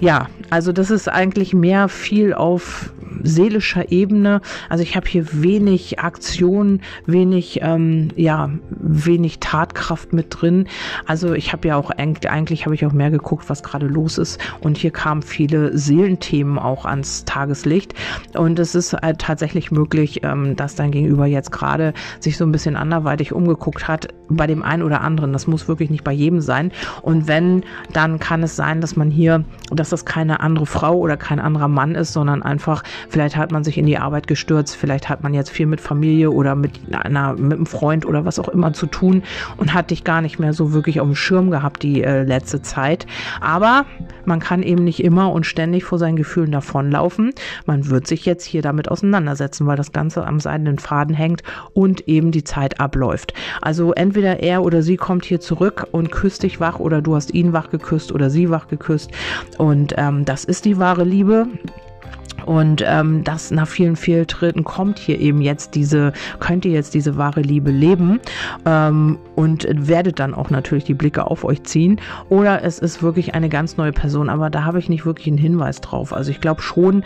Ja, 0.00 0.28
also 0.50 0.72
das 0.72 0.90
ist 0.90 1.08
eigentlich 1.08 1.54
mehr 1.54 1.88
viel 1.88 2.34
auf 2.34 2.92
seelischer 3.22 3.90
Ebene. 3.90 4.40
Also 4.68 4.82
ich 4.82 4.96
habe 4.96 5.08
hier 5.08 5.26
wenig 5.32 5.98
Aktion, 5.98 6.80
wenig, 7.06 7.60
ähm, 7.62 8.08
ja, 8.16 8.50
wenig 8.70 9.40
Tatkraft 9.40 10.12
mit 10.12 10.26
drin. 10.30 10.66
Also 11.06 11.34
ich 11.34 11.52
habe 11.52 11.68
ja 11.68 11.76
auch 11.76 11.90
eigentlich, 11.90 12.64
habe 12.64 12.74
ich 12.74 12.84
auch 12.86 12.92
mehr 12.92 13.10
geguckt, 13.10 13.48
was 13.48 13.62
gerade 13.62 13.86
los 13.86 14.18
ist. 14.18 14.40
Und 14.60 14.78
hier 14.78 14.90
kamen 14.90 15.22
viele 15.22 15.76
Seelenthemen 15.76 16.58
auch 16.58 16.84
ans 16.84 17.24
Tageslicht. 17.24 17.94
Und 18.34 18.58
es 18.58 18.74
ist 18.74 18.94
halt 18.94 19.18
tatsächlich 19.18 19.70
möglich, 19.70 20.20
ähm, 20.22 20.56
dass 20.56 20.74
dein 20.74 20.90
Gegenüber 20.90 21.26
jetzt 21.26 21.52
gerade 21.52 21.94
sich 22.20 22.36
so 22.36 22.44
ein 22.44 22.52
bisschen 22.52 22.76
anderweitig 22.76 23.32
umgeguckt 23.32 23.88
hat 23.88 24.08
bei 24.28 24.46
dem 24.46 24.62
einen 24.62 24.82
oder 24.82 25.00
anderen. 25.00 25.32
Das 25.32 25.46
muss 25.46 25.68
wirklich 25.68 25.90
nicht 25.90 26.04
bei 26.04 26.12
jedem 26.12 26.40
sein. 26.40 26.72
Und 27.02 27.28
wenn, 27.28 27.64
dann 27.92 28.18
kann 28.18 28.42
es 28.42 28.56
sein, 28.56 28.80
dass 28.80 28.96
man 28.96 29.10
hier, 29.10 29.44
dass 29.70 29.90
das 29.90 30.04
keine 30.04 30.40
andere 30.40 30.66
Frau 30.66 30.96
oder 30.96 31.16
kein 31.16 31.40
anderer 31.40 31.68
Mann 31.68 31.94
ist, 31.94 32.12
sondern 32.12 32.42
einfach, 32.42 32.82
vielleicht 33.08 33.36
hat 33.36 33.52
man 33.52 33.64
sich 33.64 33.78
in 33.78 33.86
die 33.86 33.98
Arbeit 33.98 34.26
gestürzt, 34.26 34.76
vielleicht 34.76 35.08
hat 35.08 35.22
man 35.22 35.34
jetzt 35.34 35.50
viel 35.50 35.66
mit 35.66 35.80
Familie 35.80 36.30
oder 36.30 36.54
mit 36.54 36.77
einer, 36.90 37.34
mit 37.34 37.54
einem 37.54 37.66
Freund 37.66 38.06
oder 38.06 38.24
was 38.24 38.38
auch 38.38 38.48
immer 38.48 38.72
zu 38.72 38.86
tun 38.86 39.22
und 39.56 39.74
hat 39.74 39.90
dich 39.90 40.04
gar 40.04 40.20
nicht 40.20 40.38
mehr 40.38 40.52
so 40.52 40.72
wirklich 40.72 41.00
auf 41.00 41.06
dem 41.06 41.14
Schirm 41.14 41.50
gehabt 41.50 41.82
die 41.82 42.02
äh, 42.02 42.22
letzte 42.22 42.62
Zeit. 42.62 43.06
Aber 43.40 43.86
man 44.24 44.40
kann 44.40 44.62
eben 44.62 44.84
nicht 44.84 45.02
immer 45.02 45.32
und 45.32 45.46
ständig 45.46 45.84
vor 45.84 45.98
seinen 45.98 46.16
Gefühlen 46.16 46.52
davonlaufen. 46.52 47.32
Man 47.66 47.88
wird 47.88 48.06
sich 48.06 48.24
jetzt 48.26 48.44
hier 48.44 48.62
damit 48.62 48.90
auseinandersetzen, 48.90 49.66
weil 49.66 49.76
das 49.76 49.92
Ganze 49.92 50.26
am 50.26 50.40
seidenen 50.40 50.78
Faden 50.78 51.14
hängt 51.14 51.42
und 51.72 52.08
eben 52.08 52.30
die 52.30 52.44
Zeit 52.44 52.80
abläuft. 52.80 53.34
Also 53.62 53.92
entweder 53.92 54.40
er 54.40 54.62
oder 54.62 54.82
sie 54.82 54.96
kommt 54.96 55.24
hier 55.24 55.40
zurück 55.40 55.86
und 55.92 56.10
küsst 56.10 56.42
dich 56.42 56.60
wach 56.60 56.78
oder 56.78 57.02
du 57.02 57.14
hast 57.14 57.32
ihn 57.32 57.52
wach 57.52 57.70
geküsst 57.70 58.12
oder 58.12 58.30
sie 58.30 58.50
wach 58.50 58.68
geküsst. 58.68 59.10
Und 59.56 59.94
ähm, 59.96 60.24
das 60.24 60.44
ist 60.44 60.64
die 60.64 60.78
wahre 60.78 61.04
Liebe. 61.04 61.46
Und 62.48 62.82
ähm, 62.86 63.24
das 63.24 63.50
nach 63.50 63.68
vielen 63.68 63.94
Fehltritten 63.94 64.64
kommt 64.64 64.98
hier 64.98 65.20
eben 65.20 65.42
jetzt 65.42 65.74
diese, 65.74 66.14
könnt 66.40 66.64
ihr 66.64 66.72
jetzt 66.72 66.94
diese 66.94 67.18
wahre 67.18 67.42
Liebe 67.42 67.70
leben 67.70 68.20
ähm, 68.64 69.18
und 69.36 69.66
werdet 69.70 70.18
dann 70.18 70.32
auch 70.32 70.48
natürlich 70.48 70.84
die 70.84 70.94
Blicke 70.94 71.26
auf 71.26 71.44
euch 71.44 71.62
ziehen. 71.64 72.00
Oder 72.30 72.64
es 72.64 72.78
ist 72.78 73.02
wirklich 73.02 73.34
eine 73.34 73.50
ganz 73.50 73.76
neue 73.76 73.92
Person, 73.92 74.30
aber 74.30 74.48
da 74.48 74.64
habe 74.64 74.78
ich 74.78 74.88
nicht 74.88 75.04
wirklich 75.04 75.26
einen 75.26 75.36
Hinweis 75.36 75.82
drauf. 75.82 76.14
Also 76.14 76.30
ich 76.30 76.40
glaube 76.40 76.62
schon, 76.62 77.04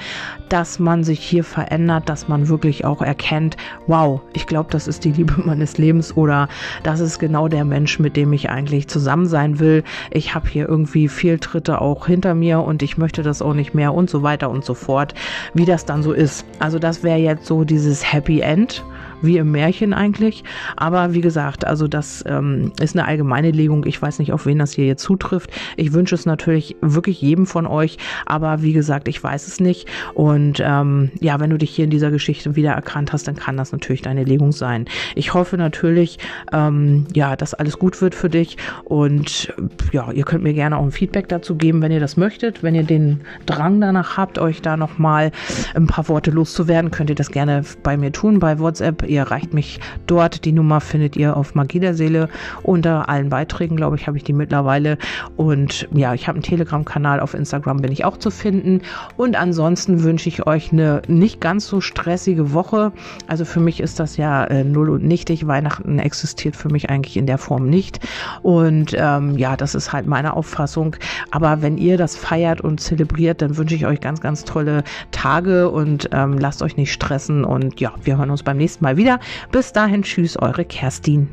dass 0.49 0.79
man 0.79 1.03
sich 1.03 1.19
hier 1.19 1.43
verändert, 1.43 2.09
dass 2.09 2.29
man 2.29 2.47
wirklich 2.49 2.85
auch 2.85 3.03
erkennt, 3.03 3.57
wow, 3.89 4.21
ich 4.35 4.47
glaube, 4.47 4.71
das 4.71 4.87
ist 4.87 5.05
die 5.05 5.11
Liebe 5.11 5.35
meines 5.45 5.77
Lebens 5.77 6.17
oder 6.17 6.47
das 6.85 7.01
ist 7.01 7.19
genau 7.19 7.49
der 7.49 7.65
Mensch, 7.65 7.99
mit 7.99 8.17
dem 8.17 8.33
ich 8.33 8.49
eigentlich 8.49 8.87
zusammen 8.87 9.27
sein 9.27 9.59
will. 9.59 9.83
Ich 10.13 10.37
habe 10.37 10.49
hier 10.49 10.69
irgendwie 10.69 11.09
Fehltritte 11.09 11.81
auch 11.81 12.07
hinter 12.07 12.37
mir 12.37 12.61
und 12.61 12.85
ich 12.85 12.97
möchte 12.97 13.25
das 13.25 13.43
auch 13.43 13.55
nicht 13.55 13.75
mehr 13.75 13.93
und 13.93 14.09
so 14.09 14.23
weiter 14.23 14.49
und 14.49 14.65
so 14.65 14.75
fort 14.75 15.15
wie 15.55 15.65
das 15.65 15.85
dann 15.85 16.03
so 16.03 16.13
ist. 16.13 16.45
Also 16.59 16.79
das 16.79 17.03
wäre 17.03 17.19
jetzt 17.19 17.47
so 17.47 17.65
dieses 17.65 18.13
Happy 18.13 18.41
End 18.41 18.85
wie 19.23 19.39
im 19.39 19.51
Märchen 19.51 19.95
eigentlich. 19.95 20.45
Aber 20.77 21.15
wie 21.15 21.21
gesagt, 21.21 21.67
also 21.67 21.89
das 21.89 22.25
ähm, 22.27 22.73
ist 22.81 22.97
eine 22.97 23.07
allgemeine 23.07 23.51
Legung. 23.51 23.87
Ich 23.87 24.01
weiß 24.01 24.19
nicht, 24.19 24.33
auf 24.33 24.47
wen 24.47 24.59
das 24.59 24.73
hier 24.73 24.87
jetzt 24.87 25.03
zutrifft. 25.03 25.51
Ich 25.77 25.93
wünsche 25.93 26.15
es 26.15 26.27
natürlich 26.27 26.77
wirklich 26.81 27.21
jedem 27.21 27.47
von 27.47 27.67
euch, 27.67 27.99
aber 28.27 28.63
wie 28.63 28.73
gesagt, 28.73 29.09
ich 29.09 29.23
weiß 29.23 29.47
es 29.47 29.61
nicht. 29.61 29.89
Und 30.15 30.63
ähm, 30.65 31.11
ja, 31.21 31.41
wenn 31.41 31.51
du 31.51 31.59
dich 31.59 31.71
hier 31.71 31.85
in 31.85 31.91
dieser 31.91 32.11
Geschichte 32.11 32.57
wieder 32.57 32.73
erkannt 32.73 33.13
hast, 33.13 33.29
dann 33.29 33.37
kann 33.37 33.57
das 33.57 33.73
natürlich 33.73 34.03
deine 34.03 34.25
Legung 34.25 34.53
sein. 34.53 34.87
Ich 35.15 35.35
hoffe 35.35 35.57
natürlich, 35.57 36.19
ähm, 36.53 37.07
ja, 37.15 37.37
dass 37.37 37.55
alles 37.55 37.79
gut 37.79 38.01
wird 38.01 38.15
für 38.15 38.29
dich. 38.29 38.57
Und 38.85 39.53
ja, 39.93 40.11
ihr 40.13 40.25
könnt 40.25 40.45
mir 40.45 40.55
gerne 40.55 40.77
auch 40.77 40.83
ein 40.83 40.93
Feedback 40.93 41.29
dazu 41.29 41.57
geben, 41.57 41.83
wenn 41.83 41.93
ihr 41.93 42.01
das 42.01 42.17
möchtet. 42.17 42.63
Wenn 42.63 42.75
ihr 42.75 42.85
den 42.85 43.21
Drang 43.47 43.81
danach 43.81 44.17
habt, 44.17 44.39
euch 44.39 44.63
da 44.63 44.77
nochmal 44.77 45.31
ein 45.75 45.87
paar 45.87 46.09
Worte 46.09 46.31
loszuwerden, 46.31 46.91
könnt 46.91 47.11
ihr 47.11 47.17
das 47.17 47.31
gerne 47.31 47.63
bei 47.83 47.97
mir 47.97 48.13
tun, 48.13 48.39
bei 48.39 48.59
WhatsApp 48.59 49.03
Ihr 49.13 49.21
erreicht 49.21 49.53
mich 49.53 49.79
dort. 50.07 50.47
Die 50.47 50.53
Nummer 50.53 50.81
findet 50.81 51.17
ihr 51.17 51.37
auf 51.37 51.55
Magie 51.55 51.81
der 51.81 51.93
Seele. 51.95 52.31
Unter 52.63 53.11
allen 53.11 53.29
Beiträgen, 53.29 53.77
glaube 53.77 53.97
ich, 53.97 54.07
habe 54.07 54.17
ich 54.17 54.25
die 54.25 54.33
mittlerweile. 54.33 54.97
Und 55.37 55.87
ja, 55.93 56.15
ich 56.15 56.29
habe 56.29 56.37
einen 56.37 56.43
Telegram-Kanal. 56.43 57.21
Auf 57.21 57.35
Instagram 57.35 57.83
bin 57.83 57.93
ich 57.93 58.07
auch 58.07 58.17
zu 58.17 58.31
finden. 58.31 58.81
Und 59.19 59.37
ansonsten 59.37 60.03
wünsche 60.03 60.31
ich 60.31 60.47
euch 60.47 60.73
eine 60.73 61.03
nicht 61.09 61.43
ganz 61.43 61.67
so 61.67 61.83
stressige 61.83 62.55
Woche. 62.55 62.93
Also 63.27 63.45
für 63.45 63.61
mich 63.61 63.81
ist 63.81 64.01
das 64.01 64.17
ja 64.17 64.45
äh, 64.45 64.65
null 64.65 64.89
und 64.89 65.05
nichtig. 65.05 65.47
Weihnachten 65.47 65.99
existiert 65.99 66.57
für 66.57 66.71
mich 66.71 66.89
eigentlich 66.89 67.19
in 67.19 67.27
der 67.27 67.39
Form 67.39 67.69
nicht. 67.69 68.01
Und 68.43 68.95
ähm, 68.97 69.37
ja, 69.37 69.59
das 69.59 69.75
ist 69.75 69.93
halt 69.93 70.07
meine 70.07 70.35
Auffassung. 70.35 70.97
Aber 71.31 71.61
wenn 71.61 71.77
ihr 71.77 71.99
das 71.99 72.17
feiert 72.17 72.63
und 72.63 72.81
zelebriert, 72.81 73.43
dann 73.43 73.59
wünsche 73.59 73.75
ich 73.75 73.85
euch 73.85 74.01
ganz, 74.01 74.23
ganz 74.23 74.45
tolle 74.45 74.85
Tage 75.11 75.69
und 75.69 76.09
ähm, 76.13 76.39
lasst 76.39 76.63
euch 76.63 76.79
nicht 76.79 76.93
stressen. 76.93 77.45
Und 77.45 77.79
ja, 77.79 77.93
wir 78.03 78.17
hören 78.17 78.31
uns 78.31 78.43
beim 78.43 78.57
nächsten 78.57 78.83
Mal 78.83 78.97
wieder 78.97 79.02
wieder. 79.03 79.19
Bis 79.51 79.73
dahin, 79.73 80.03
tschüss, 80.03 80.37
eure 80.37 80.65
Kerstin. 80.65 81.29